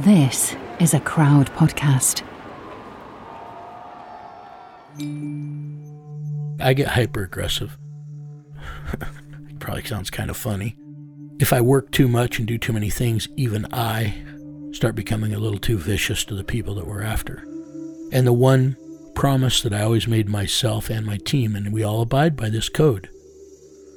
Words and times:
This 0.00 0.54
is 0.78 0.92
a 0.92 1.00
crowd 1.00 1.50
podcast. 1.54 2.22
I 6.60 6.74
get 6.74 6.88
hyper 6.88 7.22
aggressive. 7.22 7.78
Probably 9.58 9.84
sounds 9.84 10.10
kind 10.10 10.28
of 10.28 10.36
funny. 10.36 10.76
If 11.40 11.50
I 11.50 11.62
work 11.62 11.92
too 11.92 12.08
much 12.08 12.38
and 12.38 12.46
do 12.46 12.58
too 12.58 12.74
many 12.74 12.90
things, 12.90 13.26
even 13.38 13.66
I 13.72 14.22
start 14.72 14.96
becoming 14.96 15.32
a 15.32 15.38
little 15.38 15.58
too 15.58 15.78
vicious 15.78 16.26
to 16.26 16.34
the 16.34 16.44
people 16.44 16.74
that 16.74 16.86
we're 16.86 17.02
after. 17.02 17.42
And 18.12 18.26
the 18.26 18.34
one 18.34 18.76
promise 19.14 19.62
that 19.62 19.72
I 19.72 19.80
always 19.80 20.06
made 20.06 20.28
myself 20.28 20.90
and 20.90 21.06
my 21.06 21.16
team, 21.16 21.56
and 21.56 21.72
we 21.72 21.82
all 21.82 22.02
abide 22.02 22.36
by 22.36 22.50
this 22.50 22.68
code, 22.68 23.08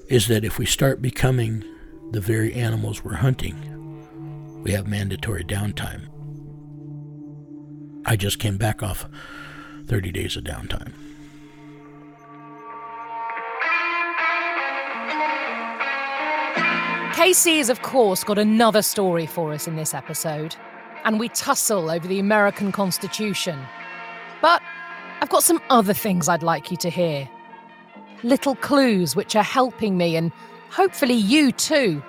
is 0.08 0.30
that 0.30 0.46
if 0.46 0.58
we 0.60 0.66
start 0.66 1.02
becoming 1.02 1.66
the 2.12 2.22
very 2.22 2.54
animals 2.54 3.04
we're 3.04 3.16
hunting, 3.16 3.79
we 4.64 4.72
have 4.72 4.88
mandatory 4.88 5.44
downtime. 5.44 6.08
I 8.06 8.16
just 8.16 8.40
came 8.40 8.58
back 8.58 8.84
off 8.84 9.08
30 9.88 10.12
days 10.12 10.36
of 10.36 10.44
downtime. 10.44 10.94
KC 17.14 17.58
has, 17.58 17.70
of 17.70 17.82
course, 17.82 18.24
got 18.24 18.38
another 18.38 18.82
story 18.82 19.26
for 19.26 19.52
us 19.52 19.68
in 19.68 19.76
this 19.76 19.94
episode, 19.94 20.56
and 21.04 21.20
we 21.20 21.28
tussle 21.30 21.92
over 21.92 22.08
the 22.08 22.20
American 22.20 22.72
Constitution. 22.72 23.60
But 24.42 24.62
I've 25.22 25.30
got 25.30 25.44
some 25.44 25.62
other 25.70 25.94
things 25.94 26.30
I'd 26.30 26.44
like 26.44 26.72
you 26.72 26.78
to 26.78 26.90
hear. 26.90 27.30
Little 28.24 28.56
clues 28.56 29.16
which 29.16 29.36
are 29.36 29.44
helping 29.44 29.98
me, 29.98 30.16
and 30.16 30.32
hopefully 30.70 31.14
you 31.14 31.52
too, 31.52 32.02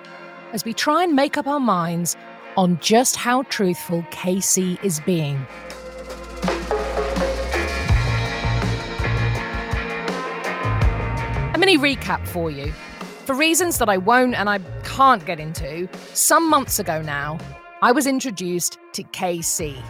as 0.53 0.63
we 0.63 0.73
try 0.73 1.03
and 1.03 1.13
make 1.13 1.37
up 1.37 1.47
our 1.47 1.59
minds 1.59 2.15
on 2.57 2.79
just 2.79 3.15
how 3.15 3.43
truthful 3.43 4.03
KC 4.11 4.83
is 4.83 4.99
being. 5.01 5.45
A 11.53 11.57
mini 11.57 11.77
recap 11.77 12.27
for 12.27 12.51
you. 12.51 12.71
For 13.25 13.35
reasons 13.35 13.77
that 13.77 13.87
I 13.87 13.97
won't 13.97 14.35
and 14.35 14.49
I 14.49 14.59
can't 14.83 15.25
get 15.25 15.39
into, 15.39 15.87
some 16.13 16.49
months 16.49 16.79
ago 16.79 17.01
now, 17.01 17.37
I 17.81 17.91
was 17.91 18.05
introduced 18.07 18.77
to 18.93 19.03
KC. 19.03 19.81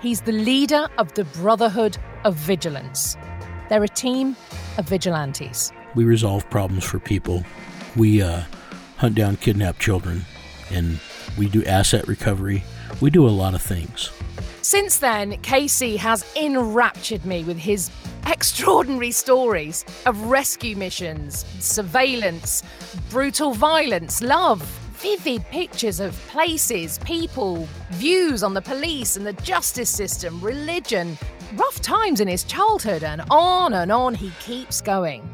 He's 0.00 0.22
the 0.22 0.32
leader 0.32 0.88
of 0.98 1.14
the 1.14 1.24
Brotherhood 1.24 1.96
of 2.24 2.34
Vigilance. 2.34 3.16
They're 3.68 3.84
a 3.84 3.88
team 3.88 4.36
of 4.76 4.88
vigilantes. 4.88 5.72
We 5.94 6.04
resolve 6.04 6.48
problems 6.50 6.84
for 6.84 6.98
people. 6.98 7.44
We 7.96 8.20
uh, 8.20 8.42
hunt 8.96 9.14
down 9.14 9.36
kidnapped 9.36 9.80
children, 9.80 10.24
and 10.70 10.98
we 11.36 11.48
do 11.48 11.64
asset 11.64 12.06
recovery. 12.06 12.64
We 13.00 13.10
do 13.10 13.26
a 13.26 13.30
lot 13.30 13.54
of 13.54 13.62
things. 13.62 14.10
Since 14.62 14.98
then, 14.98 15.32
KC 15.42 15.96
has 15.96 16.24
enraptured 16.36 17.24
me 17.24 17.44
with 17.44 17.58
his 17.58 17.90
extraordinary 18.26 19.10
stories 19.10 19.84
of 20.06 20.20
rescue 20.22 20.76
missions, 20.76 21.44
surveillance, 21.60 22.62
brutal 23.10 23.52
violence, 23.52 24.22
love, 24.22 24.62
vivid 24.94 25.44
pictures 25.50 26.00
of 26.00 26.14
places, 26.28 26.98
people, 27.00 27.68
views 27.90 28.42
on 28.42 28.54
the 28.54 28.62
police 28.62 29.16
and 29.16 29.26
the 29.26 29.34
justice 29.34 29.90
system, 29.90 30.40
religion, 30.40 31.18
rough 31.56 31.80
times 31.82 32.20
in 32.20 32.28
his 32.28 32.44
childhood, 32.44 33.04
and 33.04 33.22
on 33.30 33.74
and 33.74 33.92
on 33.92 34.14
he 34.14 34.30
keeps 34.40 34.80
going. 34.80 35.28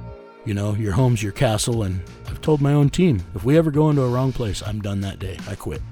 You 0.44 0.54
know, 0.54 0.74
your 0.74 0.92
home's 0.92 1.22
your 1.22 1.32
castle, 1.32 1.84
and 1.84 2.00
I've 2.26 2.40
told 2.40 2.60
my 2.60 2.72
own 2.72 2.90
team 2.90 3.22
if 3.34 3.44
we 3.44 3.56
ever 3.56 3.70
go 3.70 3.90
into 3.90 4.02
a 4.02 4.08
wrong 4.08 4.32
place, 4.32 4.62
I'm 4.62 4.80
done 4.80 5.00
that 5.02 5.18
day. 5.18 5.38
I 5.48 5.54
quit. 5.54 5.82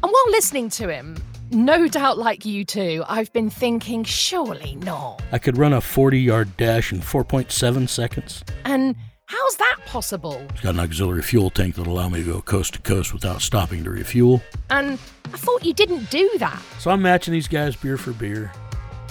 And 0.00 0.12
while 0.12 0.30
listening 0.30 0.68
to 0.70 0.88
him, 0.88 1.16
no 1.50 1.88
doubt 1.88 2.18
like 2.18 2.44
you 2.44 2.64
too, 2.64 3.04
I've 3.08 3.32
been 3.32 3.50
thinking, 3.50 4.04
surely 4.04 4.76
not. 4.76 5.20
I 5.32 5.38
could 5.38 5.58
run 5.58 5.72
a 5.72 5.80
40 5.80 6.20
yard 6.20 6.56
dash 6.56 6.92
in 6.92 7.00
4.7 7.00 7.88
seconds. 7.88 8.44
And 8.64 8.94
how's 9.26 9.56
that 9.56 9.78
possible? 9.86 10.40
It's 10.50 10.60
got 10.60 10.74
an 10.74 10.80
auxiliary 10.80 11.22
fuel 11.22 11.50
tank 11.50 11.74
that'll 11.74 11.92
allow 11.92 12.08
me 12.08 12.22
to 12.22 12.32
go 12.32 12.40
coast 12.40 12.74
to 12.74 12.82
coast 12.82 13.12
without 13.12 13.42
stopping 13.42 13.82
to 13.84 13.90
refuel. 13.90 14.40
And 14.70 15.00
I 15.32 15.36
thought 15.36 15.64
you 15.64 15.74
didn't 15.74 16.10
do 16.10 16.30
that. 16.38 16.62
So 16.78 16.92
I'm 16.92 17.02
matching 17.02 17.32
these 17.32 17.48
guys 17.48 17.74
beer 17.74 17.96
for 17.96 18.12
beer. 18.12 18.52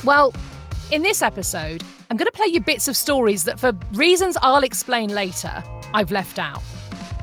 Well, 0.06 0.34
in 0.92 1.02
this 1.02 1.22
episode, 1.22 1.84
I'm 2.10 2.16
going 2.16 2.28
to 2.28 2.32
play 2.32 2.48
you 2.48 2.62
bits 2.62 2.88
of 2.88 2.96
stories 2.96 3.44
that, 3.44 3.60
for 3.60 3.74
reasons 3.92 4.38
I'll 4.42 4.64
explain 4.64 5.10
later, 5.10 5.62
I've 5.94 6.12
left 6.12 6.40
out. 6.40 6.62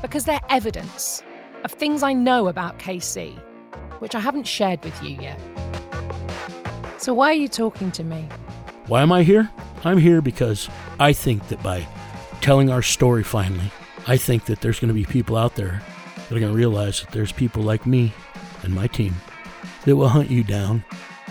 Because 0.03 0.25
they're 0.25 0.41
evidence 0.49 1.23
of 1.63 1.71
things 1.71 2.03
I 2.03 2.13
know 2.13 2.47
about 2.47 2.77
KC 2.77 3.41
which 3.99 4.15
I 4.15 4.19
haven't 4.19 4.45
shared 4.47 4.83
with 4.83 5.01
you 5.03 5.17
yet. 5.21 5.39
So, 6.97 7.13
why 7.13 7.29
are 7.29 7.33
you 7.33 7.47
talking 7.47 7.91
to 7.91 8.03
me? 8.03 8.27
Why 8.87 9.01
am 9.01 9.11
I 9.11 9.23
here? 9.23 9.49
I'm 9.83 9.97
here 9.97 10.21
because 10.21 10.69
I 10.99 11.13
think 11.13 11.47
that 11.49 11.61
by 11.61 11.87
telling 12.41 12.69
our 12.69 12.81
story 12.81 13.23
finally, 13.23 13.71
I 14.07 14.17
think 14.17 14.45
that 14.45 14.61
there's 14.61 14.79
going 14.79 14.89
to 14.89 14.93
be 14.93 15.05
people 15.05 15.37
out 15.37 15.55
there 15.55 15.81
that 16.15 16.35
are 16.35 16.39
going 16.39 16.51
to 16.51 16.57
realize 16.57 17.01
that 17.01 17.11
there's 17.11 17.31
people 17.31 17.63
like 17.63 17.85
me 17.85 18.13
and 18.63 18.73
my 18.73 18.87
team 18.87 19.15
that 19.83 19.95
will 19.95 20.09
hunt 20.09 20.29
you 20.29 20.43
down 20.43 20.83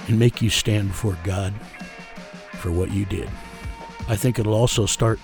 and 0.08 0.18
make 0.18 0.42
you 0.42 0.50
stand 0.50 0.88
before 0.88 1.18
God 1.24 1.54
for 2.54 2.70
what 2.70 2.92
you 2.92 3.04
did. 3.04 3.28
I 4.08 4.16
think 4.16 4.38
it'll 4.38 4.54
also 4.54 4.86
start 4.86 5.18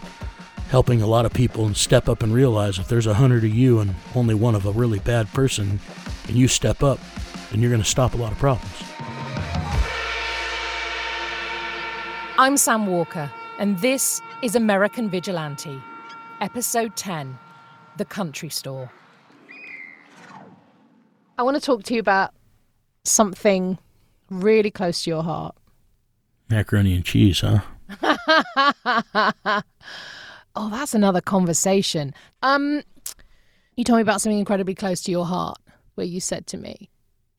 helping 0.70 1.02
a 1.02 1.06
lot 1.06 1.26
of 1.26 1.32
people 1.32 1.66
and 1.66 1.76
step 1.76 2.08
up 2.08 2.22
and 2.22 2.32
realize 2.32 2.78
if 2.78 2.88
there's 2.88 3.06
a 3.06 3.14
hundred 3.14 3.44
of 3.44 3.54
you 3.54 3.80
and 3.80 3.94
only 4.14 4.34
one 4.34 4.54
of 4.54 4.66
a 4.66 4.72
really 4.72 5.00
bad 5.00 5.32
person, 5.32 5.80
and 6.28 6.36
you 6.36 6.46
step 6.46 6.82
up, 6.82 7.00
then 7.50 7.60
you're 7.60 7.70
going 7.70 7.82
to 7.82 7.88
stop 7.88 8.14
a 8.14 8.16
lot 8.16 8.32
of 8.32 8.38
problems. 8.38 8.82
I'm 12.38 12.56
Sam 12.56 12.86
Walker, 12.86 13.30
and 13.58 13.78
this 13.80 14.22
is 14.42 14.54
American 14.54 15.10
Vigilante, 15.10 15.80
Episode 16.40 16.96
10 16.96 17.38
The 17.96 18.04
Country 18.04 18.48
Store. 18.48 18.90
I 21.36 21.42
want 21.42 21.56
to 21.56 21.60
talk 21.60 21.82
to 21.84 21.94
you 21.94 22.00
about 22.00 22.32
something 23.04 23.78
really 24.30 24.70
close 24.70 25.04
to 25.04 25.10
your 25.10 25.22
heart. 25.22 25.56
Macaroni 26.48 26.94
and 26.94 27.04
cheese, 27.04 27.40
huh? 27.40 27.60
oh, 30.54 30.70
that's 30.70 30.94
another 30.94 31.20
conversation. 31.20 32.14
Um, 32.42 32.82
you 33.76 33.84
told 33.84 33.98
me 33.98 34.02
about 34.02 34.20
something 34.20 34.38
incredibly 34.38 34.74
close 34.74 35.02
to 35.02 35.10
your 35.10 35.26
heart, 35.26 35.58
where 35.94 36.06
you 36.06 36.20
said 36.20 36.46
to 36.48 36.56
me, 36.56 36.88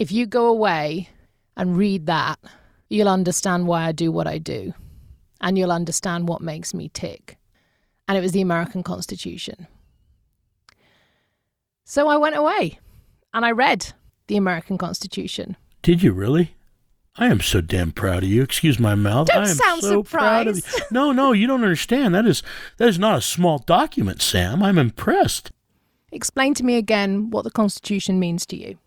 if 0.02 0.12
you 0.12 0.26
go 0.26 0.48
away 0.48 1.10
and 1.56 1.78
read 1.78 2.08
that, 2.08 2.40
you'll 2.90 3.08
understand 3.08 3.68
why 3.68 3.86
I 3.86 3.92
do 3.92 4.12
what 4.12 4.26
I 4.26 4.40
do. 4.40 4.74
And 5.40 5.60
you'll 5.60 5.72
understand 5.72 6.28
what 6.28 6.42
makes 6.42 6.74
me 6.74 6.90
tick. 6.90 7.38
And 8.08 8.18
it 8.18 8.22
was 8.22 8.32
the 8.32 8.42
American 8.42 8.82
Constitution. 8.82 9.68
So 11.86 12.08
I 12.08 12.18
went 12.18 12.36
away 12.36 12.80
and 13.32 13.46
I 13.46 13.52
read 13.52 13.94
the 14.26 14.38
American 14.38 14.80
Constitution. 14.80 15.56
Did 15.84 16.02
you 16.02 16.14
really? 16.14 16.56
I 17.18 17.28
am 17.28 17.40
so 17.40 17.62
damn 17.62 17.92
proud 17.92 18.24
of 18.24 18.30
you. 18.30 18.42
Excuse 18.42 18.80
my 18.80 18.96
mouth. 18.96 19.28
Don't 19.28 19.46
I 19.46 19.50
am 19.50 19.56
sound 19.56 19.82
so 19.84 20.02
proud 20.02 20.48
of 20.48 20.56
you. 20.56 20.64
No, 20.90 21.12
no, 21.12 21.32
you 21.32 21.46
don't 21.46 21.62
understand. 21.62 22.16
That 22.16 22.26
is 22.26 22.42
that 22.78 22.90
is 22.90 22.98
not 22.98 23.20
a 23.20 23.22
small 23.22 23.60
document, 23.60 24.20
Sam. 24.24 24.64
I'm 24.64 24.80
impressed. 24.80 25.52
Explain 26.12 26.56
to 26.56 26.64
me 26.64 26.78
again 26.78 27.30
what 27.30 27.44
the 27.44 27.52
Constitution 27.52 28.20
means 28.20 28.48
to 28.48 28.58
you. 28.58 28.80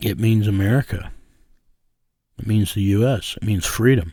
It 0.00 0.18
means 0.18 0.46
America. 0.46 1.10
It 2.38 2.46
means 2.46 2.74
the 2.74 2.82
U.S. 2.82 3.36
It 3.36 3.44
means 3.44 3.66
freedom. 3.66 4.12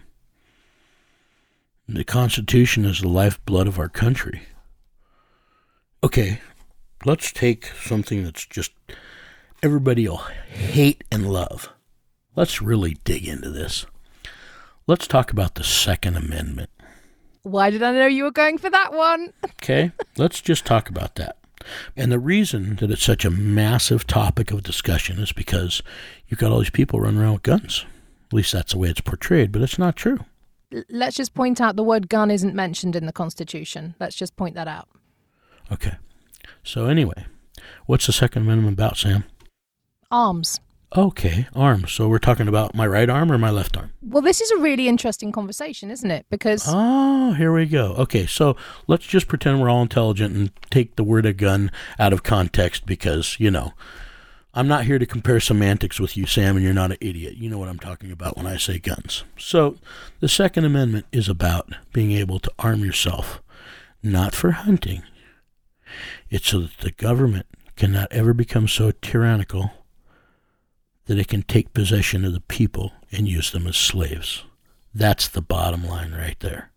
The 1.87 2.03
Constitution 2.03 2.85
is 2.85 3.01
the 3.01 3.07
lifeblood 3.07 3.67
of 3.67 3.77
our 3.77 3.89
country. 3.89 4.41
Okay, 6.03 6.41
let's 7.05 7.31
take 7.31 7.67
something 7.67 8.23
that's 8.23 8.45
just 8.45 8.71
everybody 9.61 10.07
will 10.07 10.25
hate 10.49 11.03
and 11.11 11.31
love. 11.31 11.69
Let's 12.35 12.61
really 12.61 12.97
dig 13.03 13.27
into 13.27 13.51
this. 13.51 13.85
Let's 14.87 15.07
talk 15.07 15.31
about 15.31 15.55
the 15.55 15.63
Second 15.63 16.17
Amendment. 16.17 16.69
Why 17.43 17.69
did 17.69 17.83
I 17.83 17.91
know 17.91 18.07
you 18.07 18.23
were 18.23 18.31
going 18.31 18.57
for 18.57 18.71
that 18.71 18.91
one? 18.91 19.31
Okay, 19.43 19.91
let's 20.17 20.41
just 20.41 20.65
talk 20.65 20.89
about 20.89 21.15
that. 21.15 21.37
And 21.95 22.11
the 22.11 22.19
reason 22.19 22.75
that 22.77 22.91
it's 22.91 23.03
such 23.03 23.25
a 23.25 23.31
massive 23.31 24.07
topic 24.07 24.51
of 24.51 24.63
discussion 24.63 25.19
is 25.19 25.31
because 25.31 25.81
you've 26.27 26.39
got 26.39 26.51
all 26.51 26.59
these 26.59 26.69
people 26.69 26.99
running 26.99 27.21
around 27.21 27.33
with 27.33 27.43
guns. 27.43 27.85
At 28.27 28.33
least 28.33 28.51
that's 28.53 28.73
the 28.73 28.79
way 28.79 28.89
it's 28.89 29.01
portrayed, 29.01 29.51
but 29.51 29.61
it's 29.61 29.79
not 29.79 29.95
true. 29.95 30.19
Let's 30.89 31.15
just 31.15 31.33
point 31.33 31.61
out 31.61 31.75
the 31.75 31.83
word 31.83 32.09
gun 32.09 32.31
isn't 32.31 32.55
mentioned 32.55 32.95
in 32.95 33.05
the 33.05 33.13
Constitution. 33.13 33.95
Let's 33.99 34.15
just 34.15 34.35
point 34.35 34.55
that 34.55 34.67
out. 34.67 34.89
Okay. 35.71 35.93
So, 36.63 36.85
anyway, 36.85 37.25
what's 37.85 38.07
the 38.07 38.13
Second 38.13 38.43
Amendment 38.43 38.73
about, 38.73 38.97
Sam? 38.97 39.23
Arms. 40.11 40.59
Okay, 40.97 41.45
arm. 41.53 41.87
So 41.87 42.07
we're 42.07 42.19
talking 42.19 42.47
about 42.47 42.73
my 42.73 42.87
right 42.87 43.09
arm 43.09 43.29
or 43.29 43.37
my 43.37 43.49
left 43.49 43.75
arm? 43.75 43.91
Well, 44.01 44.21
this 44.21 44.39
is 44.39 44.49
a 44.51 44.57
really 44.57 44.87
interesting 44.87 45.33
conversation, 45.33 45.91
isn't 45.91 46.09
it? 46.09 46.25
Because. 46.29 46.65
Oh, 46.69 47.33
here 47.33 47.51
we 47.51 47.65
go. 47.65 47.95
Okay, 47.95 48.25
so 48.25 48.55
let's 48.87 49.05
just 49.05 49.27
pretend 49.27 49.59
we're 49.59 49.69
all 49.69 49.81
intelligent 49.81 50.35
and 50.35 50.51
take 50.71 50.95
the 50.95 51.03
word 51.03 51.25
a 51.25 51.33
gun 51.33 51.69
out 51.99 52.13
of 52.13 52.23
context 52.23 52.85
because, 52.85 53.35
you 53.39 53.51
know, 53.51 53.73
I'm 54.53 54.69
not 54.69 54.85
here 54.85 54.97
to 54.97 55.05
compare 55.05 55.41
semantics 55.41 55.99
with 55.99 56.15
you, 56.15 56.25
Sam, 56.25 56.55
and 56.55 56.63
you're 56.63 56.73
not 56.73 56.91
an 56.91 56.97
idiot. 57.01 57.35
You 57.35 57.49
know 57.49 57.57
what 57.57 57.67
I'm 57.67 57.79
talking 57.79 58.09
about 58.09 58.37
when 58.37 58.47
I 58.47 58.55
say 58.55 58.79
guns. 58.79 59.25
So, 59.37 59.75
the 60.21 60.29
Second 60.29 60.63
Amendment 60.63 61.07
is 61.11 61.27
about 61.27 61.73
being 61.91 62.13
able 62.13 62.39
to 62.39 62.51
arm 62.57 62.85
yourself, 62.85 63.41
not 64.01 64.33
for 64.33 64.51
hunting. 64.51 65.03
It's 66.29 66.47
so 66.47 66.61
that 66.61 66.77
the 66.77 66.91
government 66.91 67.47
cannot 67.75 68.13
ever 68.13 68.33
become 68.33 68.69
so 68.69 68.91
tyrannical 68.91 69.71
that 71.05 71.19
it 71.19 71.27
can 71.27 71.43
take 71.43 71.73
possession 71.73 72.25
of 72.25 72.33
the 72.33 72.41
people 72.41 72.93
and 73.11 73.27
use 73.27 73.51
them 73.51 73.67
as 73.67 73.77
slaves. 73.77 74.43
That's 74.93 75.27
the 75.27 75.41
bottom 75.41 75.85
line 75.85 76.13
right 76.13 76.39
there. 76.39 76.71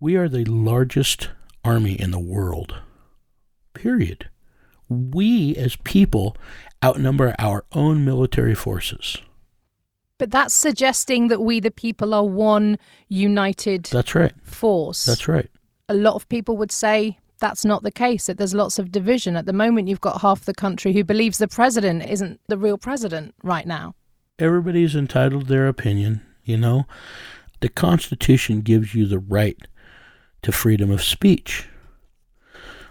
We 0.00 0.16
are 0.16 0.28
the 0.28 0.44
largest 0.44 1.30
army 1.64 1.94
in 1.94 2.10
the 2.10 2.18
world. 2.18 2.74
Period. 3.74 4.28
We 4.88 5.54
as 5.56 5.76
people 5.76 6.36
outnumber 6.84 7.34
our 7.38 7.64
own 7.72 8.04
military 8.04 8.54
forces. 8.54 9.18
But 10.18 10.30
that's 10.30 10.54
suggesting 10.54 11.28
that 11.28 11.40
we, 11.40 11.60
the 11.60 11.70
people, 11.70 12.14
are 12.14 12.24
one 12.24 12.78
united 13.08 13.84
That's 13.84 14.14
right. 14.14 14.32
force. 14.42 15.04
That's 15.04 15.28
right. 15.28 15.50
A 15.88 15.94
lot 15.94 16.14
of 16.14 16.28
people 16.28 16.56
would 16.56 16.72
say 16.72 17.18
that's 17.42 17.64
not 17.64 17.82
the 17.82 17.90
case, 17.90 18.26
that 18.26 18.38
there's 18.38 18.54
lots 18.54 18.78
of 18.78 18.92
division. 18.92 19.36
At 19.36 19.46
the 19.46 19.52
moment, 19.52 19.88
you've 19.88 20.00
got 20.00 20.22
half 20.22 20.44
the 20.44 20.54
country 20.54 20.92
who 20.92 21.02
believes 21.02 21.38
the 21.38 21.48
president 21.48 22.08
isn't 22.08 22.40
the 22.46 22.56
real 22.56 22.78
president 22.78 23.34
right 23.42 23.66
now. 23.66 23.96
Everybody's 24.38 24.94
entitled 24.94 25.42
to 25.42 25.48
their 25.48 25.66
opinion, 25.66 26.22
you 26.44 26.56
know. 26.56 26.86
The 27.60 27.68
Constitution 27.68 28.60
gives 28.60 28.94
you 28.94 29.06
the 29.06 29.18
right 29.18 29.58
to 30.42 30.52
freedom 30.52 30.92
of 30.92 31.02
speech. 31.02 31.68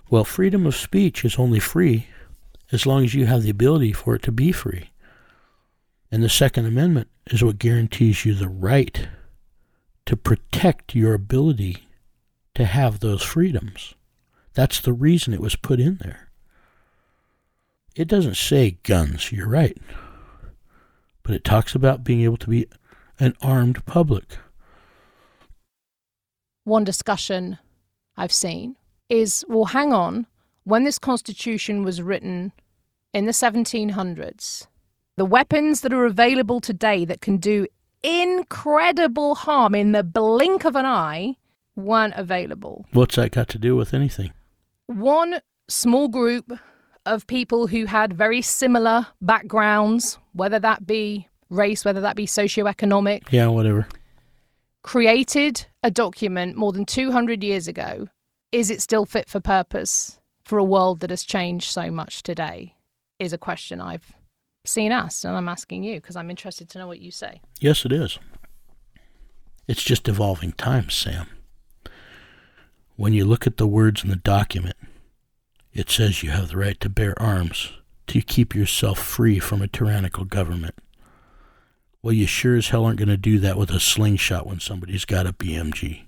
Well, 0.10 0.26
freedom 0.26 0.68
of 0.68 0.76
speech 0.76 1.24
is 1.24 1.40
only 1.40 1.60
free 1.60 2.08
as 2.74 2.86
long 2.86 3.06
as 3.06 3.14
you 3.14 3.28
have 3.28 3.44
the 3.44 3.50
ability 3.50 3.94
for 3.94 4.16
it 4.16 4.22
to 4.24 4.34
be 4.34 4.52
free. 4.52 4.90
And 6.12 6.22
the 6.22 6.30
Second 6.30 6.66
Amendment 6.66 7.08
is 7.28 7.42
what 7.42 7.58
guarantees 7.58 8.26
you 8.26 8.34
the 8.34 8.50
right 8.50 9.08
to 10.06 10.18
protect 10.18 10.94
your 10.94 11.14
ability 11.14 11.88
to 12.56 12.66
have 12.66 13.00
those 13.00 13.24
freedoms. 13.24 13.96
That's 14.54 14.82
the 14.82 14.94
reason 14.94 15.34
it 15.34 15.42
was 15.42 15.56
put 15.56 15.80
in 15.80 15.98
there. 16.02 16.30
It 17.96 18.08
doesn't 18.08 18.38
say 18.38 18.78
guns, 18.84 19.32
you're 19.32 19.48
right. 19.48 19.78
But 21.24 21.36
it 21.36 21.44
talks 21.44 21.76
about 21.76 22.04
being 22.04 22.22
able 22.22 22.38
to 22.38 22.50
be 22.50 22.68
an 23.20 23.36
armed 23.42 23.86
public. 23.86 24.38
One 26.64 26.84
discussion 26.84 27.58
I've 28.18 28.32
seen 28.32 28.76
is 29.10 29.46
well, 29.48 29.66
hang 29.66 29.94
on, 29.94 30.28
when 30.64 30.84
this 30.84 31.00
constitution 31.00 31.84
was 31.84 32.02
written 32.02 32.52
in 33.14 33.26
the 33.26 33.32
1700s, 33.32 34.68
the 35.18 35.26
weapons 35.26 35.82
that 35.82 35.94
are 35.94 36.06
available 36.06 36.60
today 36.60 37.04
that 37.06 37.22
can 37.22 37.38
do 37.38 37.68
incredible 38.04 39.36
harm 39.36 39.76
in 39.76 39.92
the 39.92 40.04
blink 40.04 40.66
of 40.66 40.76
an 40.76 40.86
eye 40.86 41.36
weren't 41.76 42.14
available. 42.16 42.86
What's 42.92 43.16
that 43.16 43.32
got 43.32 43.48
to 43.50 43.60
do 43.60 43.76
with 43.76 43.94
anything? 43.94 44.32
One 44.96 45.40
small 45.70 46.10
group 46.10 46.52
of 47.06 47.26
people 47.26 47.68
who 47.68 47.86
had 47.86 48.14
very 48.14 48.42
similar 48.42 49.08
backgrounds, 49.22 50.20
whether 50.34 50.60
that 50.60 50.86
be 50.86 51.28
race, 51.50 51.86
whether 51.86 52.02
that 52.02 52.16
be 52.16 52.26
socioeconomic, 52.28 53.32
Yeah, 53.32 53.48
whatever. 53.48 53.88
created 54.84 55.66
a 55.82 55.90
document 55.92 56.58
more 56.58 56.72
than 56.74 56.86
200 56.86 57.44
years 57.44 57.68
ago. 57.68 58.10
Is 58.52 58.70
it 58.70 58.82
still 58.82 59.06
fit 59.06 59.30
for 59.30 59.40
purpose 59.40 60.20
for 60.44 60.58
a 60.58 60.64
world 60.64 61.00
that 61.00 61.10
has 61.10 61.24
changed 61.24 61.72
so 61.72 61.90
much 61.90 62.22
today? 62.22 62.76
Is 63.20 63.32
a 63.34 63.38
question 63.38 63.80
I've 63.80 64.12
seen 64.66 64.92
asked, 64.92 65.24
and 65.24 65.38
I'm 65.38 65.48
asking 65.48 65.84
you 65.84 65.96
because 65.96 66.16
I'm 66.16 66.30
interested 66.30 66.70
to 66.70 66.80
know 66.80 66.88
what 66.88 67.00
you 67.00 67.12
say. 67.12 67.40
Yes, 67.60 67.86
it 67.86 67.92
is. 67.94 68.20
It's 69.68 69.84
just 69.84 70.08
evolving 70.10 70.52
times, 70.54 70.96
Sam. 70.96 71.28
When 73.02 73.14
you 73.14 73.26
look 73.26 73.48
at 73.48 73.58
the 73.58 73.66
words 73.66 74.04
in 74.04 74.12
the 74.12 74.16
document, 74.16 74.76
it 75.74 75.90
says 75.90 76.22
you 76.22 76.30
have 76.30 76.50
the 76.50 76.58
right 76.58 76.80
to 76.82 76.88
bear 76.88 77.20
arms 77.20 77.72
to 78.06 78.22
keep 78.22 78.54
yourself 78.54 79.00
free 79.00 79.40
from 79.40 79.60
a 79.64 79.68
tyrannical 79.68 80.24
government. 80.24 80.76
Well, 82.04 82.14
you 82.14 82.28
sure 82.28 82.56
as 82.56 82.68
hell 82.68 82.86
aren't 82.86 83.00
going 83.00 83.10
to 83.10 83.18
do 83.18 83.40
that 83.40 83.58
with 83.58 83.72
a 83.72 83.80
slingshot 83.80 84.46
when 84.46 84.60
somebody's 84.60 85.06
got 85.06 85.26
a 85.26 85.34
BMG. 85.34 86.04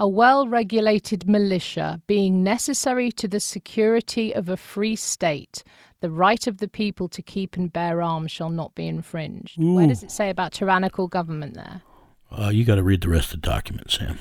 A 0.00 0.08
well 0.08 0.48
regulated 0.48 1.28
militia 1.28 2.02
being 2.08 2.42
necessary 2.42 3.12
to 3.12 3.28
the 3.28 3.38
security 3.38 4.34
of 4.34 4.48
a 4.48 4.56
free 4.56 4.96
state, 4.96 5.62
the 6.00 6.10
right 6.10 6.48
of 6.48 6.58
the 6.58 6.66
people 6.66 7.08
to 7.10 7.22
keep 7.22 7.56
and 7.56 7.72
bear 7.72 8.02
arms 8.02 8.32
shall 8.32 8.50
not 8.50 8.74
be 8.74 8.88
infringed. 8.88 9.54
Where 9.62 9.86
does 9.86 10.02
it 10.02 10.10
say 10.10 10.30
about 10.30 10.50
tyrannical 10.50 11.06
government 11.06 11.54
there? 11.54 11.82
Uh, 12.28 12.48
you 12.48 12.64
got 12.64 12.74
to 12.74 12.82
read 12.82 13.02
the 13.02 13.08
rest 13.08 13.32
of 13.32 13.40
the 13.40 13.48
document, 13.48 13.92
Sam. 13.92 14.18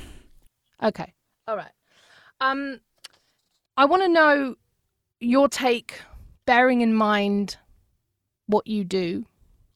Okay. 0.83 1.13
All 1.47 1.57
right. 1.57 1.71
Um, 2.39 2.79
I 3.77 3.85
want 3.85 4.03
to 4.03 4.09
know 4.09 4.55
your 5.19 5.47
take, 5.49 6.01
bearing 6.45 6.81
in 6.81 6.93
mind 6.93 7.57
what 8.45 8.67
you 8.67 8.83
do 8.83 9.25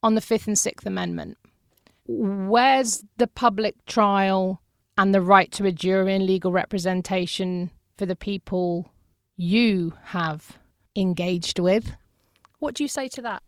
on 0.03 0.15
the 0.15 0.21
Fifth 0.21 0.47
and 0.47 0.57
Sixth 0.57 0.85
Amendment. 0.85 1.37
Where's 2.07 3.03
the 3.17 3.27
public 3.27 3.85
trial 3.85 4.61
and 4.97 5.13
the 5.13 5.21
right 5.21 5.51
to 5.53 5.65
a 5.65 5.71
jury 5.71 6.13
and 6.13 6.25
legal 6.25 6.51
representation 6.51 7.71
for 7.97 8.05
the 8.05 8.15
people 8.15 8.91
you 9.37 9.93
have 10.05 10.57
engaged 10.95 11.59
with? 11.59 11.93
What 12.59 12.75
do 12.75 12.83
you 12.83 12.87
say 12.87 13.07
to 13.09 13.21
that? 13.23 13.43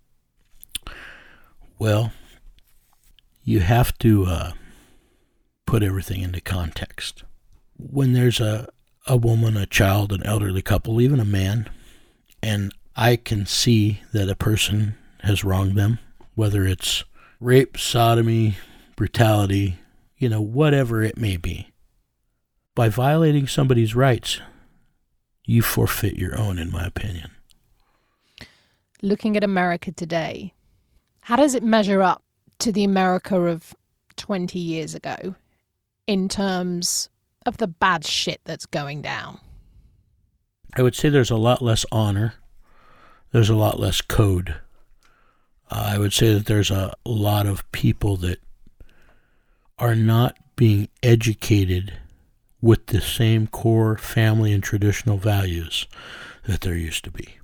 Well, 1.77 2.11
you 3.43 3.59
have 3.59 3.97
to 3.99 4.25
uh, 4.25 4.51
put 5.65 5.83
everything 5.83 6.21
into 6.21 6.41
context. 6.41 7.23
When 7.77 8.13
there's 8.13 8.39
a, 8.39 8.67
a 9.07 9.17
woman, 9.17 9.57
a 9.57 9.65
child, 9.65 10.11
an 10.11 10.23
elderly 10.23 10.61
couple, 10.61 11.01
even 11.01 11.19
a 11.19 11.25
man, 11.25 11.69
and 12.41 12.73
I 12.95 13.15
can 13.15 13.45
see 13.45 14.01
that 14.13 14.29
a 14.29 14.35
person 14.35 14.95
has 15.21 15.43
wronged 15.43 15.75
them, 15.77 15.99
whether 16.35 16.65
it's 16.65 17.03
rape, 17.39 17.77
sodomy, 17.77 18.57
brutality, 18.95 19.79
you 20.17 20.29
know, 20.29 20.41
whatever 20.41 21.01
it 21.01 21.17
may 21.17 21.37
be. 21.37 21.69
By 22.75 22.89
violating 22.89 23.47
somebody's 23.47 23.95
rights, 23.95 24.39
you 25.45 25.61
forfeit 25.61 26.17
your 26.17 26.37
own, 26.37 26.57
in 26.57 26.71
my 26.71 26.85
opinion. 26.85 27.31
Looking 29.01 29.35
at 29.35 29.43
America 29.43 29.91
today, 29.91 30.53
how 31.21 31.35
does 31.35 31.55
it 31.55 31.63
measure 31.63 32.01
up 32.01 32.23
to 32.59 32.71
the 32.71 32.83
America 32.83 33.39
of 33.41 33.75
20 34.15 34.57
years 34.59 34.95
ago 34.95 35.35
in 36.07 36.29
terms 36.29 37.09
of 37.45 37.57
the 37.57 37.67
bad 37.67 38.05
shit 38.05 38.41
that's 38.45 38.65
going 38.65 39.01
down? 39.01 39.39
I 40.75 40.81
would 40.81 40.95
say 40.95 41.09
there's 41.09 41.31
a 41.31 41.35
lot 41.35 41.61
less 41.61 41.85
honor. 41.91 42.35
There's 43.31 43.49
a 43.49 43.55
lot 43.55 43.79
less 43.79 44.01
code. 44.01 44.55
Uh, 45.69 45.89
I 45.93 45.97
would 45.97 46.13
say 46.13 46.33
that 46.33 46.45
there's 46.45 46.71
a 46.71 46.93
lot 47.05 47.45
of 47.45 47.69
people 47.71 48.17
that 48.17 48.39
are 49.79 49.95
not 49.95 50.37
being 50.55 50.87
educated 51.01 51.93
with 52.61 52.87
the 52.87 53.01
same 53.01 53.47
core 53.47 53.97
family 53.97 54.53
and 54.53 54.63
traditional 54.63 55.17
values 55.17 55.87
that 56.47 56.61
there 56.61 56.75
used 56.75 57.03
to 57.03 57.11
be. 57.11 57.37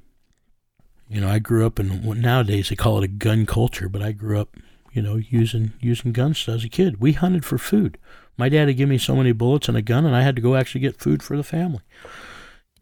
You 1.09 1.21
know, 1.21 1.27
I 1.27 1.39
grew 1.39 1.65
up 1.65 1.79
in 1.79 2.21
nowadays 2.21 2.69
they 2.69 2.75
call 2.75 2.99
it 2.99 3.03
a 3.03 3.07
gun 3.07 3.45
culture, 3.45 3.89
but 3.89 4.01
I 4.01 4.11
grew 4.11 4.39
up, 4.39 4.55
you 4.93 5.01
know, 5.01 5.15
using 5.15 5.73
using 5.81 6.13
guns 6.13 6.47
as 6.47 6.63
a 6.63 6.69
kid. 6.69 7.01
We 7.01 7.13
hunted 7.13 7.43
for 7.43 7.57
food. 7.57 7.97
My 8.39 8.47
dad 8.47 8.67
would 8.67 8.77
give 8.77 8.87
me 8.87 8.97
so 8.97 9.17
many 9.17 9.33
bullets 9.33 9.67
and 9.67 9.75
a 9.75 9.81
gun, 9.81 10.05
and 10.05 10.15
I 10.15 10.21
had 10.21 10.37
to 10.37 10.41
go 10.41 10.55
actually 10.55 10.79
get 10.79 10.95
food 10.95 11.21
for 11.21 11.35
the 11.35 11.43
family. 11.43 11.81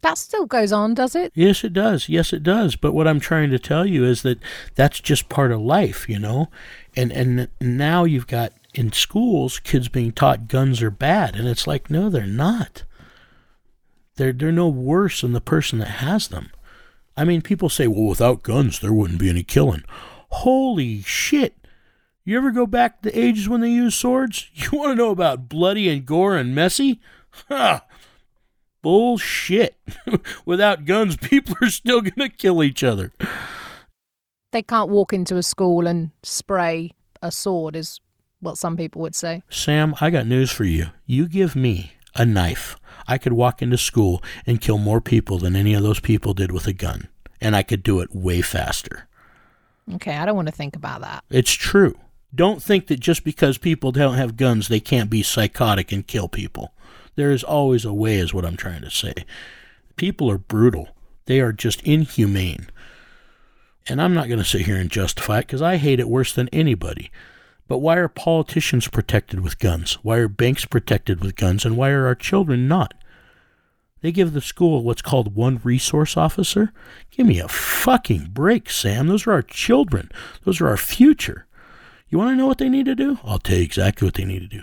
That 0.02 0.16
still 0.16 0.46
goes 0.46 0.70
on, 0.70 0.94
does 0.94 1.16
it? 1.16 1.32
Yes, 1.34 1.64
it 1.64 1.72
does. 1.72 2.08
Yes, 2.08 2.32
it 2.32 2.44
does. 2.44 2.76
But 2.76 2.94
what 2.94 3.08
I'm 3.08 3.18
trying 3.18 3.50
to 3.50 3.58
tell 3.58 3.84
you 3.84 4.04
is 4.04 4.22
that 4.22 4.38
that's 4.76 5.00
just 5.00 5.28
part 5.28 5.50
of 5.50 5.60
life, 5.60 6.08
you 6.08 6.20
know. 6.20 6.48
And 6.96 7.10
and 7.10 7.48
now 7.60 8.04
you've 8.04 8.28
got 8.28 8.52
in 8.72 8.92
schools 8.92 9.58
kids 9.58 9.88
being 9.88 10.12
taught 10.12 10.46
guns 10.46 10.80
are 10.80 10.92
bad, 10.92 11.34
and 11.34 11.48
it's 11.48 11.66
like 11.66 11.90
no, 11.90 12.08
they're 12.08 12.24
not. 12.24 12.84
They're 14.14 14.32
they're 14.32 14.52
no 14.52 14.68
worse 14.68 15.22
than 15.22 15.32
the 15.32 15.40
person 15.40 15.80
that 15.80 15.88
has 15.88 16.28
them. 16.28 16.50
I 17.16 17.24
mean, 17.24 17.42
people 17.42 17.68
say, 17.68 17.88
well, 17.88 18.06
without 18.06 18.44
guns 18.44 18.78
there 18.78 18.92
wouldn't 18.92 19.18
be 19.18 19.28
any 19.28 19.42
killing. 19.42 19.82
Holy 20.30 21.02
shit! 21.02 21.56
You 22.28 22.36
ever 22.36 22.50
go 22.50 22.66
back 22.66 23.00
to 23.00 23.08
the 23.08 23.18
ages 23.18 23.48
when 23.48 23.62
they 23.62 23.70
used 23.70 23.96
swords? 23.96 24.50
You 24.54 24.78
want 24.78 24.90
to 24.90 24.94
know 24.94 25.08
about 25.08 25.48
bloody 25.48 25.88
and 25.88 26.04
gore 26.04 26.36
and 26.36 26.54
messy? 26.54 27.00
Ha! 27.48 27.86
Bullshit. 28.82 29.78
Without 30.44 30.84
guns, 30.84 31.16
people 31.16 31.56
are 31.62 31.70
still 31.70 32.02
going 32.02 32.12
to 32.16 32.28
kill 32.28 32.62
each 32.62 32.84
other. 32.84 33.14
They 34.52 34.62
can't 34.62 34.90
walk 34.90 35.14
into 35.14 35.38
a 35.38 35.42
school 35.42 35.86
and 35.86 36.10
spray 36.22 36.92
a 37.22 37.32
sword, 37.32 37.74
is 37.74 37.98
what 38.40 38.58
some 38.58 38.76
people 38.76 39.00
would 39.00 39.14
say. 39.14 39.42
Sam, 39.48 39.94
I 39.98 40.10
got 40.10 40.26
news 40.26 40.50
for 40.50 40.64
you. 40.64 40.88
You 41.06 41.28
give 41.28 41.56
me 41.56 41.92
a 42.14 42.26
knife. 42.26 42.76
I 43.06 43.16
could 43.16 43.32
walk 43.32 43.62
into 43.62 43.78
school 43.78 44.22
and 44.46 44.60
kill 44.60 44.76
more 44.76 45.00
people 45.00 45.38
than 45.38 45.56
any 45.56 45.72
of 45.72 45.82
those 45.82 46.00
people 46.00 46.34
did 46.34 46.52
with 46.52 46.66
a 46.66 46.74
gun. 46.74 47.08
and 47.40 47.56
I 47.56 47.62
could 47.62 47.82
do 47.82 48.00
it 48.00 48.14
way 48.14 48.42
faster. 48.42 49.08
Okay, 49.94 50.14
I 50.14 50.26
don't 50.26 50.36
want 50.36 50.48
to 50.48 50.54
think 50.54 50.76
about 50.76 51.00
that. 51.00 51.24
It's 51.30 51.52
true. 51.52 51.96
Don't 52.34 52.62
think 52.62 52.88
that 52.88 53.00
just 53.00 53.24
because 53.24 53.58
people 53.58 53.90
don't 53.90 54.16
have 54.16 54.36
guns, 54.36 54.68
they 54.68 54.80
can't 54.80 55.08
be 55.08 55.22
psychotic 55.22 55.92
and 55.92 56.06
kill 56.06 56.28
people. 56.28 56.74
There 57.16 57.30
is 57.30 57.42
always 57.42 57.84
a 57.84 57.92
way, 57.92 58.18
is 58.18 58.34
what 58.34 58.44
I'm 58.44 58.56
trying 58.56 58.82
to 58.82 58.90
say. 58.90 59.14
People 59.96 60.30
are 60.30 60.38
brutal, 60.38 60.90
they 61.24 61.40
are 61.40 61.52
just 61.52 61.82
inhumane. 61.82 62.68
And 63.88 64.02
I'm 64.02 64.12
not 64.12 64.28
going 64.28 64.38
to 64.38 64.44
sit 64.44 64.62
here 64.62 64.76
and 64.76 64.90
justify 64.90 65.38
it 65.38 65.46
because 65.46 65.62
I 65.62 65.76
hate 65.78 65.98
it 65.98 66.08
worse 66.08 66.32
than 66.32 66.48
anybody. 66.48 67.10
But 67.66 67.78
why 67.78 67.96
are 67.96 68.08
politicians 68.08 68.88
protected 68.88 69.40
with 69.40 69.58
guns? 69.58 69.94
Why 70.02 70.18
are 70.18 70.28
banks 70.28 70.66
protected 70.66 71.22
with 71.22 71.36
guns? 71.36 71.64
And 71.64 71.76
why 71.76 71.90
are 71.90 72.06
our 72.06 72.14
children 72.14 72.68
not? 72.68 72.94
They 74.00 74.12
give 74.12 74.32
the 74.32 74.40
school 74.40 74.84
what's 74.84 75.02
called 75.02 75.34
one 75.34 75.60
resource 75.64 76.16
officer. 76.16 76.72
Give 77.10 77.26
me 77.26 77.40
a 77.40 77.48
fucking 77.48 78.28
break, 78.32 78.70
Sam. 78.70 79.08
Those 79.08 79.26
are 79.26 79.32
our 79.32 79.42
children. 79.42 80.10
Those 80.44 80.60
are 80.60 80.68
our 80.68 80.76
future. 80.76 81.46
You 82.10 82.18
want 82.18 82.32
to 82.32 82.36
know 82.36 82.46
what 82.46 82.58
they 82.58 82.68
need 82.70 82.86
to 82.86 82.94
do? 82.94 83.18
I'll 83.22 83.38
tell 83.38 83.58
you 83.58 83.64
exactly 83.64 84.06
what 84.06 84.14
they 84.14 84.24
need 84.24 84.40
to 84.40 84.46
do. 84.46 84.62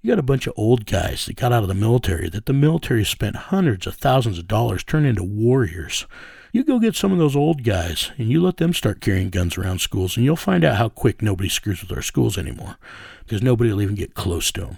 You 0.00 0.10
got 0.10 0.18
a 0.18 0.22
bunch 0.22 0.46
of 0.46 0.54
old 0.56 0.86
guys 0.86 1.26
that 1.26 1.36
got 1.36 1.52
out 1.52 1.62
of 1.62 1.68
the 1.68 1.74
military 1.74 2.28
that 2.28 2.46
the 2.46 2.52
military 2.52 3.04
spent 3.04 3.36
hundreds 3.36 3.86
of 3.86 3.94
thousands 3.96 4.38
of 4.38 4.46
dollars 4.46 4.84
turning 4.84 5.10
into 5.10 5.24
warriors. 5.24 6.06
You 6.52 6.62
go 6.62 6.78
get 6.78 6.94
some 6.94 7.10
of 7.10 7.18
those 7.18 7.34
old 7.34 7.64
guys 7.64 8.12
and 8.16 8.28
you 8.28 8.40
let 8.40 8.58
them 8.58 8.72
start 8.72 9.00
carrying 9.00 9.30
guns 9.30 9.58
around 9.58 9.80
schools, 9.80 10.16
and 10.16 10.24
you'll 10.24 10.36
find 10.36 10.62
out 10.62 10.76
how 10.76 10.88
quick 10.88 11.20
nobody 11.20 11.48
screws 11.48 11.80
with 11.80 11.90
our 11.90 12.02
schools 12.02 12.38
anymore 12.38 12.76
because 13.24 13.42
nobody 13.42 13.72
will 13.72 13.82
even 13.82 13.96
get 13.96 14.14
close 14.14 14.52
to 14.52 14.60
them. 14.60 14.76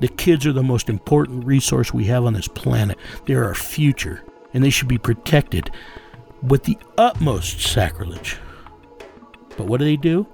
The 0.00 0.08
kids 0.08 0.44
are 0.44 0.52
the 0.52 0.62
most 0.62 0.88
important 0.88 1.44
resource 1.44 1.94
we 1.94 2.04
have 2.06 2.24
on 2.24 2.32
this 2.32 2.48
planet. 2.48 2.98
They're 3.26 3.44
our 3.44 3.54
future, 3.54 4.24
and 4.52 4.64
they 4.64 4.70
should 4.70 4.88
be 4.88 4.98
protected 4.98 5.70
with 6.42 6.64
the 6.64 6.76
utmost 6.98 7.60
sacrilege. 7.60 8.38
But 9.56 9.66
what 9.66 9.78
do 9.78 9.84
they 9.84 9.96
do? 9.96 10.26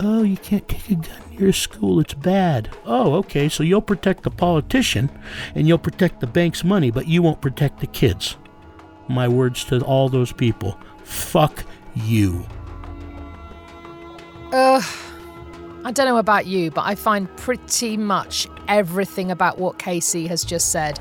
Oh, 0.00 0.22
you 0.22 0.36
can't 0.36 0.68
take 0.68 0.90
a 0.90 0.94
gun 0.94 1.22
near 1.30 1.48
a 1.48 1.52
school. 1.52 2.00
It's 2.00 2.12
bad. 2.12 2.70
Oh, 2.84 3.14
okay. 3.14 3.48
So 3.48 3.62
you'll 3.62 3.80
protect 3.80 4.24
the 4.24 4.30
politician 4.30 5.10
and 5.54 5.66
you'll 5.66 5.78
protect 5.78 6.20
the 6.20 6.26
bank's 6.26 6.62
money, 6.62 6.90
but 6.90 7.08
you 7.08 7.22
won't 7.22 7.40
protect 7.40 7.80
the 7.80 7.86
kids. 7.86 8.36
My 9.08 9.26
words 9.26 9.64
to 9.66 9.80
all 9.82 10.08
those 10.08 10.32
people 10.32 10.78
fuck 11.04 11.64
you. 11.94 12.44
Ugh. 14.52 14.84
I 15.84 15.92
don't 15.92 16.06
know 16.06 16.18
about 16.18 16.46
you, 16.46 16.72
but 16.72 16.84
I 16.84 16.96
find 16.96 17.34
pretty 17.36 17.96
much 17.96 18.48
everything 18.66 19.30
about 19.30 19.58
what 19.58 19.78
KC 19.78 20.26
has 20.26 20.44
just 20.44 20.72
said 20.72 20.98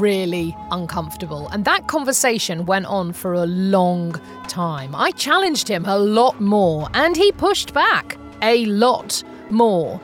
really 0.00 0.56
uncomfortable. 0.70 1.48
And 1.48 1.64
that 1.64 1.86
conversation 1.86 2.66
went 2.66 2.86
on 2.86 3.12
for 3.12 3.32
a 3.32 3.46
long 3.46 4.12
time. 4.48 4.94
I 4.94 5.10
challenged 5.12 5.68
him 5.68 5.84
a 5.86 5.98
lot 5.98 6.40
more, 6.40 6.88
and 6.94 7.16
he 7.16 7.32
pushed 7.32 7.72
back 7.72 8.18
a 8.42 8.66
lot 8.66 9.22
more. 9.50 10.00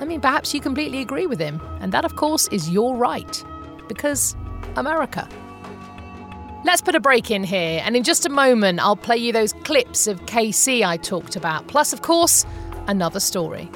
I 0.00 0.04
mean, 0.04 0.20
perhaps 0.20 0.54
you 0.54 0.60
completely 0.60 1.00
agree 1.00 1.26
with 1.26 1.40
him, 1.40 1.60
and 1.80 1.92
that, 1.92 2.04
of 2.04 2.16
course, 2.16 2.48
is 2.48 2.70
your 2.70 2.96
right. 2.96 3.44
Because 3.88 4.36
America. 4.76 5.28
Let's 6.64 6.82
put 6.82 6.94
a 6.94 7.00
break 7.00 7.30
in 7.30 7.44
here, 7.44 7.82
and 7.84 7.96
in 7.96 8.02
just 8.02 8.26
a 8.26 8.28
moment, 8.28 8.80
I'll 8.80 8.96
play 8.96 9.16
you 9.16 9.32
those 9.32 9.52
clips 9.52 10.06
of 10.06 10.20
KC 10.26 10.84
I 10.84 10.96
talked 10.96 11.36
about, 11.36 11.66
plus, 11.68 11.92
of 11.92 12.02
course, 12.02 12.44
another 12.86 13.20
story. 13.20 13.70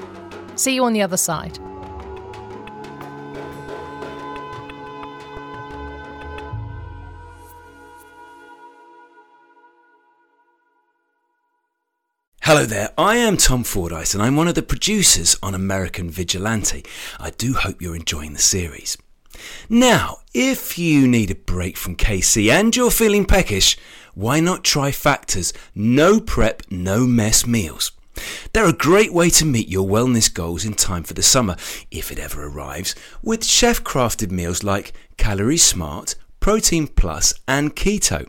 See 0.56 0.74
you 0.74 0.84
on 0.84 0.92
the 0.92 1.02
other 1.02 1.16
side. 1.16 1.58
Hello 12.44 12.66
there, 12.66 12.90
I 12.98 13.18
am 13.18 13.36
Tom 13.36 13.62
Fordyce 13.62 14.14
and 14.14 14.22
I'm 14.22 14.34
one 14.34 14.48
of 14.48 14.56
the 14.56 14.64
producers 14.64 15.38
on 15.44 15.54
American 15.54 16.10
Vigilante. 16.10 16.84
I 17.20 17.30
do 17.30 17.52
hope 17.52 17.80
you're 17.80 17.94
enjoying 17.94 18.32
the 18.32 18.40
series. 18.40 18.98
Now, 19.68 20.16
if 20.34 20.76
you 20.76 21.06
need 21.06 21.30
a 21.30 21.36
break 21.36 21.76
from 21.76 21.94
KC 21.94 22.50
and 22.50 22.74
you're 22.74 22.90
feeling 22.90 23.26
peckish, 23.26 23.78
why 24.14 24.40
not 24.40 24.64
try 24.64 24.90
Factor's 24.90 25.52
no 25.76 26.18
prep, 26.18 26.64
no 26.68 27.06
mess 27.06 27.46
meals? 27.46 27.92
They're 28.52 28.68
a 28.68 28.72
great 28.72 29.12
way 29.14 29.30
to 29.30 29.44
meet 29.44 29.68
your 29.68 29.88
wellness 29.88 30.32
goals 30.34 30.64
in 30.64 30.74
time 30.74 31.04
for 31.04 31.14
the 31.14 31.22
summer, 31.22 31.54
if 31.92 32.10
it 32.10 32.18
ever 32.18 32.44
arrives, 32.44 32.96
with 33.22 33.44
chef 33.44 33.84
crafted 33.84 34.32
meals 34.32 34.64
like 34.64 34.94
Calorie 35.16 35.56
Smart, 35.56 36.16
Protein 36.40 36.88
Plus, 36.88 37.34
and 37.46 37.76
Keto. 37.76 38.26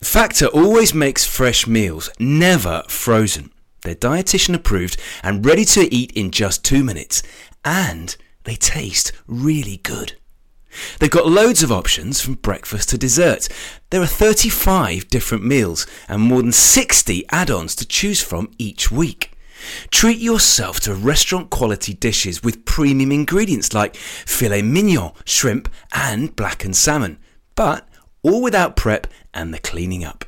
Factor 0.00 0.46
always 0.46 0.94
makes 0.94 1.26
fresh 1.26 1.66
meals, 1.66 2.08
never 2.20 2.84
frozen. 2.88 3.50
They're 3.82 3.96
dietitian 3.96 4.54
approved 4.54 4.96
and 5.24 5.44
ready 5.44 5.64
to 5.66 5.92
eat 5.92 6.12
in 6.12 6.30
just 6.30 6.64
two 6.64 6.84
minutes, 6.84 7.22
and 7.64 8.16
they 8.44 8.54
taste 8.54 9.10
really 9.26 9.78
good. 9.78 10.14
They've 11.00 11.10
got 11.10 11.26
loads 11.26 11.64
of 11.64 11.72
options 11.72 12.20
from 12.20 12.34
breakfast 12.34 12.90
to 12.90 12.98
dessert. 12.98 13.48
There 13.90 14.00
are 14.00 14.06
35 14.06 15.08
different 15.08 15.44
meals 15.44 15.86
and 16.08 16.22
more 16.22 16.42
than 16.42 16.52
60 16.52 17.24
add 17.30 17.50
ons 17.50 17.74
to 17.76 17.86
choose 17.86 18.22
from 18.22 18.52
each 18.56 18.92
week. 18.92 19.32
Treat 19.90 20.18
yourself 20.18 20.78
to 20.80 20.94
restaurant 20.94 21.50
quality 21.50 21.92
dishes 21.92 22.44
with 22.44 22.64
premium 22.64 23.10
ingredients 23.10 23.74
like 23.74 23.96
filet 23.96 24.62
mignon, 24.62 25.12
shrimp, 25.24 25.68
and 25.92 26.36
blackened 26.36 26.76
salmon, 26.76 27.18
but 27.56 27.88
all 28.22 28.42
without 28.42 28.76
prep 28.76 29.06
and 29.32 29.52
the 29.52 29.58
cleaning 29.58 30.04
up. 30.04 30.24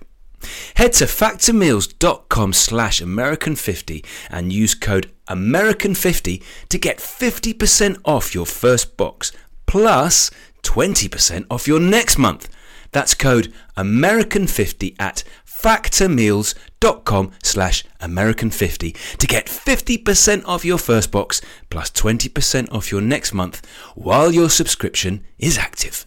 Head 0.76 0.94
to 0.94 1.04
factormeals.com 1.04 2.52
slash 2.52 3.02
American50 3.02 4.04
and 4.30 4.52
use 4.52 4.74
code 4.74 5.10
American50 5.28 6.42
to 6.68 6.78
get 6.78 6.98
50% 6.98 7.98
off 8.04 8.34
your 8.34 8.46
first 8.46 8.96
box 8.96 9.32
plus 9.66 10.30
20% 10.62 11.46
off 11.50 11.68
your 11.68 11.80
next 11.80 12.18
month. 12.18 12.48
That's 12.92 13.14
code 13.14 13.52
American50 13.76 14.96
at 14.98 15.22
factormeals.com 15.46 17.32
slash 17.42 17.84
American50 18.00 19.16
to 19.18 19.26
get 19.26 19.46
50% 19.46 20.44
off 20.46 20.64
your 20.64 20.78
first 20.78 21.10
box 21.10 21.40
plus 21.68 21.90
20% 21.90 22.72
off 22.72 22.90
your 22.90 23.02
next 23.02 23.34
month 23.34 23.64
while 23.94 24.32
your 24.32 24.48
subscription 24.48 25.24
is 25.38 25.58
active. 25.58 26.06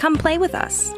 Come 0.00 0.16
play 0.16 0.38
with 0.38 0.54
us. 0.54 0.94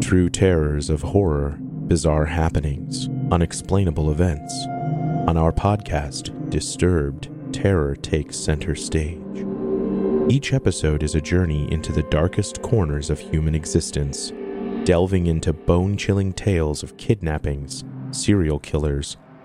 True 0.00 0.30
terrors 0.30 0.90
of 0.90 1.02
horror, 1.02 1.58
bizarre 1.60 2.26
happenings, 2.26 3.08
unexplainable 3.32 4.12
events. 4.12 4.54
On 5.26 5.36
our 5.36 5.50
podcast, 5.50 6.30
Disturbed, 6.50 7.28
terror 7.52 7.96
takes 7.96 8.36
center 8.36 8.76
stage. 8.76 9.18
Each 10.28 10.52
episode 10.52 11.02
is 11.02 11.16
a 11.16 11.20
journey 11.20 11.70
into 11.72 11.90
the 11.90 12.04
darkest 12.04 12.62
corners 12.62 13.10
of 13.10 13.18
human 13.18 13.56
existence, 13.56 14.32
delving 14.84 15.26
into 15.26 15.52
bone 15.52 15.96
chilling 15.96 16.32
tales 16.32 16.84
of 16.84 16.96
kidnappings, 16.96 17.82
serial 18.12 18.60
killers, 18.60 19.16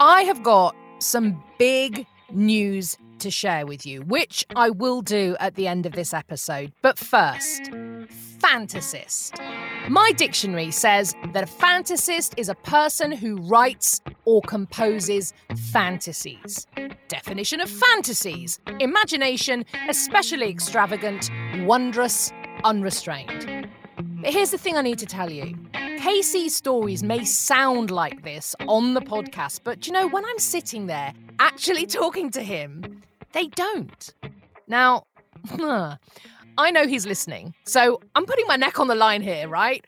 I 0.00 0.22
have 0.22 0.42
got 0.42 0.74
some 0.98 1.42
big 1.56 2.04
news 2.32 2.98
to 3.20 3.30
share 3.30 3.64
with 3.64 3.86
you, 3.86 4.02
which 4.02 4.44
I 4.56 4.70
will 4.70 5.02
do 5.02 5.36
at 5.38 5.54
the 5.54 5.68
end 5.68 5.86
of 5.86 5.92
this 5.92 6.12
episode. 6.12 6.72
But 6.82 6.98
first, 6.98 7.62
fantasist. 8.40 9.38
My 9.88 10.10
dictionary 10.12 10.72
says 10.72 11.14
that 11.32 11.44
a 11.44 11.46
fantasist 11.46 12.34
is 12.36 12.48
a 12.48 12.56
person 12.56 13.12
who 13.12 13.36
writes 13.36 14.00
or 14.24 14.42
composes 14.42 15.32
fantasies. 15.70 16.66
Definition 17.06 17.60
of 17.60 17.70
fantasies 17.70 18.58
imagination, 18.80 19.64
especially 19.88 20.50
extravagant, 20.50 21.30
wondrous, 21.60 22.32
unrestrained. 22.64 23.68
But 24.24 24.32
here's 24.32 24.52
the 24.52 24.56
thing 24.56 24.74
I 24.74 24.80
need 24.80 24.98
to 25.00 25.06
tell 25.06 25.30
you. 25.30 25.54
KC's 25.74 26.56
stories 26.56 27.02
may 27.02 27.26
sound 27.26 27.90
like 27.90 28.22
this 28.22 28.56
on 28.66 28.94
the 28.94 29.02
podcast, 29.02 29.60
but 29.64 29.86
you 29.86 29.92
know, 29.92 30.08
when 30.08 30.24
I'm 30.24 30.38
sitting 30.38 30.86
there 30.86 31.12
actually 31.38 31.84
talking 32.00 32.30
to 32.30 32.42
him, 32.42 33.02
they 33.32 33.48
don't. 33.48 34.14
Now, 34.66 35.04
I 36.56 36.70
know 36.70 36.86
he's 36.86 37.04
listening, 37.06 37.52
so 37.66 38.00
I'm 38.14 38.24
putting 38.24 38.46
my 38.46 38.56
neck 38.56 38.80
on 38.80 38.88
the 38.88 38.94
line 38.94 39.20
here, 39.20 39.46
right? 39.46 39.84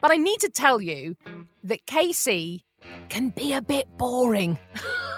But 0.00 0.10
I 0.10 0.16
need 0.16 0.40
to 0.40 0.48
tell 0.48 0.80
you 0.80 1.14
that 1.62 1.86
KC 1.86 2.64
can 3.10 3.28
be 3.28 3.52
a 3.52 3.62
bit 3.62 3.86
boring. 3.96 4.58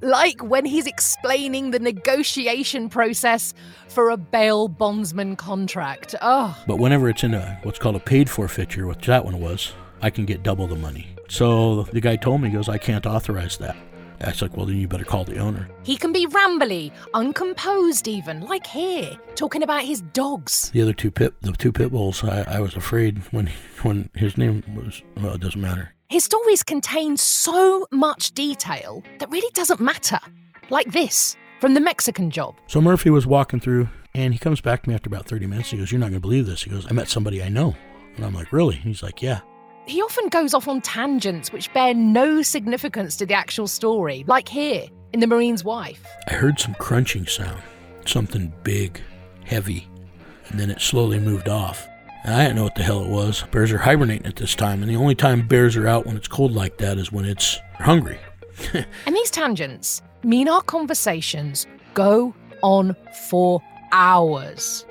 like 0.00 0.42
when 0.42 0.64
he's 0.64 0.86
explaining 0.86 1.70
the 1.70 1.78
negotiation 1.78 2.88
process 2.88 3.54
for 3.88 4.10
a 4.10 4.16
bail 4.16 4.68
bondsman 4.68 5.36
contract. 5.36 6.14
Oh. 6.22 6.56
But 6.66 6.76
whenever 6.76 7.08
it's 7.08 7.24
in 7.24 7.34
a 7.34 7.58
what's 7.62 7.78
called 7.78 7.96
a 7.96 8.00
paid 8.00 8.28
forfeiture, 8.28 8.86
which 8.86 9.06
that 9.06 9.24
one 9.24 9.40
was, 9.40 9.72
I 10.02 10.10
can 10.10 10.24
get 10.24 10.42
double 10.42 10.66
the 10.66 10.76
money. 10.76 11.08
So 11.28 11.84
the 11.84 12.00
guy 12.00 12.16
told 12.16 12.42
me, 12.42 12.48
he 12.48 12.54
goes, 12.54 12.68
I 12.68 12.78
can't 12.78 13.06
authorize 13.06 13.56
that. 13.58 13.76
I 14.20 14.28
was 14.28 14.42
like, 14.42 14.56
well, 14.56 14.66
then 14.66 14.76
you 14.76 14.88
better 14.88 15.04
call 15.04 15.24
the 15.24 15.38
owner. 15.38 15.68
He 15.82 15.96
can 15.96 16.12
be 16.12 16.26
rambly, 16.26 16.92
uncomposed, 17.14 18.08
even 18.08 18.42
like 18.42 18.66
here, 18.66 19.18
talking 19.34 19.62
about 19.62 19.82
his 19.82 20.00
dogs. 20.00 20.70
The 20.70 20.82
other 20.82 20.92
two 20.92 21.10
pit, 21.10 21.34
the 21.40 21.52
two 21.52 21.72
pit 21.72 21.90
bulls, 21.90 22.22
I, 22.22 22.42
I 22.42 22.60
was 22.60 22.76
afraid 22.76 23.18
when 23.32 23.50
when 23.82 24.10
his 24.14 24.38
name 24.38 24.62
was. 24.74 25.02
Well, 25.16 25.34
it 25.34 25.40
doesn't 25.40 25.60
matter. 25.60 25.93
His 26.08 26.24
stories 26.24 26.62
contain 26.62 27.16
so 27.16 27.86
much 27.90 28.32
detail 28.32 29.02
that 29.18 29.30
really 29.30 29.50
doesn't 29.54 29.80
matter. 29.80 30.18
Like 30.70 30.92
this 30.92 31.36
from 31.60 31.74
the 31.74 31.80
Mexican 31.80 32.30
job. 32.30 32.56
So 32.66 32.80
Murphy 32.80 33.10
was 33.10 33.26
walking 33.26 33.58
through, 33.58 33.88
and 34.14 34.32
he 34.32 34.38
comes 34.38 34.60
back 34.60 34.82
to 34.82 34.88
me 34.88 34.94
after 34.94 35.08
about 35.08 35.26
30 35.26 35.46
minutes. 35.46 35.70
He 35.70 35.78
goes, 35.78 35.90
You're 35.90 35.98
not 35.98 36.10
going 36.10 36.20
to 36.20 36.20
believe 36.20 36.46
this. 36.46 36.62
He 36.62 36.70
goes, 36.70 36.86
I 36.88 36.92
met 36.92 37.08
somebody 37.08 37.42
I 37.42 37.48
know. 37.48 37.74
And 38.16 38.24
I'm 38.24 38.34
like, 38.34 38.52
Really? 38.52 38.76
He's 38.76 39.02
like, 39.02 39.22
Yeah. 39.22 39.40
He 39.86 40.00
often 40.02 40.28
goes 40.28 40.54
off 40.54 40.68
on 40.68 40.80
tangents 40.80 41.52
which 41.52 41.72
bear 41.74 41.92
no 41.94 42.42
significance 42.42 43.16
to 43.16 43.26
the 43.26 43.34
actual 43.34 43.66
story, 43.66 44.24
like 44.26 44.48
here 44.48 44.86
in 45.12 45.20
The 45.20 45.26
Marine's 45.26 45.64
Wife. 45.64 46.04
I 46.28 46.34
heard 46.34 46.58
some 46.58 46.74
crunching 46.74 47.26
sound, 47.26 47.62
something 48.06 48.52
big, 48.62 49.00
heavy, 49.44 49.86
and 50.48 50.60
then 50.60 50.70
it 50.70 50.80
slowly 50.80 51.18
moved 51.18 51.48
off. 51.48 51.86
I 52.24 52.44
didn't 52.44 52.56
know 52.56 52.64
what 52.64 52.74
the 52.74 52.82
hell 52.82 53.04
it 53.04 53.10
was. 53.10 53.44
Bears 53.50 53.70
are 53.70 53.78
hibernating 53.78 54.26
at 54.26 54.36
this 54.36 54.54
time, 54.54 54.82
and 54.82 54.90
the 54.90 54.96
only 54.96 55.14
time 55.14 55.46
bears 55.46 55.76
are 55.76 55.86
out 55.86 56.06
when 56.06 56.16
it's 56.16 56.28
cold 56.28 56.52
like 56.52 56.78
that 56.78 56.96
is 56.96 57.12
when 57.12 57.26
it's 57.26 57.60
hungry. 57.74 58.18
and 58.72 59.14
these 59.14 59.30
tangents 59.30 60.00
mean 60.22 60.48
our 60.48 60.62
conversations 60.62 61.66
go 61.92 62.34
on 62.62 62.96
for 63.28 63.62
hours. 63.92 64.86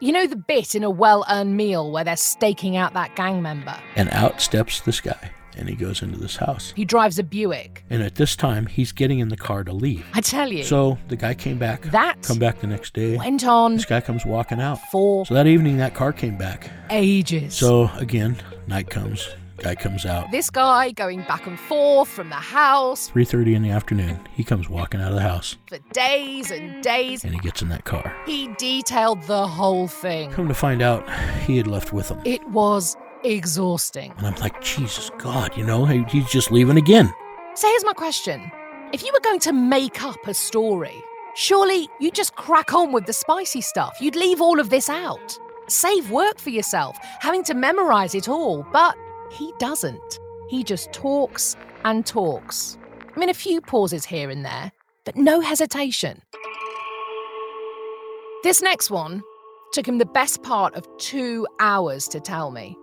You 0.00 0.10
know 0.12 0.26
the 0.26 0.36
bit 0.36 0.74
in 0.74 0.82
a 0.82 0.90
well 0.90 1.24
earned 1.30 1.56
meal 1.56 1.92
where 1.92 2.02
they're 2.02 2.16
staking 2.16 2.76
out 2.76 2.94
that 2.94 3.14
gang 3.14 3.42
member? 3.42 3.76
And 3.94 4.08
out 4.10 4.40
steps 4.40 4.80
this 4.80 5.00
guy, 5.00 5.30
and 5.56 5.68
he 5.68 5.74
goes 5.74 6.02
into 6.02 6.18
this 6.18 6.36
house. 6.36 6.72
He 6.76 6.84
drives 6.84 7.18
a 7.18 7.22
Buick. 7.22 7.84
And 7.90 8.02
at 8.02 8.14
this 8.14 8.36
time, 8.36 8.66
he's 8.66 8.92
getting 8.92 9.18
in 9.18 9.28
the 9.28 9.36
car 9.36 9.64
to 9.64 9.72
leave. 9.72 10.06
I 10.14 10.20
tell 10.20 10.52
you. 10.52 10.64
So 10.64 10.98
the 11.08 11.16
guy 11.16 11.34
came 11.34 11.58
back. 11.58 11.82
That 11.90 12.22
come 12.22 12.38
back 12.38 12.60
the 12.60 12.66
next 12.66 12.94
day. 12.94 13.16
Went 13.16 13.44
on. 13.44 13.76
This 13.76 13.84
guy 13.84 14.00
comes 14.00 14.24
walking 14.24 14.60
out. 14.60 14.78
For 14.90 15.26
so 15.26 15.34
that 15.34 15.46
evening, 15.46 15.76
that 15.78 15.94
car 15.94 16.12
came 16.12 16.36
back. 16.36 16.70
Ages. 16.90 17.54
So 17.54 17.90
again, 17.96 18.36
night 18.66 18.90
comes. 18.90 19.28
Guy 19.58 19.76
comes 19.76 20.04
out. 20.04 20.28
This 20.32 20.50
guy 20.50 20.90
going 20.90 21.22
back 21.22 21.46
and 21.46 21.56
forth 21.56 22.08
from 22.08 22.30
the 22.30 22.34
house. 22.34 23.08
3:30 23.10 23.54
in 23.54 23.62
the 23.62 23.70
afternoon, 23.70 24.18
he 24.34 24.42
comes 24.42 24.68
walking 24.68 25.00
out 25.00 25.10
of 25.10 25.14
the 25.14 25.22
house. 25.22 25.56
For 25.68 25.78
days 25.92 26.50
and 26.50 26.82
days. 26.82 27.22
And 27.22 27.32
he 27.32 27.38
gets 27.38 27.62
in 27.62 27.68
that 27.68 27.84
car. 27.84 28.12
He 28.26 28.48
detailed 28.58 29.22
the 29.22 29.46
whole 29.46 29.86
thing. 29.86 30.32
Come 30.32 30.48
to 30.48 30.54
find 30.54 30.82
out, 30.82 31.08
he 31.46 31.58
had 31.58 31.68
left 31.68 31.92
with 31.92 32.08
him. 32.08 32.20
It 32.24 32.44
was 32.48 32.96
exhausting. 33.24 34.12
And 34.18 34.26
I'm 34.26 34.34
like, 34.36 34.60
Jesus 34.62 35.10
God, 35.18 35.56
you 35.56 35.64
know, 35.64 35.84
he's 35.84 36.28
just 36.28 36.50
leaving 36.50 36.76
again. 36.76 37.12
So 37.54 37.68
here's 37.68 37.84
my 37.84 37.92
question. 37.92 38.50
If 38.92 39.02
you 39.02 39.10
were 39.12 39.20
going 39.20 39.40
to 39.40 39.52
make 39.52 40.02
up 40.02 40.26
a 40.26 40.34
story, 40.34 41.02
surely 41.34 41.88
you'd 42.00 42.14
just 42.14 42.34
crack 42.34 42.74
on 42.74 42.92
with 42.92 43.06
the 43.06 43.12
spicy 43.12 43.60
stuff. 43.60 43.96
You'd 44.00 44.16
leave 44.16 44.40
all 44.40 44.60
of 44.60 44.70
this 44.70 44.88
out. 44.88 45.38
Save 45.68 46.10
work 46.10 46.38
for 46.38 46.50
yourself, 46.50 46.98
having 47.20 47.42
to 47.44 47.54
memorize 47.54 48.14
it 48.14 48.28
all. 48.28 48.66
But 48.72 48.96
he 49.30 49.52
doesn't. 49.58 50.18
He 50.48 50.62
just 50.62 50.92
talks 50.92 51.56
and 51.84 52.04
talks. 52.04 52.76
I 53.14 53.18
mean, 53.18 53.28
a 53.28 53.34
few 53.34 53.60
pauses 53.60 54.04
here 54.04 54.30
and 54.30 54.44
there, 54.44 54.72
but 55.04 55.16
no 55.16 55.40
hesitation. 55.40 56.22
This 58.42 58.60
next 58.60 58.90
one 58.90 59.22
took 59.72 59.86
him 59.86 59.98
the 59.98 60.04
best 60.06 60.42
part 60.42 60.74
of 60.74 60.86
two 60.98 61.46
hours 61.60 62.08
to 62.08 62.20
tell 62.20 62.50
me. 62.50 62.76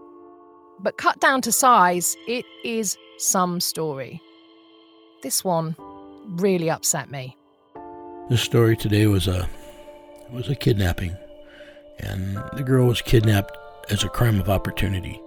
But 0.82 0.98
cut 0.98 1.20
down 1.20 1.42
to 1.42 1.52
size, 1.52 2.16
it 2.28 2.46
is 2.64 2.98
some 3.18 3.60
story. 3.60 4.22
this 5.22 5.44
one 5.44 5.76
really 6.38 6.70
upset 6.70 7.12
me. 7.12 7.36
This 8.30 8.42
story 8.42 8.78
today 8.78 9.08
was 9.08 9.28
a 9.28 9.50
was 10.32 10.48
a 10.50 10.56
kidnapping, 10.56 11.18
and 12.00 12.38
the 12.54 12.64
girl 12.64 12.88
was 12.88 13.02
kidnapped 13.02 13.58
as 13.90 14.04
a 14.04 14.10
crime 14.10 14.40
of 14.40 14.50
opportunity, 14.50 15.20